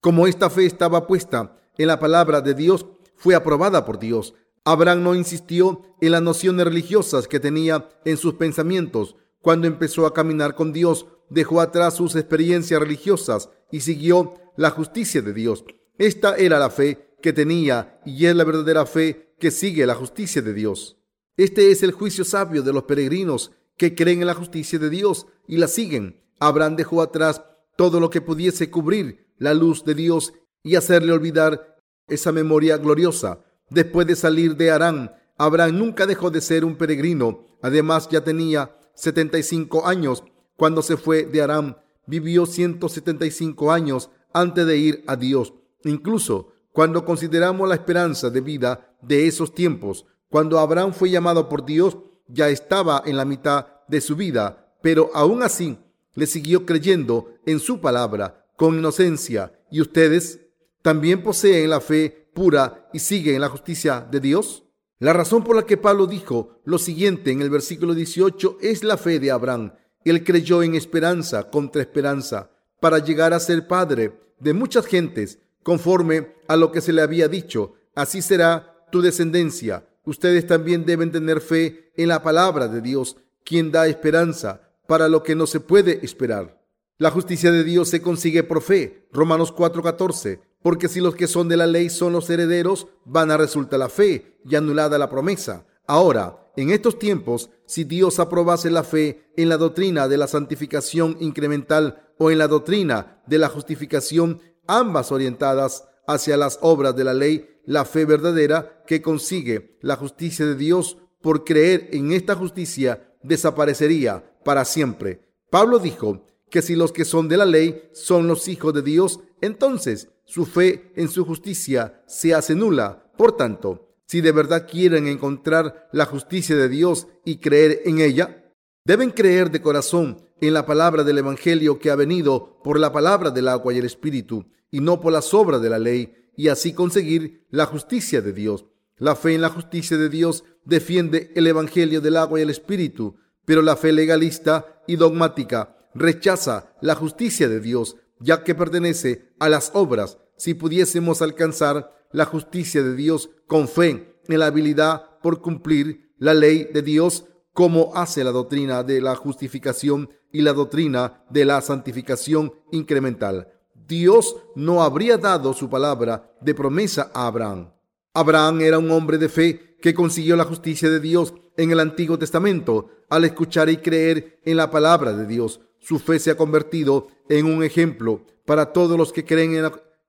Como 0.00 0.28
esta 0.28 0.48
fe 0.48 0.66
estaba 0.66 1.08
puesta 1.08 1.58
en 1.76 1.88
la 1.88 1.98
palabra 1.98 2.40
de 2.40 2.54
Dios, 2.54 2.86
fue 3.16 3.34
aprobada 3.34 3.84
por 3.84 3.98
Dios. 3.98 4.34
Abraham 4.64 5.02
no 5.02 5.14
insistió 5.14 5.82
en 6.00 6.12
las 6.12 6.22
nociones 6.22 6.66
religiosas 6.66 7.28
que 7.28 7.40
tenía 7.40 7.88
en 8.04 8.16
sus 8.16 8.34
pensamientos. 8.34 9.16
Cuando 9.40 9.66
empezó 9.66 10.06
a 10.06 10.14
caminar 10.14 10.54
con 10.54 10.72
Dios, 10.72 11.06
dejó 11.30 11.60
atrás 11.60 11.94
sus 11.94 12.16
experiencias 12.16 12.80
religiosas 12.80 13.50
y 13.70 13.80
siguió 13.80 14.34
la 14.56 14.70
justicia 14.70 15.22
de 15.22 15.32
Dios. 15.32 15.64
Esta 15.98 16.36
era 16.36 16.58
la 16.58 16.70
fe 16.70 17.16
que 17.22 17.32
tenía 17.32 18.00
y 18.04 18.26
es 18.26 18.34
la 18.34 18.44
verdadera 18.44 18.86
fe 18.86 19.34
que 19.38 19.50
sigue 19.50 19.86
la 19.86 19.94
justicia 19.94 20.42
de 20.42 20.52
Dios. 20.52 20.98
Este 21.36 21.70
es 21.70 21.82
el 21.82 21.92
juicio 21.92 22.24
sabio 22.24 22.62
de 22.62 22.72
los 22.72 22.84
peregrinos 22.84 23.52
que 23.76 23.94
creen 23.94 24.20
en 24.20 24.26
la 24.26 24.34
justicia 24.34 24.78
de 24.78 24.90
Dios 24.90 25.26
y 25.46 25.58
la 25.58 25.68
siguen. 25.68 26.22
Abraham 26.38 26.76
dejó 26.76 27.02
atrás 27.02 27.42
todo 27.76 28.00
lo 28.00 28.10
que 28.10 28.20
pudiese 28.20 28.70
cubrir 28.70 29.26
la 29.38 29.54
luz 29.54 29.84
de 29.84 29.94
Dios 29.94 30.32
y 30.62 30.76
hacerle 30.76 31.12
olvidar 31.12 31.75
esa 32.08 32.32
memoria 32.32 32.76
gloriosa. 32.76 33.40
Después 33.70 34.06
de 34.06 34.16
salir 34.16 34.56
de 34.56 34.70
Arán, 34.70 35.12
Abraham 35.38 35.78
nunca 35.78 36.06
dejó 36.06 36.30
de 36.30 36.40
ser 36.40 36.64
un 36.64 36.76
peregrino. 36.76 37.46
Además, 37.62 38.08
ya 38.10 38.22
tenía 38.22 38.76
75 38.94 39.86
años 39.86 40.22
cuando 40.56 40.82
se 40.82 40.96
fue 40.96 41.24
de 41.24 41.42
Arán. 41.42 41.76
Vivió 42.06 42.46
175 42.46 43.72
años 43.72 44.10
antes 44.32 44.66
de 44.66 44.76
ir 44.78 45.04
a 45.06 45.16
Dios. 45.16 45.52
Incluso 45.84 46.52
cuando 46.72 47.04
consideramos 47.04 47.68
la 47.68 47.74
esperanza 47.74 48.30
de 48.30 48.40
vida 48.40 48.96
de 49.00 49.26
esos 49.26 49.54
tiempos, 49.54 50.06
cuando 50.28 50.58
Abraham 50.58 50.92
fue 50.92 51.10
llamado 51.10 51.48
por 51.48 51.64
Dios, 51.64 51.96
ya 52.28 52.48
estaba 52.48 53.02
en 53.06 53.16
la 53.16 53.24
mitad 53.24 53.66
de 53.88 54.00
su 54.00 54.16
vida, 54.16 54.74
pero 54.82 55.10
aún 55.14 55.42
así 55.42 55.78
le 56.14 56.26
siguió 56.26 56.66
creyendo 56.66 57.34
en 57.46 57.60
su 57.60 57.80
palabra 57.80 58.46
con 58.56 58.76
inocencia. 58.78 59.52
¿Y 59.70 59.80
ustedes? 59.80 60.40
También 60.86 61.20
poseen 61.20 61.68
la 61.68 61.80
fe 61.80 62.28
pura 62.32 62.88
y 62.92 63.00
siguen 63.00 63.40
la 63.40 63.48
justicia 63.48 64.06
de 64.08 64.20
Dios? 64.20 64.62
La 65.00 65.12
razón 65.12 65.42
por 65.42 65.56
la 65.56 65.66
que 65.66 65.76
Pablo 65.76 66.06
dijo 66.06 66.60
lo 66.64 66.78
siguiente 66.78 67.32
en 67.32 67.42
el 67.42 67.50
versículo 67.50 67.92
18 67.92 68.58
es 68.60 68.84
la 68.84 68.96
fe 68.96 69.18
de 69.18 69.32
Abraham. 69.32 69.72
Él 70.04 70.22
creyó 70.22 70.62
en 70.62 70.76
esperanza 70.76 71.50
contra 71.50 71.82
esperanza 71.82 72.52
para 72.78 73.00
llegar 73.00 73.34
a 73.34 73.40
ser 73.40 73.66
padre 73.66 74.12
de 74.38 74.54
muchas 74.54 74.86
gentes, 74.86 75.40
conforme 75.64 76.36
a 76.46 76.54
lo 76.54 76.70
que 76.70 76.80
se 76.80 76.92
le 76.92 77.02
había 77.02 77.26
dicho. 77.26 77.74
Así 77.96 78.22
será 78.22 78.86
tu 78.92 79.02
descendencia. 79.02 79.88
Ustedes 80.04 80.46
también 80.46 80.86
deben 80.86 81.10
tener 81.10 81.40
fe 81.40 81.90
en 81.96 82.06
la 82.06 82.22
palabra 82.22 82.68
de 82.68 82.80
Dios, 82.80 83.16
quien 83.42 83.72
da 83.72 83.88
esperanza 83.88 84.70
para 84.86 85.08
lo 85.08 85.24
que 85.24 85.34
no 85.34 85.48
se 85.48 85.58
puede 85.58 85.98
esperar. 86.04 86.62
La 86.98 87.10
justicia 87.10 87.50
de 87.50 87.64
Dios 87.64 87.88
se 87.88 88.00
consigue 88.00 88.44
por 88.44 88.62
fe. 88.62 89.08
Romanos 89.12 89.52
4:14 89.52 90.46
porque 90.66 90.88
si 90.88 90.98
los 90.98 91.14
que 91.14 91.28
son 91.28 91.48
de 91.48 91.56
la 91.56 91.68
ley 91.68 91.88
son 91.88 92.12
los 92.12 92.28
herederos, 92.28 92.88
van 93.04 93.30
a 93.30 93.36
resultar 93.36 93.78
la 93.78 93.88
fe 93.88 94.40
y 94.44 94.56
anulada 94.56 94.98
la 94.98 95.08
promesa. 95.08 95.64
Ahora, 95.86 96.50
en 96.56 96.70
estos 96.70 96.98
tiempos, 96.98 97.50
si 97.66 97.84
Dios 97.84 98.18
aprobase 98.18 98.68
la 98.68 98.82
fe 98.82 99.30
en 99.36 99.48
la 99.48 99.58
doctrina 99.58 100.08
de 100.08 100.16
la 100.16 100.26
santificación 100.26 101.18
incremental 101.20 102.10
o 102.18 102.32
en 102.32 102.38
la 102.38 102.48
doctrina 102.48 103.22
de 103.28 103.38
la 103.38 103.48
justificación, 103.48 104.40
ambas 104.66 105.12
orientadas 105.12 105.84
hacia 106.08 106.36
las 106.36 106.58
obras 106.62 106.96
de 106.96 107.04
la 107.04 107.14
ley, 107.14 107.48
la 107.64 107.84
fe 107.84 108.04
verdadera 108.04 108.82
que 108.88 109.00
consigue 109.00 109.78
la 109.82 109.94
justicia 109.94 110.46
de 110.46 110.56
Dios 110.56 110.96
por 111.22 111.44
creer 111.44 111.90
en 111.92 112.10
esta 112.10 112.34
justicia 112.34 113.14
desaparecería 113.22 114.34
para 114.44 114.64
siempre. 114.64 115.30
Pablo 115.48 115.78
dijo 115.78 116.26
que 116.50 116.62
si 116.62 116.76
los 116.76 116.92
que 116.92 117.04
son 117.04 117.28
de 117.28 117.36
la 117.36 117.44
ley 117.44 117.88
son 117.92 118.26
los 118.26 118.48
hijos 118.48 118.72
de 118.74 118.82
Dios, 118.82 119.20
entonces 119.40 120.08
su 120.24 120.46
fe 120.46 120.92
en 120.96 121.08
su 121.08 121.24
justicia 121.24 122.02
se 122.06 122.34
hace 122.34 122.54
nula. 122.54 123.10
Por 123.16 123.36
tanto, 123.36 123.96
si 124.06 124.20
de 124.20 124.32
verdad 124.32 124.66
quieren 124.70 125.08
encontrar 125.08 125.88
la 125.92 126.06
justicia 126.06 126.56
de 126.56 126.68
Dios 126.68 127.08
y 127.24 127.38
creer 127.38 127.82
en 127.84 128.00
ella, 128.00 128.52
deben 128.84 129.10
creer 129.10 129.50
de 129.50 129.60
corazón 129.60 130.22
en 130.40 130.54
la 130.54 130.66
palabra 130.66 131.02
del 131.02 131.18
Evangelio 131.18 131.78
que 131.78 131.90
ha 131.90 131.96
venido 131.96 132.60
por 132.62 132.78
la 132.78 132.92
palabra 132.92 133.30
del 133.30 133.48
agua 133.48 133.72
y 133.72 133.78
el 133.78 133.84
Espíritu, 133.84 134.46
y 134.70 134.80
no 134.80 135.00
por 135.00 135.12
las 135.12 135.32
obras 135.34 135.60
de 135.60 135.70
la 135.70 135.78
ley, 135.78 136.14
y 136.36 136.48
así 136.48 136.72
conseguir 136.72 137.46
la 137.50 137.66
justicia 137.66 138.20
de 138.20 138.32
Dios. 138.32 138.66
La 138.98 139.16
fe 139.16 139.34
en 139.34 139.40
la 139.40 139.48
justicia 139.48 139.96
de 139.96 140.08
Dios 140.08 140.44
defiende 140.64 141.32
el 141.34 141.46
Evangelio 141.46 142.00
del 142.00 142.16
agua 142.16 142.38
y 142.38 142.42
el 142.42 142.50
Espíritu, 142.50 143.16
pero 143.44 143.62
la 143.62 143.76
fe 143.76 143.92
legalista 143.92 144.82
y 144.86 144.96
dogmática 144.96 145.75
rechaza 145.98 146.74
la 146.80 146.94
justicia 146.94 147.48
de 147.48 147.60
Dios 147.60 147.96
ya 148.20 148.44
que 148.44 148.54
pertenece 148.54 149.32
a 149.38 149.48
las 149.48 149.70
obras. 149.74 150.18
Si 150.36 150.54
pudiésemos 150.54 151.22
alcanzar 151.22 151.92
la 152.12 152.24
justicia 152.24 152.82
de 152.82 152.94
Dios 152.94 153.30
con 153.46 153.68
fe 153.68 154.20
en 154.28 154.38
la 154.38 154.46
habilidad 154.46 155.18
por 155.22 155.40
cumplir 155.40 156.12
la 156.18 156.34
ley 156.34 156.68
de 156.72 156.82
Dios 156.82 157.24
como 157.52 157.92
hace 157.94 158.22
la 158.22 158.32
doctrina 158.32 158.82
de 158.82 159.00
la 159.00 159.16
justificación 159.16 160.10
y 160.32 160.42
la 160.42 160.52
doctrina 160.52 161.24
de 161.30 161.44
la 161.44 161.60
santificación 161.60 162.52
incremental. 162.70 163.48
Dios 163.86 164.36
no 164.54 164.82
habría 164.82 165.16
dado 165.16 165.54
su 165.54 165.70
palabra 165.70 166.34
de 166.40 166.54
promesa 166.54 167.10
a 167.14 167.26
Abraham. 167.26 167.70
Abraham 168.12 168.60
era 168.62 168.78
un 168.78 168.90
hombre 168.90 169.18
de 169.18 169.28
fe 169.28 169.75
que 169.86 169.94
consiguió 169.94 170.34
la 170.34 170.42
justicia 170.42 170.90
de 170.90 170.98
Dios 170.98 171.32
en 171.56 171.70
el 171.70 171.78
Antiguo 171.78 172.18
Testamento 172.18 172.90
al 173.08 173.24
escuchar 173.24 173.70
y 173.70 173.76
creer 173.76 174.40
en 174.44 174.56
la 174.56 174.68
palabra 174.68 175.12
de 175.12 175.28
Dios. 175.28 175.60
Su 175.78 176.00
fe 176.00 176.18
se 176.18 176.32
ha 176.32 176.36
convertido 176.36 177.06
en 177.28 177.46
un 177.46 177.62
ejemplo 177.62 178.26
para 178.46 178.72
todos 178.72 178.98
los 178.98 179.12
que 179.12 179.24
creen 179.24 179.54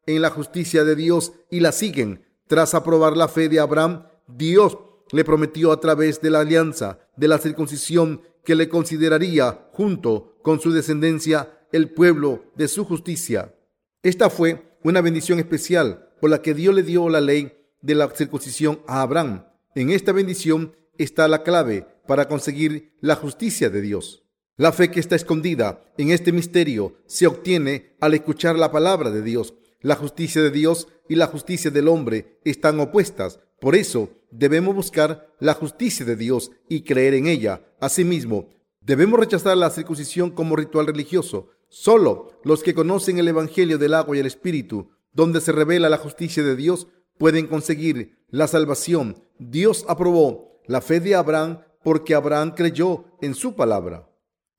en 0.07 0.21
la, 0.23 0.31
justicia 0.31 0.83
de 0.83 0.95
Dios 0.95 1.33
y 1.51 1.59
la 1.59 1.71
siguen. 1.71 2.25
Tras 2.47 2.73
aprobar 2.73 3.15
la 3.15 3.27
fe 3.27 3.49
de 3.49 3.59
Abraham, 3.59 4.07
Dios 4.27 4.79
le 5.11 5.23
prometió 5.23 5.71
a 5.71 5.79
través 5.79 6.21
de 6.21 6.31
la 6.31 6.39
alianza 6.39 6.97
de 7.15 7.27
la 7.27 7.37
circuncisión 7.37 8.23
que 8.43 8.55
le 8.55 8.69
consideraría, 8.69 9.69
junto 9.73 10.39
con 10.41 10.59
su 10.59 10.71
descendencia, 10.71 11.67
el 11.71 11.91
pueblo 11.91 12.45
de 12.55 12.67
su 12.67 12.83
justicia. 12.83 13.53
Esta 14.01 14.31
fue 14.31 14.79
una 14.83 15.01
bendición 15.01 15.37
especial 15.37 16.09
por 16.19 16.31
la 16.31 16.41
que 16.41 16.55
Dios 16.55 16.73
le 16.73 16.81
dio 16.81 17.09
la 17.09 17.21
ley 17.21 17.53
de 17.83 17.93
la 17.93 18.09
circuncisión 18.09 18.81
a 18.87 19.03
Abraham. 19.03 19.43
En 19.77 19.91
esta 19.91 20.11
bendición 20.11 20.75
está 20.97 21.27
la 21.27 21.43
clave 21.43 21.85
para 22.07 22.27
conseguir 22.27 22.93
la 22.99 23.13
justicia 23.13 23.69
de 23.69 23.81
Dios. 23.81 24.23
La 24.55 24.71
fe 24.71 24.89
que 24.89 24.99
está 24.99 25.15
escondida 25.15 25.85
en 25.99 26.09
este 26.09 26.31
misterio 26.31 26.95
se 27.05 27.27
obtiene 27.27 27.95
al 28.01 28.15
escuchar 28.15 28.55
la 28.55 28.71
palabra 28.71 29.11
de 29.11 29.21
Dios. 29.21 29.53
La 29.81 29.93
justicia 29.93 30.41
de 30.41 30.49
Dios 30.49 30.87
y 31.07 31.13
la 31.13 31.27
justicia 31.27 31.69
del 31.69 31.89
hombre 31.89 32.39
están 32.43 32.79
opuestas. 32.79 33.39
Por 33.61 33.75
eso 33.75 34.09
debemos 34.31 34.73
buscar 34.73 35.35
la 35.39 35.53
justicia 35.53 36.03
de 36.07 36.15
Dios 36.15 36.49
y 36.67 36.81
creer 36.81 37.13
en 37.13 37.27
ella. 37.27 37.61
Asimismo, 37.79 38.49
debemos 38.81 39.19
rechazar 39.19 39.57
la 39.57 39.69
circuncisión 39.69 40.31
como 40.31 40.55
ritual 40.55 40.87
religioso. 40.87 41.49
Solo 41.69 42.31
los 42.43 42.63
que 42.63 42.73
conocen 42.73 43.19
el 43.19 43.27
Evangelio 43.27 43.77
del 43.77 43.93
agua 43.93 44.17
y 44.17 44.21
el 44.21 44.25
Espíritu, 44.25 44.89
donde 45.13 45.39
se 45.39 45.51
revela 45.51 45.87
la 45.87 45.97
justicia 45.97 46.41
de 46.41 46.55
Dios, 46.55 46.87
pueden 47.17 47.47
conseguir 47.47 48.17
la 48.29 48.47
salvación. 48.47 49.23
Dios 49.39 49.85
aprobó 49.87 50.61
la 50.65 50.81
fe 50.81 50.99
de 50.99 51.15
Abraham 51.15 51.59
porque 51.83 52.15
Abraham 52.15 52.53
creyó 52.55 53.05
en 53.21 53.33
su 53.33 53.55
palabra. 53.55 54.09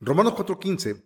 Romanos 0.01 0.35
4:15. 0.35 1.03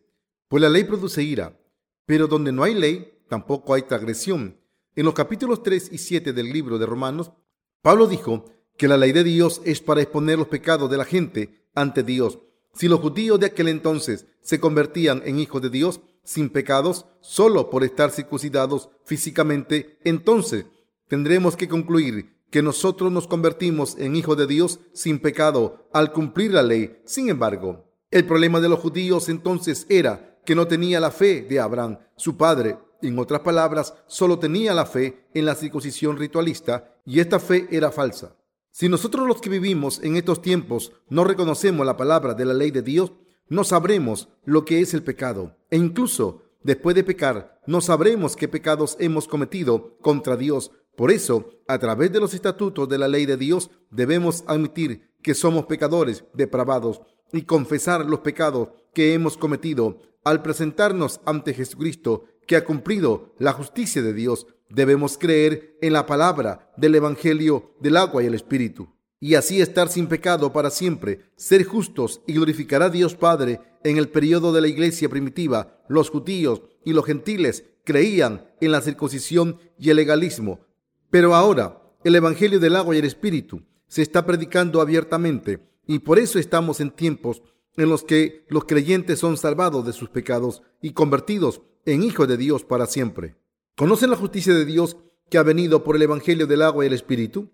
Pues 0.49 0.61
la 0.61 0.69
ley 0.69 0.85
produce 0.85 1.23
ira, 1.23 1.59
pero 2.05 2.27
donde 2.27 2.53
no 2.53 2.63
hay 2.63 2.75
ley, 2.75 3.19
tampoco 3.29 3.75
hay 3.75 3.83
transgresión. 3.83 4.59
En 4.95 5.07
los 5.07 5.15
capítulos 5.15 5.63
3 5.63 5.91
y 5.93 5.99
7 5.99 6.33
del 6.35 6.53
libro 6.53 6.79
de 6.79 6.85
Romanos, 6.85 7.33
Pablo 7.81 8.07
dijo 8.07 8.45
que 8.77 8.89
la 8.89 8.99
ley 8.99 9.13
de 9.13 9.25
Dios 9.25 9.63
es 9.65 9.81
para 9.81 10.03
exponer 10.03 10.39
los 10.39 10.49
pecados 10.49 10.91
de 10.91 10.99
la 10.99 11.05
gente 11.05 11.67
ante 11.75 12.03
Dios. 12.03 12.39
Si 12.75 12.89
los 12.89 13.01
judíos 13.01 13.41
de 13.41 13.47
aquel 13.47 13.69
entonces 13.69 14.27
se 14.43 14.61
convertían 14.61 15.23
en 15.25 15.39
hijos 15.39 15.63
de 15.63 15.71
Dios 15.71 16.01
sin 16.25 16.51
pecados 16.51 17.07
solo 17.21 17.71
por 17.71 17.85
estar 17.85 18.11
circuncidados 18.11 18.91
físicamente, 19.05 19.99
entonces 20.05 20.67
tendremos 21.13 21.57
que 21.59 21.69
concluir 21.69 22.39
que 22.51 22.63
nosotros 22.63 23.13
nos 23.13 23.27
convertimos 23.27 23.99
en 23.99 24.17
hijos 24.17 24.35
de 24.35 24.47
Dios 24.47 24.81
sin 24.95 25.19
pecado 25.19 25.91
al 25.93 26.11
cumplir 26.11 26.55
la 26.55 26.63
ley. 26.63 27.03
Sin 27.05 27.29
embargo, 27.29 27.85
el 28.11 28.25
problema 28.25 28.61
de 28.61 28.71
los 28.71 28.79
judíos 28.79 29.29
entonces 29.29 29.85
era 29.91 30.41
que 30.47 30.55
no 30.55 30.67
tenía 30.67 31.01
la 31.01 31.11
fe 31.11 31.43
de 31.43 31.61
Abraham, 31.61 31.99
su 32.17 32.39
padre. 32.39 32.79
En 33.03 33.19
otras 33.19 33.43
palabras, 33.43 33.93
solo 34.07 34.39
tenía 34.39 34.73
la 34.73 34.87
fe 34.87 35.27
en 35.35 35.45
la 35.45 35.55
circuncisión 35.55 36.17
ritualista 36.17 36.95
y 37.05 37.21
esta 37.21 37.39
fe 37.39 37.69
era 37.71 37.91
falsa. 37.91 38.35
Si 38.71 38.89
nosotros 38.89 39.29
los 39.29 39.43
que 39.43 39.51
vivimos 39.51 40.03
en 40.03 40.17
estos 40.17 40.41
tiempos 40.41 40.93
no 41.11 41.25
reconocemos 41.25 41.85
la 41.85 41.99
palabra 41.99 42.33
de 42.33 42.47
la 42.47 42.55
ley 42.55 42.71
de 42.71 42.81
Dios, 42.81 43.13
no 43.51 43.65
sabremos 43.65 44.31
lo 44.47 44.65
que 44.65 44.81
es 44.81 44.95
el 44.95 45.03
pecado. 45.03 45.59
E 45.69 45.77
incluso 45.77 46.45
después 46.63 46.97
de 46.97 47.05
pecar, 47.05 47.61
no 47.67 47.81
sabremos 47.81 48.35
qué 48.35 48.49
pecados 48.49 48.97
hemos 48.99 49.29
cometido 49.29 49.99
contra 50.01 50.37
Dios. 50.37 50.73
Por 51.03 51.11
eso, 51.11 51.51
a 51.67 51.81
través 51.81 52.13
de 52.13 52.21
los 52.21 52.33
estatutos 52.33 52.89
de 52.89 52.97
la 52.97 53.09
ley 53.09 53.27
de 53.27 53.37
Dios, 53.37 53.73
debemos 53.91 54.45
admitir 54.47 55.11
que 55.21 55.35
somos 55.35 55.67
pecadores 55.67 56.23
depravados 56.33 57.01
y 57.33 57.43
confesar 57.43 58.07
los 58.07 58.21
pecados 58.21 58.69
que 58.95 59.13
hemos 59.13 59.37
cometido 59.37 59.99
al 60.23 60.43
presentarnos 60.43 61.21
ante 61.27 61.55
Jesucristo, 61.55 62.27
que 62.47 62.55
ha 62.55 62.65
cumplido 62.65 63.35
la 63.41 63.53
justicia 63.53 64.01
de 64.01 64.13
Dios, 64.13 64.47
debemos 64.71 65.19
creer 65.19 65.77
en 65.83 65.93
la 65.93 66.07
palabra 66.07 66.73
del 66.77 66.95
Evangelio 66.95 67.75
del 67.81 67.97
agua 67.97 68.23
y 68.23 68.27
el 68.27 68.35
Espíritu, 68.35 68.95
y 69.19 69.35
así 69.35 69.61
estar 69.61 69.89
sin 69.89 70.07
pecado 70.07 70.53
para 70.53 70.71
siempre, 70.71 71.33
ser 71.35 71.65
justos 71.65 72.23
y 72.29 72.35
glorificar 72.35 72.81
a 72.81 72.91
Dios 72.91 73.17
Padre. 73.17 73.61
En 73.83 73.97
el 73.97 74.09
periodo 74.09 74.53
de 74.53 74.61
la 74.61 74.69
iglesia 74.69 75.09
primitiva, 75.09 75.83
los 75.89 76.11
judíos 76.11 76.63
y 76.85 76.93
los 76.93 77.05
gentiles 77.05 77.65
creían 77.83 78.47
en 78.61 78.71
la 78.71 78.81
circuncisión 78.81 79.59
y 79.77 79.91
el 79.91 79.97
legalismo, 79.97 80.61
pero 81.13 81.35
ahora 81.35 81.79
el 82.05 82.15
Evangelio 82.15 82.59
del 82.59 82.75
agua 82.75 82.97
y 82.97 82.99
el 82.99 83.05
Espíritu 83.05 83.63
se 83.87 84.01
está 84.01 84.25
predicando 84.25 84.81
abiertamente 84.81 85.61
y 85.87 85.99
por 85.99 86.19
eso 86.19 86.39
estamos 86.39 86.81
en 86.81 86.91
tiempos 86.91 87.43
en 87.77 87.91
los 87.91 88.03
que 88.03 88.47
los 88.49 88.65
creyentes 88.65 89.19
son 89.19 89.37
salvados 89.37 89.85
de 89.85 89.93
sus 89.93 90.09
pecados 90.09 90.63
y 90.81 90.95
convertidos 90.95 91.61
en 91.85 92.03
hijos 92.03 92.27
de 92.29 92.39
Dios 92.39 92.65
para 92.65 92.87
siempre. 92.87 93.37
¿Conocen 93.77 94.09
la 94.09 94.17
justicia 94.17 94.55
de 94.55 94.65
Dios 94.65 94.97
que 95.29 95.37
ha 95.37 95.43
venido 95.43 95.85
por 95.85 95.97
el 95.97 96.03
Evangelio 96.03 96.47
del 96.47 96.63
agua 96.63 96.85
y 96.85 96.87
el 96.87 96.95
Espíritu? 96.95 97.51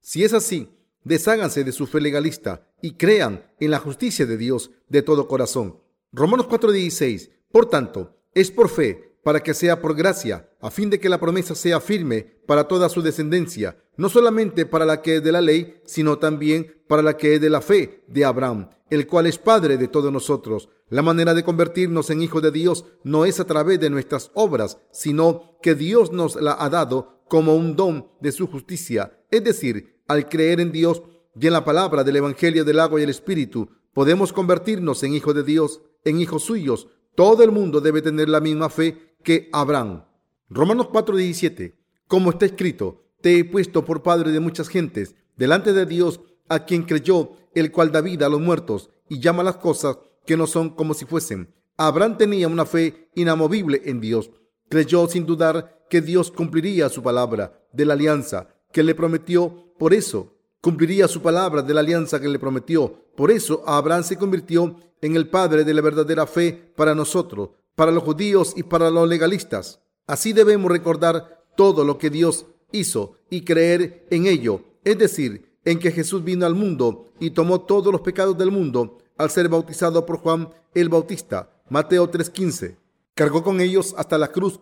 Si 0.00 0.22
es 0.22 0.32
así, 0.32 0.68
desháganse 1.02 1.64
de 1.64 1.72
su 1.72 1.88
fe 1.88 2.00
legalista 2.00 2.68
y 2.80 2.92
crean 2.92 3.44
en 3.58 3.72
la 3.72 3.80
justicia 3.80 4.24
de 4.24 4.36
Dios 4.36 4.70
de 4.88 5.02
todo 5.02 5.26
corazón. 5.26 5.80
Romanos 6.12 6.46
4:16. 6.46 7.30
Por 7.50 7.66
tanto, 7.66 8.20
es 8.34 8.52
por 8.52 8.68
fe 8.68 9.09
para 9.22 9.42
que 9.42 9.54
sea 9.54 9.80
por 9.80 9.94
gracia, 9.94 10.48
a 10.60 10.70
fin 10.70 10.90
de 10.90 10.98
que 10.98 11.08
la 11.08 11.20
promesa 11.20 11.54
sea 11.54 11.80
firme 11.80 12.38
para 12.46 12.68
toda 12.68 12.88
su 12.88 13.02
descendencia, 13.02 13.76
no 13.96 14.08
solamente 14.08 14.66
para 14.66 14.84
la 14.84 15.02
que 15.02 15.16
es 15.16 15.22
de 15.22 15.32
la 15.32 15.40
ley, 15.40 15.80
sino 15.84 16.18
también 16.18 16.82
para 16.88 17.02
la 17.02 17.16
que 17.16 17.34
es 17.34 17.40
de 17.40 17.50
la 17.50 17.60
fe 17.60 18.02
de 18.08 18.24
Abraham, 18.24 18.70
el 18.88 19.06
cual 19.06 19.26
es 19.26 19.38
Padre 19.38 19.76
de 19.76 19.88
todos 19.88 20.12
nosotros. 20.12 20.68
La 20.88 21.02
manera 21.02 21.34
de 21.34 21.44
convertirnos 21.44 22.10
en 22.10 22.22
hijos 22.22 22.42
de 22.42 22.50
Dios 22.50 22.84
no 23.04 23.24
es 23.24 23.38
a 23.40 23.46
través 23.46 23.78
de 23.78 23.90
nuestras 23.90 24.30
obras, 24.34 24.78
sino 24.90 25.58
que 25.62 25.74
Dios 25.74 26.12
nos 26.12 26.36
la 26.36 26.56
ha 26.58 26.68
dado 26.68 27.20
como 27.28 27.54
un 27.54 27.76
don 27.76 28.08
de 28.20 28.32
su 28.32 28.48
justicia, 28.48 29.20
es 29.30 29.44
decir, 29.44 30.00
al 30.08 30.28
creer 30.28 30.60
en 30.60 30.72
Dios 30.72 31.02
y 31.40 31.46
en 31.46 31.52
la 31.52 31.64
palabra 31.64 32.02
del 32.02 32.16
Evangelio 32.16 32.64
del 32.64 32.80
agua 32.80 32.98
y 32.98 33.04
el 33.04 33.10
Espíritu, 33.10 33.68
podemos 33.94 34.32
convertirnos 34.32 35.02
en 35.04 35.14
hijos 35.14 35.34
de 35.34 35.44
Dios, 35.44 35.80
en 36.04 36.20
hijos 36.20 36.42
suyos. 36.42 36.88
Todo 37.14 37.44
el 37.44 37.52
mundo 37.52 37.80
debe 37.80 38.02
tener 38.02 38.28
la 38.28 38.40
misma 38.40 38.68
fe 38.68 39.09
que 39.22 39.48
Abraham. 39.52 40.04
Romanos 40.48 40.88
4:17. 40.88 41.76
Como 42.06 42.30
está 42.30 42.46
escrito, 42.46 43.04
te 43.20 43.38
he 43.38 43.44
puesto 43.44 43.84
por 43.84 44.02
padre 44.02 44.32
de 44.32 44.40
muchas 44.40 44.68
gentes, 44.68 45.14
delante 45.36 45.72
de 45.72 45.86
Dios, 45.86 46.20
a 46.48 46.64
quien 46.64 46.82
creyó, 46.82 47.32
el 47.54 47.70
cual 47.70 47.92
da 47.92 48.00
vida 48.00 48.26
a 48.26 48.28
los 48.28 48.40
muertos 48.40 48.90
y 49.08 49.20
llama 49.20 49.42
las 49.42 49.56
cosas 49.56 49.98
que 50.26 50.36
no 50.36 50.46
son 50.46 50.70
como 50.70 50.94
si 50.94 51.04
fuesen. 51.04 51.54
Abraham 51.76 52.18
tenía 52.18 52.48
una 52.48 52.66
fe 52.66 53.08
inamovible 53.14 53.82
en 53.84 54.00
Dios. 54.00 54.30
Creyó 54.68 55.06
sin 55.08 55.26
dudar 55.26 55.86
que 55.88 56.00
Dios 56.00 56.30
cumpliría 56.30 56.88
su 56.88 57.02
palabra 57.02 57.66
de 57.72 57.84
la 57.84 57.94
alianza 57.94 58.48
que 58.72 58.82
le 58.82 58.94
prometió. 58.94 59.72
Por 59.78 59.94
eso, 59.94 60.36
cumpliría 60.60 61.08
su 61.08 61.22
palabra 61.22 61.62
de 61.62 61.74
la 61.74 61.80
alianza 61.80 62.20
que 62.20 62.28
le 62.28 62.38
prometió. 62.38 63.06
Por 63.16 63.30
eso, 63.30 63.62
Abraham 63.66 64.02
se 64.02 64.16
convirtió 64.16 64.76
en 65.00 65.16
el 65.16 65.28
padre 65.28 65.64
de 65.64 65.74
la 65.74 65.80
verdadera 65.80 66.26
fe 66.26 66.72
para 66.76 66.94
nosotros 66.94 67.50
para 67.80 67.92
los 67.92 68.02
judíos 68.02 68.52
y 68.56 68.62
para 68.64 68.90
los 68.90 69.08
legalistas. 69.08 69.80
Así 70.06 70.34
debemos 70.34 70.70
recordar 70.70 71.46
todo 71.56 71.82
lo 71.82 71.96
que 71.96 72.10
Dios 72.10 72.44
hizo 72.72 73.16
y 73.30 73.40
creer 73.40 74.06
en 74.10 74.26
ello, 74.26 74.60
es 74.84 74.98
decir, 74.98 75.56
en 75.64 75.78
que 75.78 75.90
Jesús 75.90 76.22
vino 76.22 76.44
al 76.44 76.54
mundo 76.54 77.06
y 77.20 77.30
tomó 77.30 77.62
todos 77.62 77.90
los 77.90 78.02
pecados 78.02 78.36
del 78.36 78.50
mundo 78.50 78.98
al 79.16 79.30
ser 79.30 79.48
bautizado 79.48 80.04
por 80.04 80.18
Juan 80.18 80.50
el 80.74 80.90
Bautista. 80.90 81.48
Mateo 81.70 82.10
3:15. 82.10 82.76
Cargó 83.14 83.42
con 83.42 83.62
ellos 83.62 83.94
hasta 83.96 84.18
la 84.18 84.28
cruz. 84.28 84.60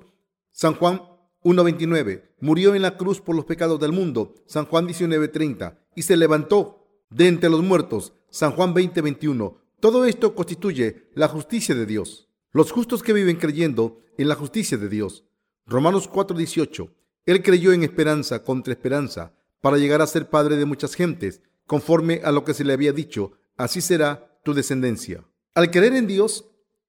San 0.52 0.76
Juan 0.76 1.02
1:29. 1.42 2.36
Murió 2.38 2.76
en 2.76 2.82
la 2.82 2.96
cruz 2.96 3.20
por 3.20 3.34
los 3.34 3.46
pecados 3.46 3.80
del 3.80 3.90
mundo. 3.90 4.36
San 4.46 4.64
Juan 4.66 4.86
19:30. 4.86 5.76
Y 5.96 6.02
se 6.02 6.16
levantó 6.16 6.86
de 7.10 7.26
entre 7.26 7.50
los 7.50 7.64
muertos. 7.64 8.12
San 8.30 8.52
Juan 8.52 8.74
20:21. 8.74 9.56
Todo 9.80 10.04
esto 10.04 10.36
constituye 10.36 11.10
la 11.16 11.26
justicia 11.26 11.74
de 11.74 11.84
Dios. 11.84 12.27
Los 12.52 12.72
justos 12.72 13.02
que 13.02 13.12
viven 13.12 13.36
creyendo 13.36 14.00
en 14.16 14.28
la 14.28 14.34
justicia 14.34 14.78
de 14.78 14.88
Dios. 14.88 15.24
Romanos 15.66 16.08
4:18. 16.08 16.90
Él 17.26 17.42
creyó 17.42 17.72
en 17.72 17.82
esperanza 17.82 18.42
contra 18.42 18.72
esperanza 18.72 19.34
para 19.60 19.76
llegar 19.76 20.00
a 20.00 20.06
ser 20.06 20.30
padre 20.30 20.56
de 20.56 20.64
muchas 20.64 20.94
gentes, 20.94 21.42
conforme 21.66 22.22
a 22.24 22.32
lo 22.32 22.44
que 22.44 22.54
se 22.54 22.64
le 22.64 22.72
había 22.72 22.92
dicho, 22.92 23.32
así 23.58 23.82
será 23.82 24.40
tu 24.44 24.54
descendencia. 24.54 25.24
Al 25.54 25.70
creer 25.70 25.94
en 25.94 26.06
Dios 26.06 26.46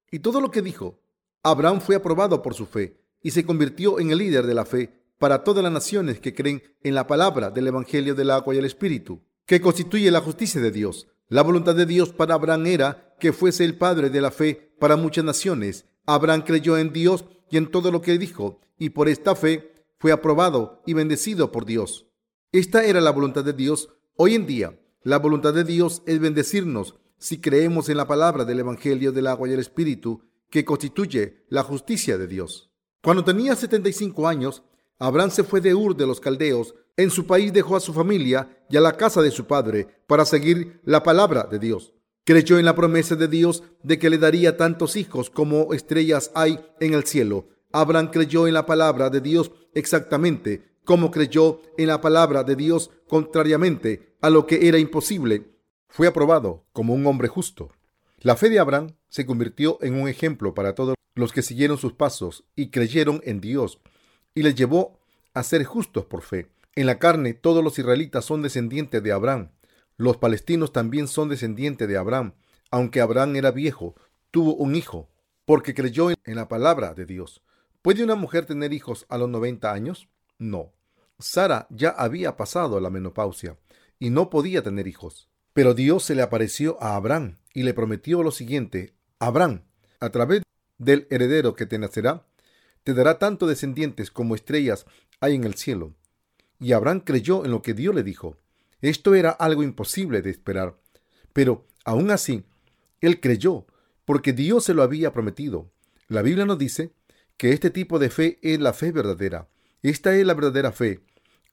y 0.10 0.20
todo 0.20 0.40
lo 0.40 0.50
que 0.50 0.62
dijo, 0.62 1.02
Abraham 1.44 1.82
fue 1.82 1.96
aprobado 1.96 2.42
por 2.42 2.54
su 2.54 2.66
fe 2.66 3.02
y 3.22 3.32
se 3.32 3.46
convirtió 3.46 4.00
en 4.00 4.12
el 4.12 4.20
líder 4.20 4.48
de 4.48 4.54
la 4.54 4.64
fe 4.64 4.94
para 5.18 5.44
todas 5.44 5.62
las 5.62 5.74
naciones 5.74 6.22
que 6.22 6.34
creen 6.34 6.64
en 6.84 6.96
la 6.96 7.06
palabra 7.06 7.50
del 7.50 7.68
Evangelio 7.68 8.16
del 8.16 8.32
agua 8.32 8.56
y 8.56 8.60
el 8.60 8.66
Espíritu, 8.66 9.22
que 9.46 9.60
constituye 9.60 10.10
la 10.10 10.22
justicia 10.22 10.62
de 10.62 10.72
Dios. 10.72 11.08
La 11.28 11.42
voluntad 11.42 11.76
de 11.76 11.86
Dios 11.86 12.14
para 12.14 12.36
Abraham 12.36 12.66
era 12.68 13.16
que 13.20 13.34
fuese 13.34 13.66
el 13.66 13.78
padre 13.78 14.10
de 14.10 14.22
la 14.22 14.32
fe 14.32 14.69
para 14.80 14.96
muchas 14.96 15.24
naciones. 15.24 15.86
Abraham 16.06 16.44
creyó 16.46 16.78
en 16.78 16.92
Dios 16.92 17.26
y 17.52 17.58
en 17.58 17.70
todo 17.70 17.92
lo 17.92 18.02
que 18.02 18.18
dijo, 18.18 18.62
y 18.78 18.90
por 18.90 19.10
esta 19.10 19.36
fe 19.36 19.74
fue 20.00 20.12
aprobado 20.12 20.82
y 20.86 20.94
bendecido 20.94 21.52
por 21.52 21.66
Dios. 21.66 22.08
Esta 22.52 22.86
era 22.86 23.02
la 23.02 23.12
voluntad 23.12 23.44
de 23.44 23.54
Dios. 23.54 23.90
Hoy 24.16 24.36
en 24.36 24.48
día, 24.48 24.80
la 25.04 25.20
voluntad 25.20 25.54
de 25.54 25.64
Dios 25.64 26.02
es 26.06 26.20
bendecirnos 26.20 26.96
si 27.18 27.42
creemos 27.42 27.90
en 27.90 27.98
la 27.98 28.08
palabra 28.08 28.46
del 28.46 28.62
Evangelio 28.62 29.12
del 29.12 29.28
agua 29.28 29.50
y 29.50 29.54
el 29.54 29.60
Espíritu, 29.60 30.24
que 30.50 30.66
constituye 30.66 31.46
la 31.50 31.64
justicia 31.64 32.18
de 32.18 32.28
Dios. 32.28 32.72
Cuando 33.04 33.24
tenía 33.24 33.56
75 33.56 34.28
años, 34.28 34.64
Abraham 34.98 35.30
se 35.30 35.44
fue 35.44 35.62
de 35.62 35.76
Ur 35.76 35.96
de 35.96 36.08
los 36.08 36.20
Caldeos. 36.20 36.76
En 36.98 37.12
su 37.12 37.26
país 37.26 37.54
dejó 37.54 37.76
a 37.76 37.80
su 37.80 37.94
familia 37.94 38.58
y 38.70 38.78
a 38.78 38.82
la 38.82 38.98
casa 38.98 39.22
de 39.22 39.32
su 39.32 39.46
padre 39.46 39.88
para 40.08 40.26
seguir 40.26 40.82
la 40.84 41.04
palabra 41.04 41.44
de 41.44 41.60
Dios. 41.60 41.94
Creyó 42.26 42.60
en 42.60 42.66
la 42.66 42.76
promesa 42.76 43.16
de 43.16 43.28
Dios 43.28 43.64
de 43.84 43.98
que 43.98 44.10
le 44.10 44.18
daría 44.18 44.58
tantos 44.58 44.96
hijos 44.96 45.30
como 45.30 45.74
estrellas 45.74 46.32
hay 46.36 46.60
en 46.80 46.94
el 46.94 47.06
cielo. 47.06 47.50
Abraham 47.72 48.10
creyó 48.12 48.48
en 48.48 48.54
la 48.54 48.66
palabra 48.66 49.10
de 49.10 49.22
Dios 49.22 49.52
exactamente 49.74 50.70
como 50.90 51.12
creyó 51.12 51.62
en 51.78 51.86
la 51.86 52.02
palabra 52.02 52.44
de 52.44 52.56
Dios 52.56 52.90
contrariamente 53.08 54.16
a 54.22 54.32
lo 54.32 54.48
que 54.48 54.68
era 54.68 54.80
imposible. 54.80 55.46
Fue 55.88 56.08
aprobado 56.08 56.66
como 56.72 56.96
un 56.96 57.06
hombre 57.06 57.28
justo. 57.28 57.72
La 58.22 58.36
fe 58.36 58.50
de 58.50 58.58
Abraham 58.58 58.96
se 59.08 59.28
convirtió 59.28 59.78
en 59.84 59.94
un 60.02 60.10
ejemplo 60.10 60.56
para 60.56 60.74
todos 60.74 60.96
los 61.14 61.32
que 61.32 61.44
siguieron 61.44 61.78
sus 61.78 61.94
pasos 61.94 62.44
y 62.56 62.72
creyeron 62.72 63.22
en 63.24 63.40
Dios 63.40 63.80
y 64.34 64.42
les 64.42 64.56
llevó 64.56 65.00
a 65.36 65.44
ser 65.44 65.64
justos 65.64 66.06
por 66.06 66.24
fe. 66.24 66.48
En 66.74 66.88
la 66.88 66.98
carne 66.98 67.36
todos 67.36 67.64
los 67.64 67.78
israelitas 67.78 68.26
son 68.26 68.42
descendientes 68.42 69.04
de 69.04 69.12
Abraham. 69.12 69.52
Los 70.00 70.16
palestinos 70.16 70.72
también 70.72 71.10
son 71.10 71.28
descendientes 71.28 71.86
de 71.86 71.98
Abraham. 71.98 72.34
Aunque 72.72 73.02
Abraham 73.02 73.36
era 73.36 73.52
viejo, 73.52 73.96
tuvo 74.32 74.56
un 74.56 74.78
hijo, 74.78 75.10
porque 75.44 75.74
creyó 75.74 76.10
en 76.12 76.36
la 76.38 76.48
palabra 76.48 76.94
de 76.94 77.06
Dios. 77.06 77.44
¿Puede 77.82 78.06
una 78.06 78.16
mujer 78.16 78.46
tener 78.46 78.72
hijos 78.72 79.06
a 79.10 79.18
los 79.18 79.28
90 79.28 79.74
años? 79.74 80.08
No. 80.38 80.72
Sara 81.20 81.68
ya 81.70 81.90
había 81.90 82.38
pasado 82.38 82.80
la 82.80 82.90
menopausia 82.90 83.58
y 84.00 84.10
no 84.10 84.30
podía 84.30 84.64
tener 84.64 84.88
hijos. 84.88 85.28
Pero 85.52 85.74
Dios 85.74 86.06
se 86.06 86.16
le 86.16 86.22
apareció 86.22 86.82
a 86.82 86.96
Abraham 86.96 87.36
y 87.54 87.64
le 87.64 87.74
prometió 87.74 88.24
lo 88.24 88.32
siguiente, 88.32 88.94
Abraham, 89.20 89.64
a 90.00 90.12
través 90.12 90.44
del 90.78 91.08
heredero 91.10 91.56
que 91.56 91.66
te 91.66 91.78
nacerá, 91.78 92.26
te 92.86 92.94
dará 92.94 93.20
tanto 93.20 93.48
descendientes 93.48 94.12
como 94.12 94.34
estrellas 94.34 94.86
hay 95.20 95.36
en 95.36 95.44
el 95.44 95.56
cielo. 95.56 95.94
Y 96.58 96.72
Abraham 96.72 97.02
creyó 97.02 97.44
en 97.44 97.52
lo 97.52 97.62
que 97.62 97.74
Dios 97.74 97.94
le 97.94 98.04
dijo. 98.04 98.38
Esto 98.82 99.16
era 99.16 99.32
algo 99.32 99.64
imposible 99.64 100.22
de 100.22 100.30
esperar. 100.30 100.78
Pero, 101.34 101.68
aún 101.86 102.12
así, 102.12 102.46
él 103.02 103.20
creyó, 103.20 103.66
porque 104.06 104.34
Dios 104.34 104.64
se 104.64 104.74
lo 104.74 104.84
había 104.84 105.14
prometido. 105.14 105.72
La 106.08 106.22
Biblia 106.22 106.46
nos 106.46 106.58
dice 106.58 106.94
que 107.38 107.54
este 107.54 107.70
tipo 107.70 108.00
de 108.00 108.10
fe 108.10 108.40
es 108.42 108.60
la 108.60 108.74
fe 108.74 108.92
verdadera. 108.92 109.48
Esta 109.82 110.16
es 110.16 110.26
la 110.26 110.34
verdadera 110.34 110.72
fe, 110.72 111.02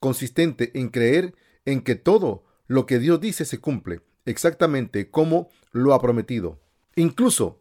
consistente 0.00 0.72
en 0.78 0.88
creer 0.88 1.34
en 1.64 1.82
que 1.82 1.94
todo 1.94 2.44
lo 2.66 2.86
que 2.86 2.98
Dios 2.98 3.20
dice 3.20 3.44
se 3.44 3.60
cumple, 3.60 4.00
exactamente 4.24 5.10
como 5.10 5.50
lo 5.72 5.94
ha 5.94 6.00
prometido. 6.00 6.60
Incluso 6.96 7.60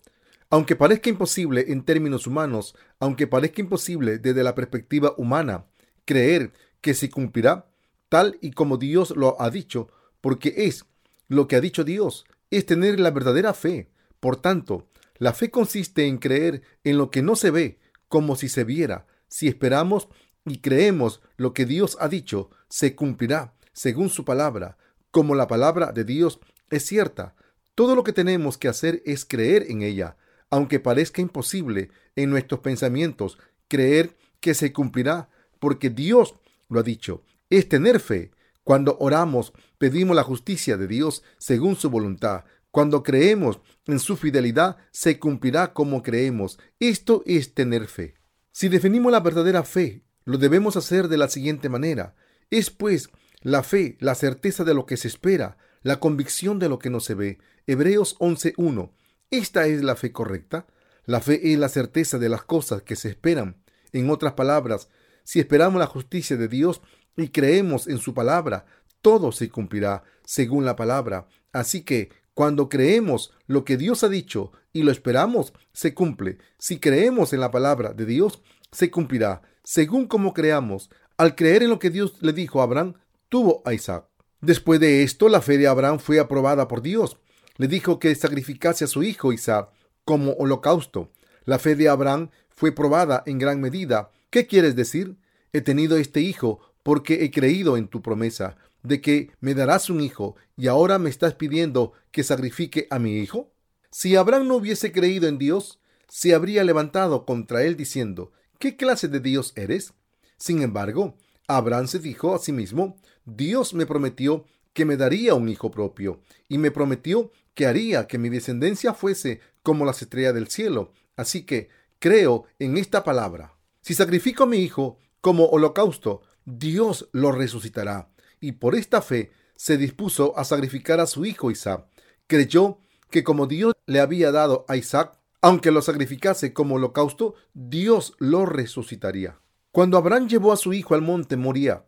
aunque 0.49 0.75
parezca 0.75 1.09
imposible 1.09 1.65
en 1.69 1.83
términos 1.83 2.27
humanos, 2.27 2.75
aunque 2.99 3.27
parezca 3.27 3.61
imposible 3.61 4.19
desde 4.19 4.43
la 4.43 4.55
perspectiva 4.55 5.13
humana, 5.17 5.65
creer 6.05 6.53
que 6.81 6.93
se 6.93 7.09
cumplirá 7.09 7.67
tal 8.09 8.37
y 8.41 8.51
como 8.51 8.77
Dios 8.77 9.11
lo 9.15 9.39
ha 9.41 9.49
dicho, 9.49 9.89
porque 10.21 10.53
es 10.57 10.85
lo 11.27 11.47
que 11.47 11.55
ha 11.55 11.61
dicho 11.61 11.83
Dios, 11.83 12.25
es 12.49 12.65
tener 12.65 12.99
la 12.99 13.11
verdadera 13.11 13.53
fe. 13.53 13.89
Por 14.19 14.37
tanto, 14.37 14.87
la 15.17 15.33
fe 15.33 15.51
consiste 15.51 16.07
en 16.07 16.17
creer 16.17 16.61
en 16.83 16.97
lo 16.97 17.11
que 17.11 17.21
no 17.21 17.35
se 17.35 17.51
ve 17.51 17.79
como 18.07 18.35
si 18.35 18.49
se 18.49 18.63
viera. 18.63 19.07
Si 19.27 19.47
esperamos 19.47 20.07
y 20.45 20.57
creemos 20.59 21.21
lo 21.37 21.53
que 21.53 21.65
Dios 21.65 21.97
ha 21.99 22.07
dicho, 22.07 22.49
se 22.69 22.95
cumplirá 22.95 23.55
según 23.73 24.09
su 24.09 24.25
palabra. 24.25 24.77
Como 25.11 25.35
la 25.35 25.47
palabra 25.47 25.91
de 25.91 26.03
Dios 26.03 26.39
es 26.69 26.85
cierta, 26.85 27.35
todo 27.73 27.95
lo 27.95 28.03
que 28.03 28.13
tenemos 28.13 28.57
que 28.57 28.67
hacer 28.67 29.01
es 29.05 29.25
creer 29.25 29.65
en 29.69 29.81
ella 29.81 30.17
aunque 30.49 30.79
parezca 30.79 31.21
imposible 31.21 31.89
en 32.15 32.29
nuestros 32.29 32.61
pensamientos 32.61 33.37
creer 33.67 34.15
que 34.39 34.53
se 34.53 34.71
cumplirá, 34.71 35.29
porque 35.59 35.89
Dios 35.89 36.35
lo 36.69 36.79
ha 36.79 36.83
dicho, 36.83 37.23
es 37.49 37.69
tener 37.69 37.99
fe. 37.99 38.31
Cuando 38.63 38.97
oramos, 38.99 39.53
pedimos 39.77 40.15
la 40.15 40.23
justicia 40.23 40.77
de 40.77 40.87
Dios 40.87 41.23
según 41.37 41.75
su 41.75 41.89
voluntad. 41.89 42.45
Cuando 42.71 43.03
creemos 43.03 43.61
en 43.85 43.99
su 43.99 44.17
fidelidad, 44.17 44.77
se 44.91 45.19
cumplirá 45.19 45.73
como 45.73 46.03
creemos. 46.03 46.59
Esto 46.79 47.23
es 47.25 47.53
tener 47.53 47.87
fe. 47.87 48.15
Si 48.51 48.69
definimos 48.69 49.11
la 49.11 49.19
verdadera 49.19 49.63
fe, 49.63 50.03
lo 50.25 50.37
debemos 50.37 50.75
hacer 50.75 51.07
de 51.07 51.17
la 51.17 51.29
siguiente 51.29 51.69
manera. 51.69 52.15
Es 52.49 52.71
pues 52.71 53.09
la 53.41 53.63
fe, 53.63 53.97
la 53.99 54.15
certeza 54.15 54.63
de 54.63 54.73
lo 54.73 54.85
que 54.85 54.97
se 54.97 55.07
espera, 55.07 55.57
la 55.83 55.99
convicción 55.99 56.57
de 56.57 56.67
lo 56.67 56.79
que 56.79 56.89
no 56.89 56.99
se 56.99 57.13
ve. 57.13 57.37
Hebreos 57.67 58.17
11.1. 58.17 58.91
¿Esta 59.29 59.67
es 59.67 59.83
la 59.83 59.95
fe 59.95 60.11
correcta? 60.11 60.65
La 61.05 61.21
fe 61.21 61.53
es 61.53 61.59
la 61.59 61.69
certeza 61.69 62.17
de 62.17 62.29
las 62.29 62.43
cosas 62.43 62.81
que 62.81 62.95
se 62.95 63.09
esperan. 63.09 63.57
En 63.91 64.09
otras 64.09 64.33
palabras, 64.33 64.89
si 65.23 65.39
esperamos 65.39 65.79
la 65.79 65.85
justicia 65.85 66.37
de 66.37 66.47
Dios 66.47 66.81
y 67.15 67.29
creemos 67.29 67.87
en 67.87 67.97
su 67.97 68.13
palabra, 68.13 68.65
todo 69.01 69.31
se 69.31 69.49
cumplirá 69.49 70.03
según 70.23 70.65
la 70.65 70.75
palabra. 70.75 71.27
Así 71.51 71.83
que 71.83 72.09
cuando 72.33 72.69
creemos 72.69 73.31
lo 73.47 73.63
que 73.63 73.77
Dios 73.77 74.03
ha 74.03 74.09
dicho 74.09 74.51
y 74.73 74.83
lo 74.83 74.91
esperamos, 74.91 75.53
se 75.73 75.93
cumple. 75.93 76.37
Si 76.57 76.79
creemos 76.79 77.33
en 77.33 77.39
la 77.39 77.51
palabra 77.51 77.93
de 77.93 78.05
Dios, 78.05 78.41
se 78.71 78.91
cumplirá 78.91 79.41
según 79.63 80.07
como 80.07 80.33
creamos. 80.33 80.89
Al 81.17 81.35
creer 81.35 81.63
en 81.63 81.69
lo 81.69 81.79
que 81.79 81.89
Dios 81.89 82.21
le 82.21 82.33
dijo 82.33 82.59
a 82.59 82.63
Abraham, 82.63 82.95
tuvo 83.29 83.61
a 83.65 83.73
Isaac. 83.73 84.05
Después 84.41 84.79
de 84.79 85.03
esto, 85.03 85.29
la 85.29 85.41
fe 85.41 85.57
de 85.57 85.67
Abraham 85.67 85.99
fue 85.99 86.19
aprobada 86.19 86.67
por 86.67 86.81
Dios 86.81 87.17
le 87.57 87.67
dijo 87.67 87.99
que 87.99 88.13
sacrificase 88.15 88.83
a 88.83 88.87
su 88.87 89.03
hijo 89.03 89.31
Isaac 89.31 89.69
como 90.03 90.33
holocausto. 90.33 91.11
La 91.45 91.59
fe 91.59 91.75
de 91.75 91.89
Abraham 91.89 92.29
fue 92.49 92.71
probada 92.73 93.23
en 93.25 93.37
gran 93.37 93.61
medida. 93.61 94.11
¿Qué 94.29 94.47
quieres 94.47 94.75
decir? 94.75 95.17
He 95.53 95.61
tenido 95.61 95.97
este 95.97 96.21
hijo 96.21 96.59
porque 96.85 97.23
he 97.23 97.31
creído 97.31 97.77
en 97.77 97.87
tu 97.87 98.03
promesa 98.03 98.57
de 98.83 99.01
que 99.01 99.31
me 99.39 99.55
darás 99.55 99.89
un 99.89 100.01
hijo 100.01 100.35
y 100.55 100.67
ahora 100.67 100.99
me 100.99 101.09
estás 101.09 101.33
pidiendo 101.33 101.93
que 102.11 102.23
sacrifique 102.23 102.85
a 102.91 102.99
mi 102.99 103.17
hijo. 103.17 103.51
Si 103.89 104.15
Abraham 104.15 104.47
no 104.47 104.57
hubiese 104.57 104.91
creído 104.91 105.27
en 105.27 105.39
Dios, 105.39 105.79
se 106.07 106.35
habría 106.35 106.63
levantado 106.63 107.25
contra 107.25 107.63
él 107.63 107.75
diciendo, 107.75 108.33
¿qué 108.59 108.77
clase 108.77 109.07
de 109.07 109.19
Dios 109.19 109.51
eres? 109.55 109.95
Sin 110.37 110.61
embargo, 110.61 111.17
Abraham 111.47 111.87
se 111.87 111.97
dijo 111.97 112.35
a 112.35 112.37
sí 112.37 112.51
mismo, 112.51 112.97
Dios 113.25 113.73
me 113.73 113.87
prometió 113.87 114.45
que 114.73 114.85
me 114.85 114.95
daría 114.95 115.33
un 115.33 115.49
hijo 115.49 115.71
propio 115.71 116.21
y 116.47 116.59
me 116.59 116.69
prometió 116.69 117.31
que 117.55 117.65
haría 117.65 118.05
que 118.05 118.19
mi 118.19 118.29
descendencia 118.29 118.93
fuese 118.93 119.39
como 119.63 119.85
las 119.85 120.03
estrellas 120.03 120.35
del 120.35 120.49
cielo. 120.49 120.93
Así 121.15 121.47
que 121.47 121.69
creo 121.97 122.45
en 122.59 122.77
esta 122.77 123.03
palabra. 123.03 123.55
Si 123.81 123.95
sacrifico 123.95 124.43
a 124.43 124.47
mi 124.47 124.57
hijo 124.57 124.99
como 125.19 125.45
holocausto, 125.45 126.21
Dios 126.45 127.09
lo 127.11 127.31
resucitará. 127.31 128.09
Y 128.39 128.53
por 128.53 128.75
esta 128.75 129.01
fe 129.01 129.31
se 129.55 129.77
dispuso 129.77 130.37
a 130.37 130.43
sacrificar 130.43 130.99
a 130.99 131.07
su 131.07 131.25
hijo 131.25 131.51
Isaac. 131.51 131.87
Creyó 132.27 132.79
que 133.09 133.23
como 133.23 133.47
Dios 133.47 133.73
le 133.85 133.99
había 133.99 134.31
dado 134.31 134.65
a 134.67 134.77
Isaac, 134.77 135.19
aunque 135.41 135.71
lo 135.71 135.81
sacrificase 135.81 136.53
como 136.53 136.75
holocausto, 136.75 137.35
Dios 137.53 138.15
lo 138.19 138.45
resucitaría. 138.45 139.39
Cuando 139.71 139.97
Abraham 139.97 140.27
llevó 140.27 140.53
a 140.53 140.57
su 140.57 140.73
hijo 140.73 140.95
al 140.95 141.01
monte 141.01 141.37
Moría 141.37 141.85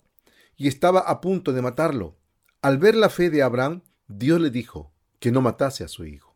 y 0.55 0.67
estaba 0.67 0.99
a 0.99 1.21
punto 1.21 1.53
de 1.53 1.61
matarlo, 1.61 2.17
al 2.61 2.77
ver 2.77 2.95
la 2.95 3.09
fe 3.09 3.29
de 3.29 3.43
Abraham, 3.43 3.83
Dios 4.07 4.41
le 4.41 4.49
dijo, 4.49 4.91
que 5.19 5.31
no 5.31 5.41
matase 5.41 5.83
a 5.83 5.87
su 5.87 6.05
hijo. 6.05 6.35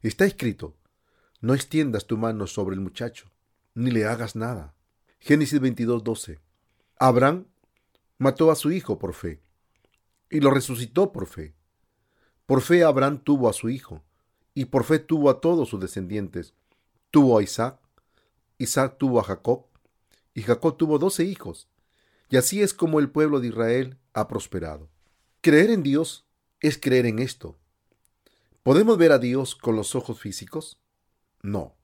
Está 0.00 0.24
escrito, 0.24 0.76
no 1.40 1.54
extiendas 1.54 2.06
tu 2.06 2.16
mano 2.16 2.46
sobre 2.46 2.74
el 2.74 2.80
muchacho, 2.80 3.30
ni 3.74 3.90
le 3.90 4.04
hagas 4.04 4.36
nada. 4.36 4.74
Génesis 5.20 5.60
22, 5.60 6.02
12. 6.02 6.40
Abraham 6.98 7.46
mató 8.18 8.50
a 8.50 8.54
su 8.54 8.70
hijo 8.70 8.98
por 8.98 9.14
fe 9.14 9.40
y 10.30 10.40
lo 10.40 10.50
resucitó 10.50 11.12
por 11.12 11.26
fe. 11.26 11.54
Por 12.46 12.60
fe 12.60 12.84
Abraham 12.84 13.18
tuvo 13.18 13.48
a 13.48 13.52
su 13.52 13.68
hijo 13.68 14.02
y 14.54 14.66
por 14.66 14.84
fe 14.84 14.98
tuvo 14.98 15.30
a 15.30 15.40
todos 15.40 15.68
sus 15.68 15.80
descendientes. 15.80 16.54
Tuvo 17.10 17.38
a 17.38 17.42
Isaac, 17.42 17.78
Isaac 18.58 18.96
tuvo 18.98 19.20
a 19.20 19.24
Jacob 19.24 19.66
y 20.34 20.42
Jacob 20.42 20.76
tuvo 20.76 20.98
doce 20.98 21.24
hijos. 21.24 21.68
Y 22.30 22.36
así 22.36 22.62
es 22.62 22.72
como 22.72 22.98
el 22.98 23.10
pueblo 23.10 23.40
de 23.40 23.48
Israel 23.48 23.98
ha 24.14 24.28
prosperado. 24.28 24.88
Creer 25.40 25.70
en 25.70 25.82
Dios 25.82 26.26
es 26.60 26.78
creer 26.78 27.06
en 27.06 27.18
esto, 27.18 27.58
¿Podemos 28.62 28.96
ver 28.96 29.10
a 29.10 29.18
Dios 29.18 29.56
con 29.56 29.74
los 29.74 29.96
ojos 29.96 30.20
físicos? 30.20 30.78
No. 31.42 31.74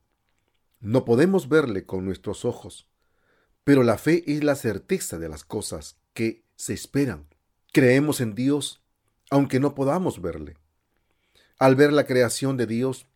No 0.79 1.05
podemos 1.05 1.49
verle 1.49 1.87
con 1.87 2.05
nuestros 2.05 2.45
ojos. 2.45 2.87
Pero 3.69 3.83
la 3.83 3.99
fe 3.99 4.25
es 4.27 4.43
la 4.45 4.55
certeza 4.55 5.19
de 5.19 5.29
las 5.29 5.45
cosas 5.45 5.99
que 6.15 6.43
se 6.57 6.73
esperan. 6.73 7.27
Creemos 7.71 8.23
en 8.23 8.35
Dios 8.35 8.83
aunque 9.29 9.61
no 9.61 9.75
podamos 9.75 10.23
verle. 10.23 10.57
Al 11.59 11.77
ver 11.77 11.93
la 11.93 12.07
creación 12.07 12.57
de 12.57 12.67
Dios 12.67 13.09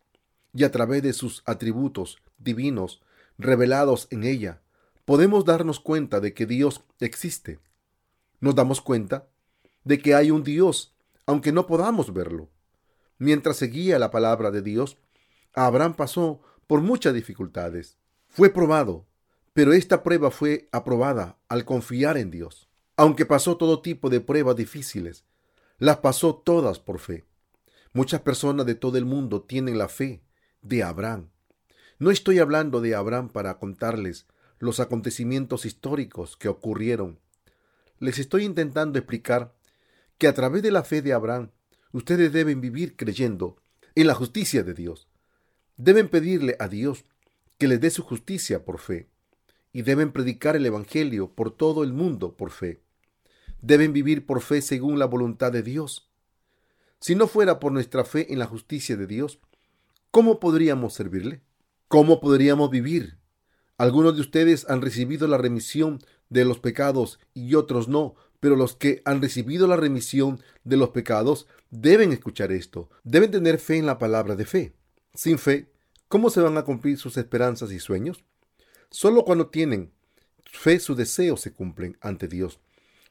y 0.53 0.63
a 0.63 0.69
través 0.69 1.01
de 1.01 1.13
sus 1.13 1.41
atributos 1.47 2.19
divinos 2.37 3.01
revelados 3.39 4.07
en 4.11 4.25
ella, 4.25 4.61
podemos 5.05 5.43
darnos 5.43 5.79
cuenta 5.79 6.19
de 6.19 6.35
que 6.35 6.45
Dios 6.45 6.83
existe. 6.99 7.57
Nos 8.39 8.53
damos 8.53 8.79
cuenta 8.79 9.27
de 9.83 9.97
que 9.97 10.13
hay 10.13 10.29
un 10.29 10.43
Dios, 10.43 10.93
aunque 11.25 11.51
no 11.51 11.65
podamos 11.65 12.13
verlo. 12.13 12.47
Mientras 13.17 13.57
seguía 13.57 13.97
la 13.97 14.11
palabra 14.11 14.51
de 14.51 14.61
Dios, 14.61 14.99
Abraham 15.55 15.95
pasó 15.95 16.41
por 16.67 16.81
muchas 16.81 17.15
dificultades. 17.15 17.97
Fue 18.27 18.51
probado, 18.51 19.07
pero 19.53 19.73
esta 19.73 20.01
prueba 20.01 20.31
fue 20.31 20.67
aprobada 20.71 21.37
al 21.47 21.63
confiar 21.63 22.17
en 22.17 22.31
Dios. 22.31 22.67
Aunque 22.97 23.25
pasó 23.25 23.57
todo 23.57 23.81
tipo 23.81 24.09
de 24.09 24.19
pruebas 24.19 24.55
difíciles, 24.55 25.25
las 25.77 25.97
pasó 25.97 26.35
todas 26.35 26.79
por 26.79 26.99
fe. 26.99 27.23
Muchas 27.93 28.21
personas 28.21 28.65
de 28.65 28.75
todo 28.75 28.97
el 28.97 29.05
mundo 29.05 29.43
tienen 29.43 29.77
la 29.77 29.87
fe 29.87 30.23
de 30.61 30.83
Abraham. 30.83 31.29
No 31.99 32.09
estoy 32.09 32.39
hablando 32.39 32.81
de 32.81 32.95
Abraham 32.95 33.29
para 33.29 33.59
contarles 33.59 34.25
los 34.57 34.79
acontecimientos 34.79 35.65
históricos 35.65 36.35
que 36.35 36.49
ocurrieron. 36.49 37.19
Les 37.99 38.17
estoy 38.17 38.45
intentando 38.45 38.97
explicar 38.97 39.53
que 40.17 40.27
a 40.27 40.33
través 40.33 40.63
de 40.63 40.71
la 40.71 40.83
fe 40.83 41.01
de 41.01 41.13
Abraham 41.13 41.51
ustedes 41.91 42.33
deben 42.33 42.61
vivir 42.61 42.95
creyendo 42.95 43.57
en 43.93 44.07
la 44.07 44.15
justicia 44.15 44.63
de 44.63 44.73
Dios. 44.73 45.07
Deben 45.77 46.09
pedirle 46.09 46.55
a 46.59 46.67
Dios 46.67 47.05
que 47.59 47.67
les 47.67 47.79
dé 47.79 47.91
su 47.91 48.03
justicia 48.03 48.65
por 48.65 48.79
fe 48.79 49.12
y 49.73 49.81
deben 49.81 50.11
predicar 50.11 50.55
el 50.55 50.65
Evangelio 50.65 51.33
por 51.33 51.51
todo 51.51 51.83
el 51.83 51.91
mundo 51.91 52.37
por 52.37 52.51
fe. 52.51 52.81
Deben 53.61 53.91
vivir 53.91 54.25
por 54.25 54.41
fe 54.41 54.61
según 54.61 54.99
la 54.99 55.05
voluntad 55.05 55.51
de 55.51 55.63
Dios. 55.63 56.09
Si 56.99 57.15
no 57.15 57.27
fuera 57.27 57.59
por 57.59 57.71
nuestra 57.71 58.05
fe 58.05 58.31
en 58.31 58.39
la 58.39 58.45
justicia 58.45 58.95
de 58.95 59.07
Dios, 59.07 59.39
¿cómo 60.11 60.39
podríamos 60.39 60.93
servirle? 60.93 61.41
¿Cómo 61.87 62.21
podríamos 62.21 62.69
vivir? 62.69 63.17
Algunos 63.77 64.15
de 64.15 64.21
ustedes 64.21 64.69
han 64.69 64.81
recibido 64.81 65.27
la 65.27 65.37
remisión 65.37 65.99
de 66.29 66.45
los 66.45 66.59
pecados 66.59 67.19
y 67.33 67.55
otros 67.55 67.87
no, 67.87 68.15
pero 68.39 68.55
los 68.55 68.75
que 68.75 69.01
han 69.05 69.21
recibido 69.21 69.67
la 69.67 69.75
remisión 69.75 70.41
de 70.63 70.77
los 70.77 70.89
pecados 70.89 71.47
deben 71.71 72.11
escuchar 72.11 72.51
esto, 72.51 72.89
deben 73.03 73.31
tener 73.31 73.57
fe 73.57 73.77
en 73.77 73.85
la 73.85 73.97
palabra 73.97 74.35
de 74.35 74.45
fe. 74.45 74.75
Sin 75.13 75.39
fe, 75.39 75.71
¿cómo 76.07 76.29
se 76.29 76.41
van 76.41 76.57
a 76.57 76.63
cumplir 76.63 76.97
sus 76.97 77.17
esperanzas 77.17 77.71
y 77.71 77.79
sueños? 77.79 78.23
Solo 78.93 79.25
cuando 79.25 79.47
tienen 79.47 79.91
fe 80.45 80.79
sus 80.79 80.95
deseos 80.95 81.41
se 81.41 81.51
cumplen 81.51 81.97
ante 81.99 82.27
Dios. 82.27 82.59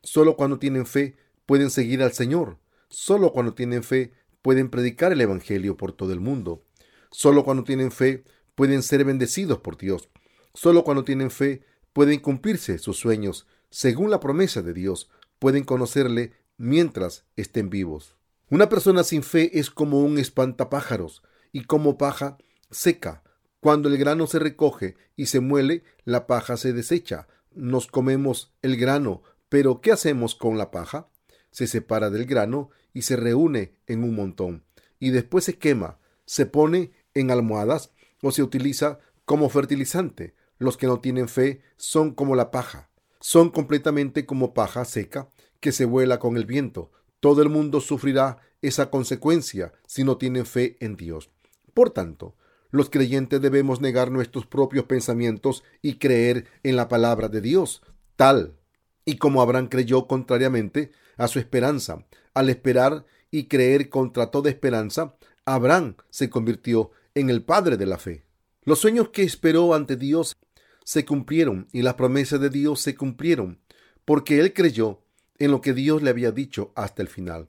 Solo 0.00 0.36
cuando 0.36 0.60
tienen 0.60 0.86
fe 0.86 1.16
pueden 1.44 1.70
seguir 1.70 2.04
al 2.04 2.12
Señor. 2.12 2.58
Solo 2.88 3.32
cuando 3.32 3.52
tienen 3.52 3.82
fe 3.82 4.12
pueden 4.42 4.70
predicar 4.70 5.10
el 5.10 5.20
Evangelio 5.20 5.76
por 5.76 5.90
todo 5.90 6.12
el 6.12 6.20
mundo. 6.20 6.62
Solo 7.10 7.42
cuando 7.42 7.64
tienen 7.64 7.90
fe 7.90 8.22
pueden 8.54 8.84
ser 8.84 9.04
bendecidos 9.04 9.58
por 9.58 9.76
Dios. 9.76 10.08
Solo 10.54 10.84
cuando 10.84 11.02
tienen 11.02 11.32
fe 11.32 11.64
pueden 11.92 12.20
cumplirse 12.20 12.78
sus 12.78 12.96
sueños. 12.96 13.48
Según 13.68 14.08
la 14.08 14.20
promesa 14.20 14.62
de 14.62 14.74
Dios, 14.74 15.10
pueden 15.40 15.64
conocerle 15.64 16.32
mientras 16.58 17.24
estén 17.34 17.70
vivos. 17.70 18.14
Una 18.50 18.68
persona 18.68 19.02
sin 19.02 19.24
fe 19.24 19.58
es 19.58 19.68
como 19.68 19.98
un 19.98 20.18
espantapájaros 20.18 21.24
y 21.50 21.64
como 21.64 21.98
paja 21.98 22.38
seca. 22.70 23.24
Cuando 23.62 23.88
el 23.88 23.96
grano 23.96 24.26
se 24.26 24.40
recoge 24.40 24.96
y 25.14 25.26
se 25.26 25.38
muele, 25.38 25.84
la 26.04 26.26
paja 26.26 26.56
se 26.56 26.72
desecha. 26.72 27.28
Nos 27.54 27.86
comemos 27.86 28.52
el 28.60 28.76
grano, 28.76 29.22
pero 29.48 29.80
¿qué 29.80 29.92
hacemos 29.92 30.34
con 30.34 30.58
la 30.58 30.72
paja? 30.72 31.10
Se 31.52 31.68
separa 31.68 32.10
del 32.10 32.26
grano 32.26 32.70
y 32.92 33.02
se 33.02 33.14
reúne 33.14 33.76
en 33.86 34.02
un 34.02 34.16
montón, 34.16 34.64
y 34.98 35.10
después 35.10 35.44
se 35.44 35.58
quema, 35.58 36.00
se 36.24 36.44
pone 36.44 36.90
en 37.14 37.30
almohadas 37.30 37.92
o 38.20 38.32
se 38.32 38.42
utiliza 38.42 38.98
como 39.26 39.48
fertilizante. 39.48 40.34
Los 40.58 40.76
que 40.76 40.88
no 40.88 40.98
tienen 40.98 41.28
fe 41.28 41.62
son 41.76 42.14
como 42.14 42.34
la 42.34 42.50
paja, 42.50 42.90
son 43.20 43.48
completamente 43.50 44.26
como 44.26 44.54
paja 44.54 44.84
seca 44.84 45.28
que 45.60 45.70
se 45.70 45.84
vuela 45.84 46.18
con 46.18 46.36
el 46.36 46.46
viento. 46.46 46.90
Todo 47.20 47.42
el 47.42 47.48
mundo 47.48 47.80
sufrirá 47.80 48.38
esa 48.60 48.90
consecuencia 48.90 49.72
si 49.86 50.02
no 50.02 50.16
tienen 50.16 50.46
fe 50.46 50.78
en 50.80 50.96
Dios. 50.96 51.30
Por 51.74 51.90
tanto, 51.90 52.34
los 52.72 52.90
creyentes 52.90 53.40
debemos 53.40 53.80
negar 53.80 54.10
nuestros 54.10 54.46
propios 54.46 54.86
pensamientos 54.86 55.62
y 55.82 55.98
creer 55.98 56.46
en 56.62 56.74
la 56.74 56.88
palabra 56.88 57.28
de 57.28 57.40
Dios, 57.40 57.82
tal 58.16 58.56
y 59.04 59.16
como 59.16 59.42
Abraham 59.42 59.68
creyó 59.68 60.06
contrariamente 60.06 60.90
a 61.16 61.28
su 61.28 61.38
esperanza. 61.38 62.06
Al 62.34 62.48
esperar 62.48 63.04
y 63.30 63.44
creer 63.44 63.90
contra 63.90 64.30
toda 64.30 64.48
esperanza, 64.48 65.16
Abraham 65.44 65.96
se 66.10 66.30
convirtió 66.30 66.92
en 67.14 67.28
el 67.28 67.42
padre 67.42 67.76
de 67.76 67.86
la 67.86 67.98
fe. 67.98 68.24
Los 68.64 68.78
sueños 68.78 69.10
que 69.10 69.22
esperó 69.22 69.74
ante 69.74 69.96
Dios 69.96 70.36
se 70.84 71.04
cumplieron 71.04 71.68
y 71.72 71.82
las 71.82 71.94
promesas 71.94 72.40
de 72.40 72.48
Dios 72.48 72.80
se 72.80 72.94
cumplieron, 72.94 73.60
porque 74.04 74.40
él 74.40 74.54
creyó 74.54 75.02
en 75.38 75.50
lo 75.50 75.60
que 75.60 75.74
Dios 75.74 76.02
le 76.02 76.10
había 76.10 76.32
dicho 76.32 76.72
hasta 76.74 77.02
el 77.02 77.08
final, 77.08 77.48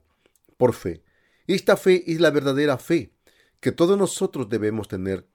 por 0.58 0.74
fe. 0.74 1.02
Esta 1.46 1.76
fe 1.76 2.04
es 2.06 2.20
la 2.20 2.30
verdadera 2.30 2.78
fe 2.78 3.13
que 3.64 3.72
todos 3.72 3.96
nosotros 3.96 4.50
debemos 4.50 4.88
tener. 4.88 5.26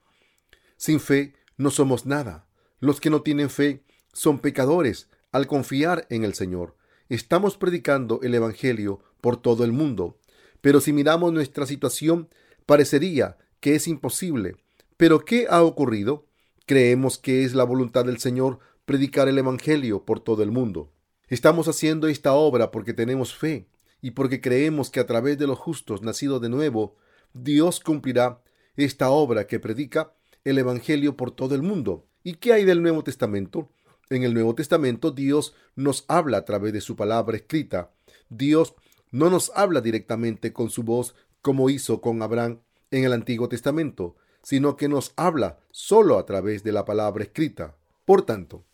Sin 0.78 1.00
fe 1.00 1.34
no 1.58 1.72
somos 1.72 2.06
nada. 2.06 2.48
Los 2.80 3.02
que 3.02 3.10
no 3.10 3.24
tienen 3.24 3.50
fe 3.50 3.84
son 4.14 4.38
pecadores 4.38 5.10
al 5.32 5.48
confiar 5.48 6.06
en 6.12 6.24
el 6.24 6.36
Señor. 6.36 6.78
Estamos 7.10 7.58
predicando 7.58 8.20
el 8.22 8.36
Evangelio 8.36 9.00
por 9.20 9.38
todo 9.38 9.64
el 9.64 9.72
mundo, 9.72 10.20
pero 10.62 10.80
si 10.80 10.94
miramos 10.94 11.34
nuestra 11.34 11.66
situación, 11.66 12.30
parecería 12.68 13.40
que 13.62 13.74
es 13.74 13.88
imposible. 13.88 14.58
Pero 14.96 15.26
¿qué 15.26 15.48
ha 15.50 15.64
ocurrido? 15.64 16.28
Creemos 16.68 17.18
que 17.18 17.44
es 17.44 17.56
la 17.56 17.64
voluntad 17.64 18.06
del 18.06 18.20
Señor 18.20 18.60
predicar 18.86 19.28
el 19.28 19.40
Evangelio 19.40 20.06
por 20.06 20.20
todo 20.20 20.44
el 20.44 20.52
mundo. 20.52 20.94
Estamos 21.30 21.68
haciendo 21.68 22.08
esta 22.08 22.34
obra 22.34 22.70
porque 22.70 22.94
tenemos 22.94 23.36
fe 23.36 23.70
y 24.04 24.12
porque 24.12 24.40
creemos 24.40 24.92
que 24.92 25.00
a 25.00 25.08
través 25.08 25.40
de 25.40 25.48
los 25.48 25.58
justos 25.58 26.04
nacidos 26.04 26.40
de 26.44 26.50
nuevo, 26.50 26.96
Dios 27.34 27.80
cumplirá 27.80 28.42
esta 28.76 29.10
obra 29.10 29.48
que 29.48 29.60
predica 29.60 30.14
el 30.44 30.58
Evangelio 30.58 31.16
por 31.16 31.32
todo 31.32 31.56
el 31.56 31.62
mundo. 31.62 32.08
¿Y 32.24 32.36
qué 32.36 32.54
hay 32.54 32.66
del 32.66 32.82
Nuevo 32.82 33.04
Testamento? 33.04 33.70
En 34.10 34.24
el 34.24 34.34
Nuevo 34.34 34.56
Testamento 34.56 35.12
Dios 35.12 35.54
nos 35.76 36.06
habla 36.08 36.38
a 36.38 36.46
través 36.46 36.74
de 36.74 36.82
su 36.82 36.96
palabra 36.96 37.38
escrita. 37.38 37.92
Dios 38.30 38.74
no 39.12 39.30
nos 39.30 39.52
habla 39.56 39.82
directamente 39.82 40.54
con 40.54 40.70
su 40.70 40.84
voz 40.84 41.16
como 41.42 41.70
hizo 41.70 42.02
con 42.02 42.22
Abraham 42.22 42.60
en 42.92 43.04
el 43.04 43.14
Antiguo 43.14 43.50
Testamento, 43.50 44.16
sino 44.42 44.76
que 44.76 44.90
nos 44.90 45.14
habla 45.16 45.60
solo 45.72 46.18
a 46.18 46.26
través 46.26 46.64
de 46.64 46.72
la 46.72 46.86
palabra 46.86 47.24
escrita. 47.24 47.76
Por 48.06 48.24
tanto, 48.24 48.66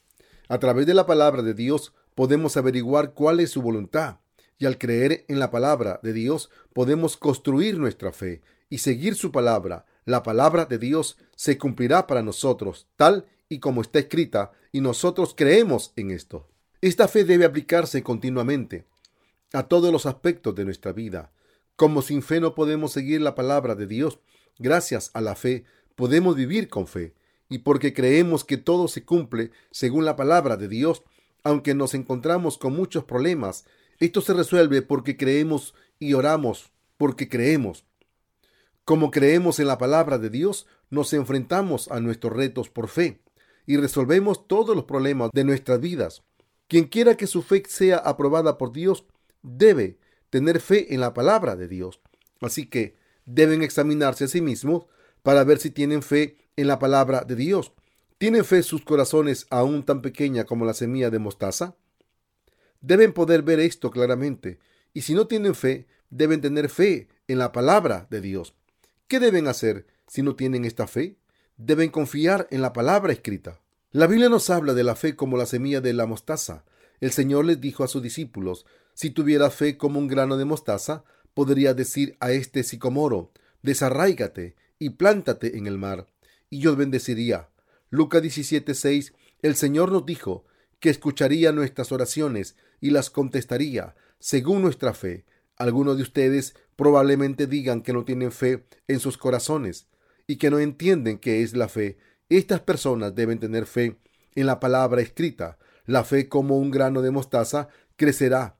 a 0.47 0.60
través 0.60 0.86
de 0.86 0.93
la 0.93 1.06
palabra 1.06 1.41
de 1.41 1.53
Dios 1.53 1.93
podemos 2.16 2.56
averiguar 2.56 3.14
cuál 3.14 3.39
es 3.39 3.51
su 3.51 3.62
voluntad, 3.62 4.20
y 4.58 4.66
al 4.66 4.78
creer 4.78 5.26
en 5.28 5.39
la 5.39 5.51
palabra 5.51 5.99
de 6.03 6.14
Dios 6.14 6.49
podemos 6.74 7.18
construir 7.18 7.78
nuestra 7.78 8.12
fe 8.12 8.41
y 8.70 8.80
seguir 8.80 9.16
su 9.16 9.32
palabra. 9.32 9.86
La 10.06 10.24
palabra 10.24 10.66
de 10.66 10.78
Dios 10.78 11.18
se 11.36 11.58
cumplirá 11.58 12.08
para 12.08 12.22
nosotros, 12.22 12.88
tal 12.95 13.26
y 13.49 13.60
como 13.60 13.82
está 13.82 13.99
escrita, 13.99 14.51
y 14.72 14.82
nosotros 14.82 15.34
creemos 15.36 15.93
en 15.95 16.12
esto. 16.12 16.47
Esta 16.82 17.08
fe 17.08 17.24
debe 17.24 17.45
aplicarse 17.45 18.03
continuamente 18.03 18.86
a 19.53 19.64
todos 19.64 19.91
los 19.91 20.06
aspectos 20.06 20.56
de 20.56 20.66
nuestra 20.66 20.91
vida. 20.91 21.32
Como 21.76 22.01
sin 22.01 22.22
fe 22.22 22.39
no 22.39 22.56
podemos 22.56 22.91
seguir 22.91 23.22
la 23.22 23.36
palabra 23.36 23.76
de 23.76 23.88
Dios, 23.88 24.20
gracias 24.60 25.12
a 25.14 25.22
la 25.22 25.36
fe 25.36 25.66
podemos 25.95 26.36
vivir 26.36 26.70
con 26.70 26.88
fe. 26.88 27.14
Y 27.47 27.60
porque 27.60 27.93
creemos 27.93 28.43
que 28.43 28.58
todo 28.58 28.88
se 28.88 29.03
cumple 29.03 29.51
según 29.72 30.03
la 30.03 30.16
palabra 30.16 30.58
de 30.58 30.68
Dios, 30.68 31.03
aunque 31.43 31.76
nos 31.76 31.93
encontramos 31.93 32.58
con 32.58 32.76
muchos 32.76 33.03
problemas, 33.03 33.66
esto 34.00 34.22
se 34.22 34.34
resuelve 34.34 34.82
porque 34.82 35.18
creemos 35.18 35.74
y 36.00 36.14
oramos 36.14 36.72
porque 36.98 37.30
creemos. 37.30 37.86
Como 38.84 39.12
creemos 39.12 39.60
en 39.60 39.68
la 39.68 39.78
palabra 39.78 40.18
de 40.18 40.30
Dios, 40.30 40.68
nos 40.89 41.14
enfrentamos 41.14 41.89
a 41.91 42.00
nuestros 42.00 42.34
retos 42.34 42.70
por 42.70 42.88
fe 42.88 43.22
y 43.66 43.78
resolvemos 43.78 44.48
todos 44.48 44.76
los 44.76 44.86
problemas 44.86 45.32
de 45.34 45.43
nuestras 45.43 45.80
vidas. 45.80 46.24
Quien 46.68 46.86
quiera 46.86 47.16
que 47.16 47.28
su 47.28 47.41
fe 47.41 47.64
sea 47.68 47.98
aprobada 47.98 48.58
por 48.58 48.72
Dios 48.72 49.06
debe 49.41 50.00
tener 50.30 50.60
fe 50.60 50.93
en 50.93 51.00
la 51.00 51.14
palabra 51.14 51.56
de 51.56 51.68
Dios. 51.68 52.02
Así 52.41 52.68
que 52.68 52.96
deben 53.26 53.64
examinarse 53.64 54.26
a 54.26 54.28
sí 54.28 54.41
mismos 54.41 54.86
para 55.24 55.43
ver 55.43 55.60
si 55.60 55.72
tienen 55.72 56.04
fe 56.04 56.38
en 56.56 56.68
la 56.68 56.80
palabra 56.80 57.24
de 57.24 57.36
Dios. 57.36 57.72
¿Tienen 58.18 58.46
fe 58.46 58.64
sus 58.64 58.84
corazones 58.84 59.48
aún 59.50 59.84
tan 59.84 60.02
pequeña 60.02 60.46
como 60.46 60.66
la 60.66 60.74
semilla 60.74 61.10
de 61.10 61.20
mostaza? 61.20 61.76
Deben 62.86 63.14
poder 63.14 63.42
ver 63.42 63.60
esto 63.60 63.90
claramente. 63.90 64.60
Y 64.94 65.02
si 65.02 65.16
no 65.16 65.26
tienen 65.26 65.56
fe, 65.56 65.88
deben 66.12 66.40
tener 66.40 66.70
fe 66.70 67.08
en 67.28 67.40
la 67.40 67.52
palabra 67.52 68.06
de 68.12 68.22
Dios. 68.22 68.54
¿Qué 69.08 69.20
deben 69.20 69.48
hacer 69.48 69.88
si 70.08 70.22
no 70.22 70.36
tienen 70.36 70.66
esta 70.66 70.86
fe? 70.86 71.18
deben 71.58 71.90
confiar 71.90 72.48
en 72.52 72.62
la 72.62 72.74
palabra 72.74 73.14
escrita. 73.14 73.62
La 73.92 74.08
Biblia 74.08 74.30
nos 74.30 74.50
habla 74.50 74.74
de 74.74 74.84
la 74.84 74.96
fe 74.96 75.16
como 75.16 75.38
la 75.38 75.46
semilla 75.46 75.82
de 75.82 75.94
la 75.94 76.06
mostaza. 76.06 76.66
El 77.00 77.12
Señor 77.12 77.46
les 77.46 77.62
dijo 77.62 77.84
a 77.84 77.88
sus 77.88 78.04
discípulos, 78.04 78.66
si 78.94 79.10
tuviera 79.10 79.50
fe 79.50 79.78
como 79.78 80.00
un 80.00 80.08
grano 80.08 80.38
de 80.38 80.46
mostaza, 80.46 81.04
podría 81.34 81.74
decir 81.74 82.18
a 82.20 82.32
este 82.32 82.64
sicomoro, 82.64 83.32
desarráigate 83.62 84.56
y 84.80 84.92
plántate 84.92 85.58
en 85.58 85.68
el 85.68 85.78
mar, 85.78 86.08
y 86.50 86.60
yo 86.60 86.76
bendeciría. 86.76 87.50
Lucas 87.90 88.22
17:6, 88.22 89.14
el 89.42 89.56
Señor 89.56 89.92
nos 89.92 90.06
dijo 90.06 90.46
que 90.80 90.90
escucharía 90.90 91.52
nuestras 91.52 91.92
oraciones 91.92 92.56
y 92.80 92.91
las 92.91 93.09
contestaría 93.09 93.95
según 94.19 94.61
nuestra 94.61 94.93
fe. 94.93 95.26
Algunos 95.57 95.97
de 95.97 96.03
ustedes 96.03 96.55
probablemente 96.76 97.47
digan 97.47 97.82
que 97.82 97.93
no 97.93 98.05
tienen 98.05 98.32
fe 98.32 98.65
en 98.88 98.99
sus 98.99 99.17
corazones 99.17 99.88
y 100.28 100.38
que 100.38 100.49
no 100.49 100.59
entienden 100.59 101.17
qué 101.17 101.43
es 101.43 101.55
la 101.55 101.67
fe. 101.67 101.97
Estas 102.30 102.61
personas 102.61 103.15
deben 103.15 103.39
tener 103.39 103.65
fe 103.65 103.99
en 104.36 104.47
la 104.47 104.59
palabra 104.59 105.01
escrita. 105.01 105.57
La 105.86 106.03
fe 106.03 106.28
como 106.28 106.57
un 106.57 106.71
grano 106.71 107.01
de 107.01 107.11
mostaza 107.11 107.69
crecerá. 107.95 108.57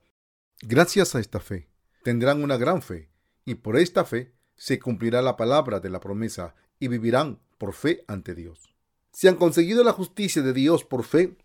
Gracias 0.62 1.14
a 1.14 1.20
esta 1.20 1.40
fe 1.40 1.68
tendrán 2.06 2.44
una 2.44 2.56
gran 2.56 2.82
fe 2.82 3.10
y 3.44 3.56
por 3.56 3.76
esta 3.76 4.04
fe 4.04 4.32
se 4.54 4.78
cumplirá 4.78 5.22
la 5.22 5.36
palabra 5.36 5.80
de 5.80 5.90
la 5.90 5.98
promesa 5.98 6.54
y 6.78 6.86
vivirán 6.86 7.40
por 7.58 7.72
fe 7.72 8.04
ante 8.06 8.36
Dios. 8.36 8.76
Si 9.10 9.26
han 9.26 9.34
conseguido 9.34 9.82
la 9.82 9.90
justicia 9.90 10.40
de 10.40 10.52
Dios 10.52 10.84
por 10.84 11.02
fe, 11.02 11.36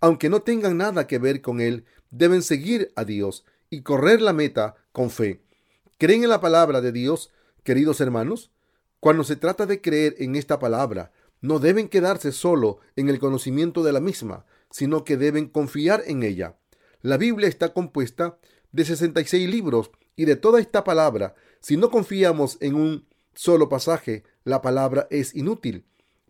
aunque 0.00 0.28
no 0.28 0.42
tengan 0.42 0.76
nada 0.76 1.08
que 1.08 1.18
ver 1.18 1.40
con 1.40 1.60
Él, 1.60 1.84
deben 2.16 2.42
seguir 2.42 2.92
a 2.94 3.04
Dios 3.04 3.44
y 3.70 3.82
correr 3.82 4.22
la 4.22 4.32
meta 4.32 4.76
con 4.92 5.10
fe. 5.10 5.42
¿Creen 5.98 6.22
en 6.22 6.30
la 6.30 6.40
palabra 6.40 6.80
de 6.80 6.92
Dios, 6.92 7.30
queridos 7.64 8.00
hermanos? 8.00 8.52
Cuando 9.00 9.24
se 9.24 9.36
trata 9.36 9.66
de 9.66 9.80
creer 9.80 10.14
en 10.18 10.36
esta 10.36 10.58
palabra, 10.58 11.12
no 11.40 11.58
deben 11.58 11.88
quedarse 11.88 12.32
solo 12.32 12.78
en 12.96 13.08
el 13.08 13.18
conocimiento 13.18 13.82
de 13.82 13.92
la 13.92 14.00
misma, 14.00 14.46
sino 14.70 15.04
que 15.04 15.16
deben 15.16 15.48
confiar 15.48 16.04
en 16.06 16.22
ella. 16.22 16.56
La 17.02 17.16
Biblia 17.16 17.48
está 17.48 17.72
compuesta 17.72 18.38
de 18.72 18.84
66 18.84 19.48
libros 19.50 19.90
y 20.16 20.24
de 20.24 20.36
toda 20.36 20.60
esta 20.60 20.84
palabra, 20.84 21.34
si 21.60 21.76
no 21.76 21.90
confiamos 21.90 22.58
en 22.60 22.76
un 22.76 23.06
solo 23.34 23.68
pasaje, 23.68 24.22
la 24.44 24.62
palabra 24.62 25.08
es 25.10 25.34
inútil. 25.34 25.84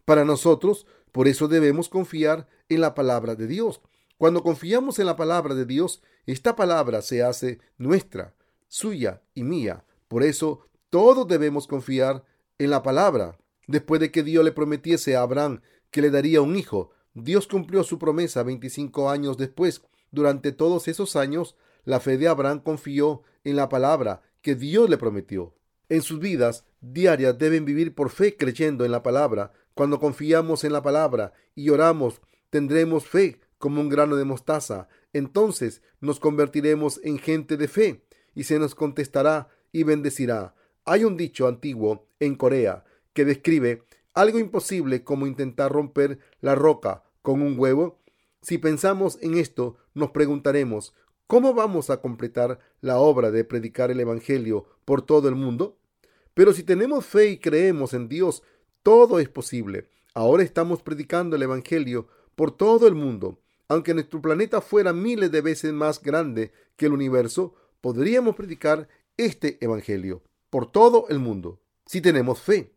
Para 0.04 0.24
nosotros, 0.24 0.86
por 1.12 1.28
eso 1.28 1.46
debemos 1.46 1.88
confiar 1.88 2.48
en 2.68 2.80
la 2.80 2.94
palabra 2.94 3.34
de 3.34 3.46
Dios. 3.46 3.80
Cuando 4.24 4.42
confiamos 4.42 4.98
en 4.98 5.04
la 5.04 5.16
palabra 5.16 5.54
de 5.54 5.66
Dios, 5.66 6.02
esta 6.24 6.56
palabra 6.56 7.02
se 7.02 7.22
hace 7.22 7.58
nuestra, 7.76 8.34
suya 8.68 9.20
y 9.34 9.44
mía. 9.44 9.84
Por 10.08 10.22
eso 10.22 10.66
todos 10.88 11.28
debemos 11.28 11.66
confiar 11.66 12.24
en 12.56 12.70
la 12.70 12.82
palabra. 12.82 13.36
Después 13.66 14.00
de 14.00 14.10
que 14.10 14.22
Dios 14.22 14.42
le 14.42 14.52
prometiese 14.52 15.14
a 15.14 15.20
Abraham 15.20 15.60
que 15.90 16.00
le 16.00 16.08
daría 16.08 16.40
un 16.40 16.56
hijo, 16.56 16.90
Dios 17.12 17.46
cumplió 17.46 17.84
su 17.84 17.98
promesa 17.98 18.42
25 18.42 19.10
años 19.10 19.36
después. 19.36 19.82
Durante 20.10 20.52
todos 20.52 20.88
esos 20.88 21.16
años, 21.16 21.54
la 21.84 22.00
fe 22.00 22.16
de 22.16 22.26
Abraham 22.26 22.60
confió 22.60 23.24
en 23.44 23.56
la 23.56 23.68
palabra 23.68 24.22
que 24.40 24.54
Dios 24.54 24.88
le 24.88 24.96
prometió. 24.96 25.52
En 25.90 26.00
sus 26.00 26.18
vidas 26.18 26.64
diarias 26.80 27.36
deben 27.36 27.66
vivir 27.66 27.94
por 27.94 28.08
fe 28.08 28.38
creyendo 28.38 28.86
en 28.86 28.92
la 28.92 29.02
palabra. 29.02 29.52
Cuando 29.74 30.00
confiamos 30.00 30.64
en 30.64 30.72
la 30.72 30.80
palabra 30.80 31.34
y 31.54 31.68
oramos, 31.68 32.22
tendremos 32.48 33.04
fe 33.04 33.43
como 33.64 33.80
un 33.80 33.88
grano 33.88 34.16
de 34.16 34.26
mostaza. 34.26 34.88
Entonces 35.14 35.80
nos 35.98 36.20
convertiremos 36.20 37.00
en 37.02 37.16
gente 37.16 37.56
de 37.56 37.66
fe 37.66 38.04
y 38.34 38.44
se 38.44 38.58
nos 38.58 38.74
contestará 38.74 39.48
y 39.72 39.84
bendecirá. 39.84 40.54
Hay 40.84 41.04
un 41.04 41.16
dicho 41.16 41.48
antiguo 41.48 42.06
en 42.20 42.34
Corea 42.34 42.84
que 43.14 43.24
describe 43.24 43.82
algo 44.12 44.38
imposible 44.38 45.02
como 45.02 45.26
intentar 45.26 45.72
romper 45.72 46.18
la 46.42 46.54
roca 46.54 47.04
con 47.22 47.40
un 47.40 47.58
huevo. 47.58 48.02
Si 48.42 48.58
pensamos 48.58 49.16
en 49.22 49.38
esto, 49.38 49.78
nos 49.94 50.10
preguntaremos, 50.10 50.92
¿Cómo 51.26 51.54
vamos 51.54 51.88
a 51.88 52.02
completar 52.02 52.60
la 52.82 52.98
obra 52.98 53.30
de 53.30 53.44
predicar 53.44 53.90
el 53.90 53.98
Evangelio 53.98 54.66
por 54.84 55.00
todo 55.00 55.26
el 55.30 55.36
mundo? 55.36 55.78
Pero 56.34 56.52
si 56.52 56.64
tenemos 56.64 57.06
fe 57.06 57.30
y 57.30 57.38
creemos 57.38 57.94
en 57.94 58.10
Dios, 58.10 58.42
todo 58.82 59.18
es 59.20 59.30
posible. 59.30 59.88
Ahora 60.12 60.42
estamos 60.42 60.82
predicando 60.82 61.36
el 61.36 61.42
Evangelio 61.42 62.08
por 62.36 62.54
todo 62.54 62.86
el 62.86 62.94
mundo. 62.94 63.40
Aunque 63.68 63.94
nuestro 63.94 64.20
planeta 64.20 64.60
fuera 64.60 64.92
miles 64.92 65.30
de 65.30 65.40
veces 65.40 65.72
más 65.72 66.02
grande 66.02 66.52
que 66.76 66.86
el 66.86 66.92
universo, 66.92 67.54
podríamos 67.80 68.36
predicar 68.36 68.88
este 69.16 69.58
Evangelio 69.64 70.22
por 70.50 70.70
todo 70.70 71.06
el 71.08 71.18
mundo. 71.18 71.60
Si 71.86 72.00
tenemos 72.00 72.40
fe, 72.40 72.74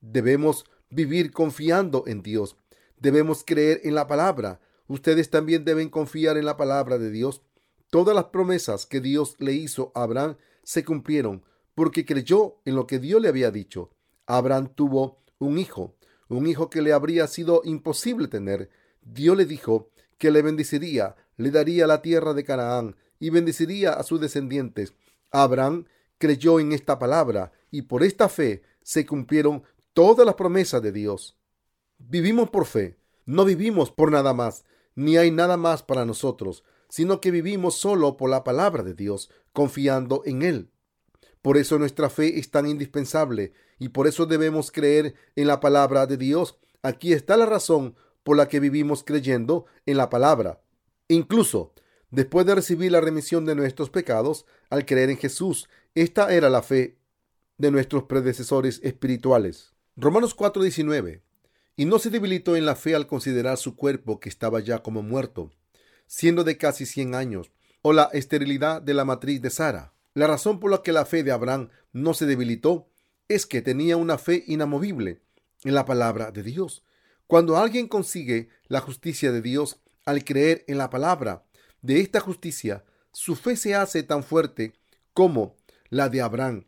debemos 0.00 0.64
vivir 0.90 1.32
confiando 1.32 2.04
en 2.06 2.22
Dios. 2.22 2.56
Debemos 2.98 3.44
creer 3.44 3.80
en 3.84 3.94
la 3.94 4.06
palabra. 4.06 4.60
Ustedes 4.88 5.30
también 5.30 5.64
deben 5.64 5.88
confiar 5.88 6.36
en 6.36 6.44
la 6.44 6.56
palabra 6.56 6.98
de 6.98 7.10
Dios. 7.10 7.42
Todas 7.90 8.14
las 8.14 8.26
promesas 8.26 8.86
que 8.86 9.00
Dios 9.00 9.36
le 9.38 9.52
hizo 9.52 9.92
a 9.94 10.02
Abraham 10.02 10.36
se 10.62 10.84
cumplieron 10.84 11.44
porque 11.74 12.04
creyó 12.04 12.56
en 12.64 12.74
lo 12.74 12.86
que 12.86 12.98
Dios 12.98 13.20
le 13.20 13.28
había 13.28 13.50
dicho. 13.50 13.90
Abraham 14.26 14.72
tuvo 14.74 15.22
un 15.38 15.58
hijo, 15.58 15.94
un 16.28 16.46
hijo 16.46 16.70
que 16.70 16.82
le 16.82 16.92
habría 16.92 17.26
sido 17.26 17.60
imposible 17.64 18.28
tener. 18.28 18.70
Dios 19.02 19.36
le 19.36 19.44
dijo 19.44 19.90
que 20.18 20.30
le 20.30 20.42
bendeciría, 20.42 21.16
le 21.36 21.50
daría 21.50 21.86
la 21.86 22.02
tierra 22.02 22.34
de 22.34 22.44
Canaán 22.44 22.96
y 23.18 23.30
bendeciría 23.30 23.92
a 23.92 24.02
sus 24.02 24.20
descendientes. 24.20 24.94
Abraham 25.30 25.86
creyó 26.18 26.60
en 26.60 26.72
esta 26.72 26.98
palabra 26.98 27.52
y 27.70 27.82
por 27.82 28.02
esta 28.02 28.28
fe 28.28 28.62
se 28.82 29.04
cumplieron 29.04 29.62
todas 29.92 30.24
las 30.24 30.34
promesas 30.34 30.82
de 30.82 30.92
Dios. 30.92 31.36
Vivimos 31.98 32.50
por 32.50 32.66
fe, 32.66 32.98
no 33.24 33.44
vivimos 33.44 33.90
por 33.90 34.10
nada 34.10 34.32
más, 34.32 34.64
ni 34.94 35.16
hay 35.16 35.30
nada 35.30 35.56
más 35.56 35.82
para 35.82 36.04
nosotros 36.04 36.64
sino 36.88 37.20
que 37.20 37.30
vivimos 37.30 37.76
solo 37.76 38.16
por 38.16 38.30
la 38.30 38.44
palabra 38.44 38.82
de 38.82 38.94
Dios, 38.94 39.30
confiando 39.52 40.22
en 40.24 40.42
Él. 40.42 40.70
Por 41.42 41.56
eso 41.56 41.78
nuestra 41.78 42.10
fe 42.10 42.38
es 42.38 42.50
tan 42.50 42.66
indispensable 42.66 43.52
y 43.78 43.90
por 43.90 44.06
eso 44.06 44.26
debemos 44.26 44.70
creer 44.70 45.14
en 45.36 45.46
la 45.46 45.60
palabra 45.60 46.06
de 46.06 46.16
Dios. 46.16 46.58
Aquí 46.82 47.12
está 47.12 47.36
la 47.36 47.46
razón 47.46 47.96
por 48.26 48.36
la 48.36 48.48
que 48.48 48.60
vivimos 48.60 49.04
creyendo 49.04 49.64
en 49.86 49.96
la 49.96 50.10
palabra. 50.10 50.60
Incluso 51.08 51.72
después 52.10 52.44
de 52.44 52.56
recibir 52.56 52.92
la 52.92 53.00
remisión 53.00 53.46
de 53.46 53.54
nuestros 53.54 53.88
pecados, 53.88 54.44
al 54.68 54.84
creer 54.84 55.08
en 55.08 55.16
Jesús, 55.16 55.70
esta 55.94 56.34
era 56.34 56.50
la 56.50 56.62
fe 56.62 56.98
de 57.56 57.70
nuestros 57.70 58.02
predecesores 58.02 58.80
espirituales. 58.82 59.72
Romanos 59.96 60.36
4:19. 60.36 61.22
Y 61.76 61.84
no 61.84 61.98
se 61.98 62.10
debilitó 62.10 62.56
en 62.56 62.66
la 62.66 62.74
fe 62.74 62.94
al 62.94 63.06
considerar 63.06 63.56
su 63.56 63.76
cuerpo 63.76 64.20
que 64.20 64.28
estaba 64.28 64.60
ya 64.60 64.82
como 64.82 65.02
muerto 65.02 65.52
siendo 66.06 66.44
de 66.44 66.56
casi 66.56 66.86
100 66.86 67.14
años, 67.14 67.50
o 67.82 67.92
la 67.92 68.04
esterilidad 68.12 68.82
de 68.82 68.94
la 68.94 69.04
matriz 69.04 69.40
de 69.42 69.50
Sara. 69.50 69.92
La 70.14 70.26
razón 70.26 70.60
por 70.60 70.70
la 70.70 70.82
que 70.82 70.92
la 70.92 71.04
fe 71.04 71.22
de 71.22 71.32
Abraham 71.32 71.68
no 71.92 72.14
se 72.14 72.26
debilitó 72.26 72.88
es 73.28 73.46
que 73.46 73.62
tenía 73.62 73.96
una 73.96 74.18
fe 74.18 74.44
inamovible 74.46 75.20
en 75.64 75.74
la 75.74 75.84
palabra 75.84 76.30
de 76.30 76.42
Dios. 76.42 76.84
Cuando 77.26 77.56
alguien 77.56 77.88
consigue 77.88 78.48
la 78.68 78.80
justicia 78.80 79.32
de 79.32 79.42
Dios 79.42 79.80
al 80.04 80.24
creer 80.24 80.64
en 80.68 80.78
la 80.78 80.90
palabra 80.90 81.44
de 81.82 82.00
esta 82.00 82.20
justicia, 82.20 82.84
su 83.12 83.34
fe 83.34 83.56
se 83.56 83.74
hace 83.74 84.02
tan 84.02 84.22
fuerte 84.22 84.74
como 85.12 85.56
la 85.88 86.08
de 86.08 86.20
Abraham. 86.20 86.66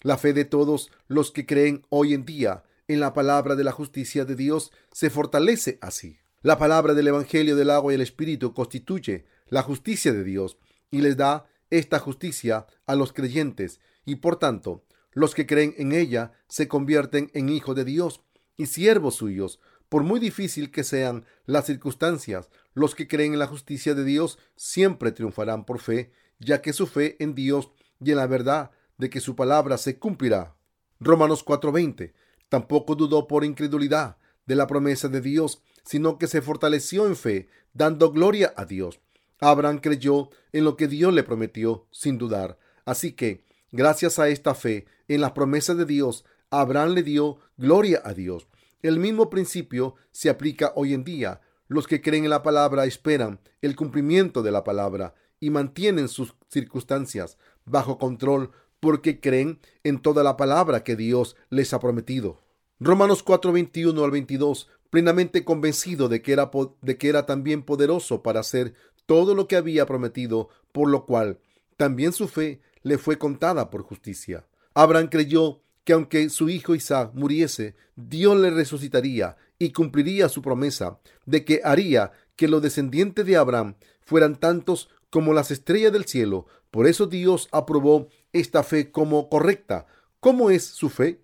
La 0.00 0.16
fe 0.16 0.32
de 0.32 0.44
todos 0.44 0.90
los 1.08 1.30
que 1.30 1.44
creen 1.44 1.84
hoy 1.90 2.14
en 2.14 2.24
día 2.24 2.64
en 2.86 3.00
la 3.00 3.12
palabra 3.12 3.54
de 3.54 3.64
la 3.64 3.72
justicia 3.72 4.24
de 4.24 4.34
Dios 4.34 4.72
se 4.92 5.10
fortalece 5.10 5.78
así. 5.82 6.18
La 6.40 6.56
palabra 6.56 6.94
del 6.94 7.08
Evangelio 7.08 7.56
del 7.56 7.68
agua 7.68 7.92
y 7.92 7.96
el 7.96 8.00
Espíritu 8.00 8.54
constituye 8.54 9.26
la 9.48 9.62
justicia 9.62 10.12
de 10.12 10.24
Dios 10.24 10.56
y 10.90 11.00
les 11.00 11.16
da 11.16 11.46
esta 11.68 11.98
justicia 11.98 12.66
a 12.86 12.94
los 12.94 13.12
creyentes 13.12 13.80
y 14.06 14.16
por 14.16 14.36
tanto 14.36 14.84
los 15.12 15.34
que 15.34 15.46
creen 15.46 15.74
en 15.76 15.92
ella 15.92 16.32
se 16.48 16.68
convierten 16.68 17.30
en 17.34 17.48
hijos 17.50 17.76
de 17.76 17.84
Dios 17.84 18.22
y 18.56 18.66
siervos 18.66 19.16
suyos. 19.16 19.60
Por 19.88 20.02
muy 20.02 20.20
difícil 20.20 20.70
que 20.70 20.84
sean 20.84 21.24
las 21.46 21.66
circunstancias, 21.66 22.50
los 22.74 22.94
que 22.94 23.08
creen 23.08 23.32
en 23.32 23.38
la 23.38 23.46
justicia 23.46 23.94
de 23.94 24.04
Dios 24.04 24.38
siempre 24.54 25.12
triunfarán 25.12 25.64
por 25.64 25.80
fe, 25.80 26.12
ya 26.38 26.60
que 26.60 26.72
su 26.72 26.86
fe 26.86 27.16
en 27.20 27.34
Dios 27.34 27.70
y 28.00 28.10
en 28.10 28.18
la 28.18 28.26
verdad 28.26 28.70
de 28.98 29.08
que 29.10 29.20
su 29.20 29.34
palabra 29.34 29.78
se 29.78 29.98
cumplirá. 29.98 30.54
Romanos 31.00 31.44
4:20. 31.44 32.12
Tampoco 32.48 32.94
dudó 32.94 33.26
por 33.26 33.44
incredulidad 33.44 34.18
de 34.46 34.56
la 34.56 34.66
promesa 34.66 35.08
de 35.08 35.20
Dios, 35.20 35.62
sino 35.84 36.18
que 36.18 36.26
se 36.26 36.42
fortaleció 36.42 37.06
en 37.06 37.16
fe, 37.16 37.48
dando 37.72 38.12
gloria 38.12 38.52
a 38.56 38.64
Dios. 38.64 39.00
Abraham 39.40 39.78
creyó 39.78 40.30
en 40.52 40.64
lo 40.64 40.76
que 40.76 40.88
Dios 40.88 41.12
le 41.14 41.22
prometió, 41.22 41.86
sin 41.90 42.18
dudar. 42.18 42.58
Así 42.84 43.12
que, 43.12 43.44
gracias 43.70 44.18
a 44.18 44.28
esta 44.28 44.54
fe 44.54 44.86
en 45.06 45.20
las 45.20 45.32
promesas 45.32 45.76
de 45.76 45.84
Dios, 45.84 46.24
Abraham 46.50 46.94
le 46.94 47.02
dio 47.02 47.38
gloria 47.56 48.00
a 48.04 48.14
Dios. 48.14 48.48
El 48.80 49.00
mismo 49.00 49.28
principio 49.28 49.96
se 50.12 50.30
aplica 50.30 50.72
hoy 50.76 50.94
en 50.94 51.04
día. 51.04 51.40
Los 51.66 51.86
que 51.86 52.00
creen 52.00 52.24
en 52.24 52.30
la 52.30 52.42
palabra 52.42 52.84
esperan 52.86 53.40
el 53.60 53.74
cumplimiento 53.74 54.42
de 54.42 54.52
la 54.52 54.64
palabra 54.64 55.14
y 55.40 55.50
mantienen 55.50 56.08
sus 56.08 56.34
circunstancias 56.48 57.38
bajo 57.64 57.98
control 57.98 58.52
porque 58.80 59.20
creen 59.20 59.60
en 59.82 60.00
toda 60.00 60.22
la 60.22 60.36
palabra 60.36 60.84
que 60.84 60.96
Dios 60.96 61.36
les 61.50 61.72
ha 61.74 61.80
prometido. 61.80 62.40
Romanos 62.78 63.22
4, 63.24 63.52
21 63.52 64.04
al 64.04 64.10
22. 64.12 64.68
plenamente 64.90 65.44
convencido 65.44 66.08
de 66.08 66.22
que, 66.22 66.32
era, 66.32 66.50
de 66.80 66.96
que 66.96 67.08
era 67.08 67.26
también 67.26 67.62
poderoso 67.62 68.22
para 68.22 68.40
hacer 68.40 68.74
todo 69.04 69.34
lo 69.34 69.48
que 69.48 69.56
había 69.56 69.84
prometido, 69.86 70.48
por 70.72 70.88
lo 70.88 71.04
cual 71.04 71.40
también 71.76 72.12
su 72.12 72.28
fe 72.28 72.60
le 72.82 72.96
fue 72.96 73.18
contada 73.18 73.70
por 73.70 73.82
justicia. 73.82 74.46
Abraham 74.74 75.08
creyó 75.08 75.62
que 75.88 75.94
aunque 75.94 76.28
su 76.28 76.50
hijo 76.50 76.74
Isaac 76.74 77.12
muriese, 77.14 77.74
Dios 77.96 78.36
le 78.36 78.50
resucitaría 78.50 79.38
y 79.58 79.72
cumpliría 79.72 80.28
su 80.28 80.42
promesa 80.42 81.00
de 81.24 81.46
que 81.46 81.62
haría 81.64 82.12
que 82.36 82.46
los 82.46 82.60
descendientes 82.60 83.24
de 83.24 83.38
Abraham 83.38 83.74
fueran 84.02 84.36
tantos 84.36 84.90
como 85.08 85.32
las 85.32 85.50
estrellas 85.50 85.90
del 85.90 86.04
cielo. 86.04 86.44
Por 86.70 86.86
eso 86.86 87.06
Dios 87.06 87.48
aprobó 87.52 88.08
esta 88.34 88.64
fe 88.64 88.90
como 88.92 89.30
correcta. 89.30 89.86
¿Cómo 90.20 90.50
es 90.50 90.62
su 90.64 90.90
fe? 90.90 91.22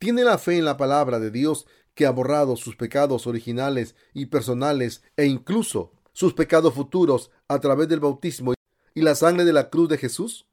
Tiene 0.00 0.24
la 0.24 0.38
fe 0.38 0.58
en 0.58 0.64
la 0.64 0.76
palabra 0.76 1.20
de 1.20 1.30
Dios 1.30 1.64
que 1.94 2.04
ha 2.04 2.10
borrado 2.10 2.56
sus 2.56 2.74
pecados 2.74 3.28
originales 3.28 3.94
y 4.12 4.26
personales 4.26 5.04
e 5.16 5.26
incluso 5.26 5.92
sus 6.12 6.34
pecados 6.34 6.74
futuros 6.74 7.30
a 7.46 7.60
través 7.60 7.86
del 7.86 8.00
bautismo 8.00 8.54
y 8.92 9.02
la 9.02 9.14
sangre 9.14 9.44
de 9.44 9.52
la 9.52 9.70
cruz 9.70 9.88
de 9.88 9.98
Jesús? 9.98 10.48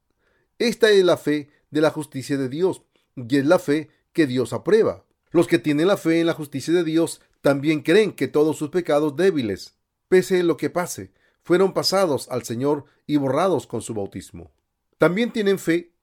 Esta 0.60 0.92
es 0.92 1.04
la 1.04 1.18
fe 1.18 1.50
de 1.72 1.82
la 1.82 1.90
justicia 1.90 2.38
de 2.38 2.48
Dios 2.48 2.84
y 3.16 3.38
es 3.38 3.46
la 3.46 3.60
fe 3.60 3.90
que 4.14 4.28
Dios 4.28 4.54
aprueba. 4.54 5.06
Los 5.32 5.48
que 5.48 5.60
tienen 5.60 5.88
la 5.88 5.98
fe 5.98 6.20
en 6.20 6.28
la 6.28 6.34
justicia 6.34 6.74
de 6.74 6.84
Dios 6.84 7.22
también 7.42 7.82
creen 7.82 8.12
que 8.12 8.28
todos 8.28 8.58
sus 8.58 8.70
pecados 8.70 9.16
débiles, 9.16 9.76
pese 10.10 10.44
lo 10.44 10.58
que 10.58 10.70
pase, 10.70 11.12
fueron 11.44 11.74
pasados 11.74 12.28
al 12.30 12.44
Señor 12.44 12.86
y 13.08 13.18
borrados 13.18 13.66
con 13.66 13.82
su 13.82 13.94
bautismo. 13.94 14.52
También 14.98 15.32
tienen 15.32 15.58
fe 15.58 15.94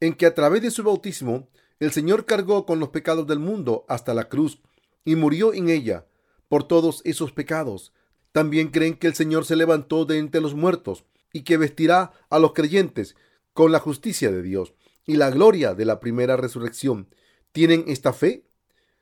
en 0.00 0.14
que 0.14 0.26
a 0.26 0.34
través 0.34 0.62
de 0.62 0.70
su 0.70 0.82
bautismo 0.82 1.48
el 1.78 1.92
Señor 1.92 2.26
cargó 2.26 2.66
con 2.66 2.80
los 2.80 2.88
pecados 2.88 3.26
del 3.26 3.38
mundo 3.38 3.84
hasta 3.88 4.14
la 4.14 4.28
cruz 4.28 4.60
y 5.04 5.16
murió 5.16 5.54
en 5.54 5.68
ella 5.68 6.06
por 6.48 6.64
todos 6.64 7.02
esos 7.04 7.32
pecados. 7.32 7.92
También 8.32 8.68
creen 8.68 8.96
que 8.96 9.06
el 9.06 9.14
Señor 9.14 9.44
se 9.44 9.56
levantó 9.56 10.04
de 10.04 10.18
entre 10.18 10.40
los 10.40 10.54
muertos 10.54 11.04
y 11.32 11.42
que 11.42 11.56
vestirá 11.56 12.12
a 12.28 12.38
los 12.38 12.52
creyentes 12.52 13.14
con 13.52 13.72
la 13.72 13.78
justicia 13.78 14.30
de 14.30 14.42
Dios 14.42 14.74
y 15.10 15.16
la 15.16 15.28
gloria 15.28 15.74
de 15.74 15.84
la 15.84 15.98
primera 15.98 16.36
resurrección. 16.36 17.08
¿Tienen 17.50 17.82
esta 17.88 18.12
fe? 18.12 18.44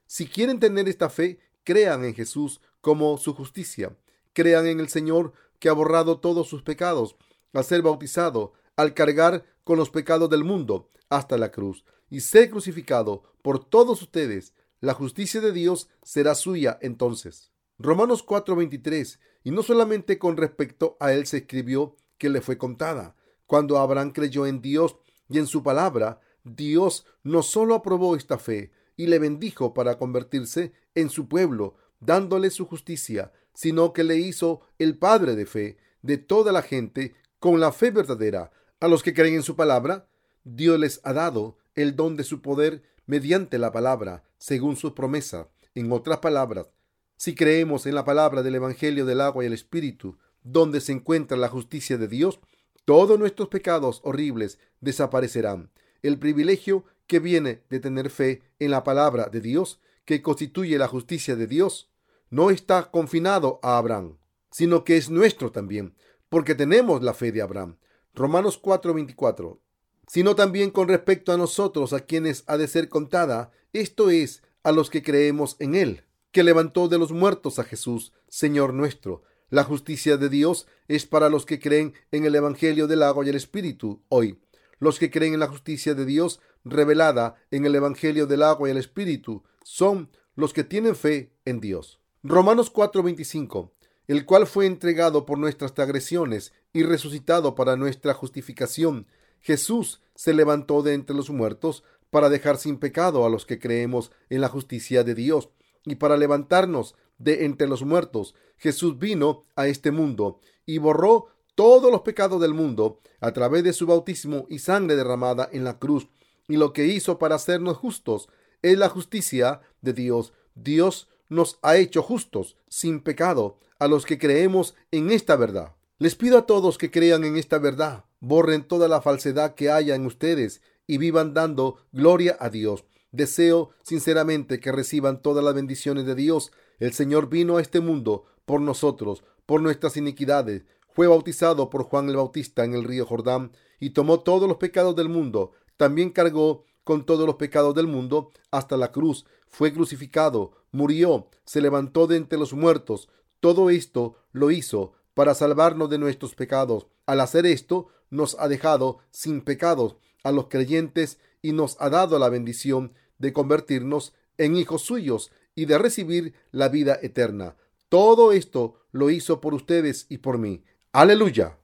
Si 0.07 0.27
quieren 0.27 0.59
tener 0.59 0.89
esta 0.89 1.11
fe, 1.11 1.39
crean 1.65 2.03
en 2.03 2.15
Jesús 2.15 2.63
como 2.81 3.19
su 3.19 3.35
justicia. 3.35 3.95
Crean 4.33 4.67
en 4.67 4.81
el 4.81 4.89
Señor 4.89 5.35
que 5.59 5.69
ha 5.69 5.75
borrado 5.75 6.19
todos 6.19 6.49
sus 6.49 6.63
pecados 6.63 7.17
al 7.53 7.63
ser 7.63 7.83
bautizado, 7.83 8.55
al 8.75 8.95
cargar 8.95 9.45
con 9.65 9.77
los 9.77 9.91
pecados 9.91 10.31
del 10.31 10.45
mundo 10.45 10.89
hasta 11.11 11.37
la 11.37 11.51
cruz 11.51 11.85
y 12.09 12.21
ser 12.21 12.49
crucificado 12.49 13.25
por 13.43 13.63
todos 13.63 14.01
ustedes. 14.01 14.55
La 14.81 14.95
justicia 14.95 15.43
de 15.43 15.53
Dios 15.53 15.91
será 16.03 16.35
suya 16.35 16.79
entonces. 16.81 17.53
Romanos 17.79 18.25
4:23. 18.25 19.19
Y 19.45 19.51
no 19.51 19.63
solamente 19.63 20.19
con 20.19 20.39
respecto 20.39 20.97
a 21.01 21.13
él 21.13 21.27
se 21.27 21.37
escribió 21.37 21.97
que 22.17 22.31
le 22.31 22.41
fue 22.41 22.57
contada. 22.57 23.15
Cuando 23.45 23.77
Abraham 23.77 24.13
creyó 24.13 24.47
en 24.47 24.63
Dios 24.63 24.97
y 25.29 25.39
en 25.39 25.47
su 25.47 25.63
palabra, 25.63 26.21
Dios 26.45 27.07
no 27.23 27.43
solo 27.43 27.75
aprobó 27.75 28.17
esta 28.17 28.39
fe 28.39 28.73
y 28.97 29.07
le 29.07 29.19
bendijo 29.19 29.75
para 29.75 29.99
convertirse 29.99 30.73
en 30.95 31.11
su 31.11 31.29
pueblo, 31.29 31.77
dándole 32.01 32.51
su 32.51 32.67
justicia, 32.67 33.33
sino 33.55 33.93
que 33.93 34.05
le 34.05 34.17
hizo 34.17 34.61
el 34.79 34.99
padre 34.99 35.37
de 35.37 35.47
fe 35.47 35.79
de 36.03 36.17
toda 36.19 36.53
la 36.53 36.63
gente 36.63 37.15
con 37.39 37.61
la 37.61 37.73
fe 37.73 37.91
verdadera. 37.91 38.51
A 38.81 38.89
los 38.89 39.03
que 39.03 39.15
creen 39.15 39.35
en 39.35 39.43
su 39.43 39.57
palabra, 39.57 40.09
Dios 40.45 40.79
les 40.79 41.01
ha 41.05 41.13
dado 41.13 41.59
el 41.75 41.97
don 41.97 42.17
de 42.17 42.25
su 42.25 42.41
poder 42.41 42.83
mediante 43.07 43.59
la 43.59 43.73
palabra, 43.73 44.25
según 44.39 44.77
su 44.77 44.95
promesa. 44.95 45.49
En 45.75 45.93
otras 45.93 46.19
palabras, 46.19 46.71
si 47.17 47.35
creemos 47.35 47.87
en 47.87 47.95
la 47.95 48.05
palabra 48.05 48.43
del 48.43 48.55
Evangelio 48.57 49.05
del 49.05 49.21
agua 49.21 49.43
y 49.43 49.49
el 49.49 49.53
Espíritu, 49.53 50.19
donde 50.43 50.81
se 50.81 50.93
encuentra 50.93 51.37
la 51.37 51.49
justicia 51.49 51.99
de 51.99 52.09
Dios, 52.09 52.41
todos 52.89 53.19
nuestros 53.19 53.51
pecados 53.51 54.01
horribles 54.03 54.59
desaparecerán. 54.81 55.71
El 56.01 56.19
privilegio 56.19 56.87
que 57.07 57.19
viene 57.19 57.63
de 57.69 57.81
tener 57.81 58.09
fe 58.09 58.41
en 58.59 58.71
la 58.71 58.83
palabra 58.83 59.27
de 59.27 59.43
Dios, 59.43 59.79
que 60.07 60.23
constituye 60.23 60.79
la 60.79 60.89
justicia 60.89 61.37
de 61.37 61.47
Dios, 61.47 61.91
no 62.31 62.49
está 62.49 62.91
confinado 62.91 63.61
a 63.63 63.77
Abraham, 63.77 64.17
sino 64.51 64.85
que 64.85 64.97
es 64.97 65.11
nuestro 65.11 65.53
también, 65.53 65.97
porque 66.31 66.55
tenemos 66.55 67.03
la 67.03 67.13
fe 67.13 67.31
de 67.31 67.43
Abraham. 67.43 67.77
Romanos 68.15 68.59
4:24. 68.59 69.61
Sino 70.07 70.35
también 70.35 70.71
con 70.71 70.89
respecto 70.89 71.31
a 71.33 71.37
nosotros, 71.37 71.93
a 71.93 72.01
quienes 72.01 72.43
ha 72.47 72.57
de 72.57 72.69
ser 72.69 72.89
contada, 72.89 73.51
esto 73.75 74.09
es, 74.09 74.43
a 74.63 74.73
los 74.73 74.89
que 74.89 75.03
creemos 75.03 75.57
en 75.59 75.75
Él, 75.75 76.05
que 76.33 76.43
levantó 76.43 76.89
de 76.89 76.97
los 76.97 77.13
muertos 77.13 77.59
a 77.59 77.65
Jesús, 77.65 78.15
Señor 78.29 78.73
nuestro, 78.73 79.25
la 79.51 79.65
justicia 79.65 80.17
de 80.17 80.29
Dios 80.29 80.67
es 80.89 81.07
para 81.07 81.29
los 81.29 81.47
que 81.47 81.59
creen 81.59 81.95
en 82.13 82.25
el 82.25 82.35
Evangelio 82.35 82.87
del 82.87 83.03
agua 83.03 83.25
y 83.25 83.31
el 83.31 83.37
Espíritu 83.37 84.03
hoy. 84.09 84.39
Los 84.79 84.99
que 84.99 85.11
creen 85.11 85.35
en 85.35 85.41
la 85.41 85.49
justicia 85.49 85.95
de 85.95 86.05
Dios 86.05 86.41
revelada 86.65 87.37
en 87.51 87.65
el 87.65 87.75
Evangelio 87.75 88.27
del 88.27 88.43
agua 88.43 88.69
y 88.69 88.73
el 88.73 88.77
Espíritu 88.77 89.43
son 89.63 90.11
los 90.35 90.53
que 90.53 90.65
tienen 90.65 90.95
fe 90.95 91.33
en 91.45 91.61
Dios. 91.61 91.99
Romanos 92.23 92.71
4:25, 92.71 93.73
el 94.07 94.25
cual 94.25 94.47
fue 94.47 94.67
entregado 94.67 95.25
por 95.25 95.39
nuestras 95.39 95.77
agresiones 95.79 96.53
y 96.73 96.83
resucitado 96.83 97.55
para 97.55 97.77
nuestra 97.77 98.15
justificación. 98.15 99.07
Jesús 99.41 100.03
se 100.15 100.35
levantó 100.35 100.83
de 100.83 100.95
entre 100.95 101.17
los 101.17 101.31
muertos 101.31 101.85
para 102.11 102.29
dejar 102.29 102.59
sin 102.59 102.79
pecado 102.79 103.25
a 103.25 103.31
los 103.31 103.47
que 103.47 103.59
creemos 103.59 104.11
en 104.29 104.41
la 104.41 104.49
justicia 104.49 105.05
de 105.05 105.15
Dios 105.15 105.51
y 105.85 105.97
para 105.97 106.17
levantarnos 106.17 106.95
de 107.19 107.45
entre 107.45 107.69
los 107.69 107.83
muertos. 107.83 108.35
Jesús 108.57 108.99
vino 108.99 109.45
a 109.57 109.67
este 109.67 109.91
mundo 109.91 110.41
y 110.67 110.79
borró 110.79 111.29
todos 111.55 111.91
los 111.91 112.03
pecados 112.03 112.41
del 112.41 112.55
mundo 112.55 113.01
a 113.21 113.33
través 113.33 113.65
de 113.65 113.73
su 113.73 113.87
bautismo 113.87 114.47
y 114.49 114.61
sangre 114.61 114.97
derramada 114.97 115.49
en 115.53 115.65
la 115.65 115.79
cruz. 115.79 116.09
Y 116.47 116.57
lo 116.57 116.73
que 116.73 116.87
hizo 116.87 117.19
para 117.19 117.35
hacernos 117.35 117.77
justos 117.77 118.29
es 118.63 118.79
la 118.79 118.89
justicia 118.89 119.61
de 119.81 119.93
Dios. 119.93 120.33
Dios 120.55 121.09
nos 121.29 121.59
ha 121.63 121.77
hecho 121.77 122.03
justos, 122.03 122.57
sin 122.69 123.01
pecado, 123.01 123.59
a 123.79 123.87
los 123.87 124.07
que 124.07 124.19
creemos 124.19 124.75
en 124.91 125.11
esta 125.11 125.37
verdad. 125.37 125.75
Les 125.99 126.15
pido 126.15 126.39
a 126.39 126.47
todos 126.47 126.79
que 126.79 126.91
crean 126.91 127.25
en 127.25 127.37
esta 127.37 127.59
verdad, 127.59 128.05
borren 128.21 128.63
toda 128.67 128.89
la 128.89 129.03
falsedad 129.03 129.55
que 129.55 129.71
haya 129.71 129.95
en 129.95 130.07
ustedes 130.07 130.63
y 130.87 130.99
vivan 130.99 131.35
dando 131.35 131.79
gloria 131.93 132.37
a 132.41 132.51
Dios. 132.51 132.85
Deseo 133.11 133.71
sinceramente 133.83 134.61
que 134.61 134.73
reciban 134.73 135.23
todas 135.23 135.45
las 135.45 135.55
bendiciones 135.55 136.07
de 136.07 136.15
Dios 136.15 136.53
el 136.79 136.93
Señor 136.93 137.29
vino 137.29 137.57
a 137.57 137.61
este 137.61 137.81
mundo 137.81 138.25
por 138.45 138.61
nosotros, 138.61 139.25
por 139.47 139.61
nuestras 139.61 139.97
iniquidades. 139.97 140.65
Fue 140.89 141.07
bautizado 141.07 141.71
por 141.71 141.85
Juan 141.85 142.09
el 142.09 142.17
Bautista 142.17 142.65
en 142.65 142.75
el 142.75 142.85
río 142.85 143.07
Jordán 143.07 143.53
y 143.81 143.91
tomó 143.91 144.21
todos 144.21 144.49
los 144.49 144.59
pecados 144.59 144.97
del 144.97 145.09
mundo. 145.09 145.53
También 145.77 146.11
cargó 146.11 146.65
con 146.85 147.05
todos 147.05 147.27
los 147.27 147.37
pecados 147.37 147.75
del 147.75 147.87
mundo 147.87 148.31
hasta 148.51 148.77
la 148.77 148.93
cruz. 148.93 149.27
Fue 149.47 149.73
crucificado, 149.73 150.53
murió, 150.73 151.29
se 151.45 151.61
levantó 151.61 152.07
de 152.07 152.17
entre 152.17 152.39
los 152.39 152.53
muertos. 152.53 153.09
Todo 153.41 153.71
esto 153.71 154.17
lo 154.33 154.51
hizo 154.51 154.93
para 155.15 155.35
salvarnos 155.35 155.91
de 155.91 155.99
nuestros 155.99 156.35
pecados. 156.35 156.87
Al 157.07 157.21
hacer 157.21 157.47
esto, 157.47 157.89
nos 158.11 158.37
ha 158.39 158.49
dejado 158.49 158.99
sin 159.11 159.43
pecados 159.43 159.97
a 160.25 160.33
los 160.33 160.47
creyentes 160.49 161.19
y 161.43 161.53
nos 161.53 161.77
ha 161.81 161.91
dado 161.91 162.19
la 162.19 162.29
bendición 162.29 162.93
de 163.19 163.33
convertirnos 163.33 164.15
en 164.37 164.57
hijos 164.57 164.83
suyos 164.83 165.31
y 165.59 165.65
de 165.65 165.77
recibir 165.77 166.35
la 166.53 166.69
vida 166.69 167.01
eterna. 167.03 167.57
Todo 167.89 168.31
esto 168.31 168.77
lo 168.93 169.11
hizo 169.11 169.41
por 169.41 169.55
ustedes 169.55 170.07
y 170.09 170.19
por 170.19 170.39
mí. 170.39 170.63
Aleluya. 170.93 171.58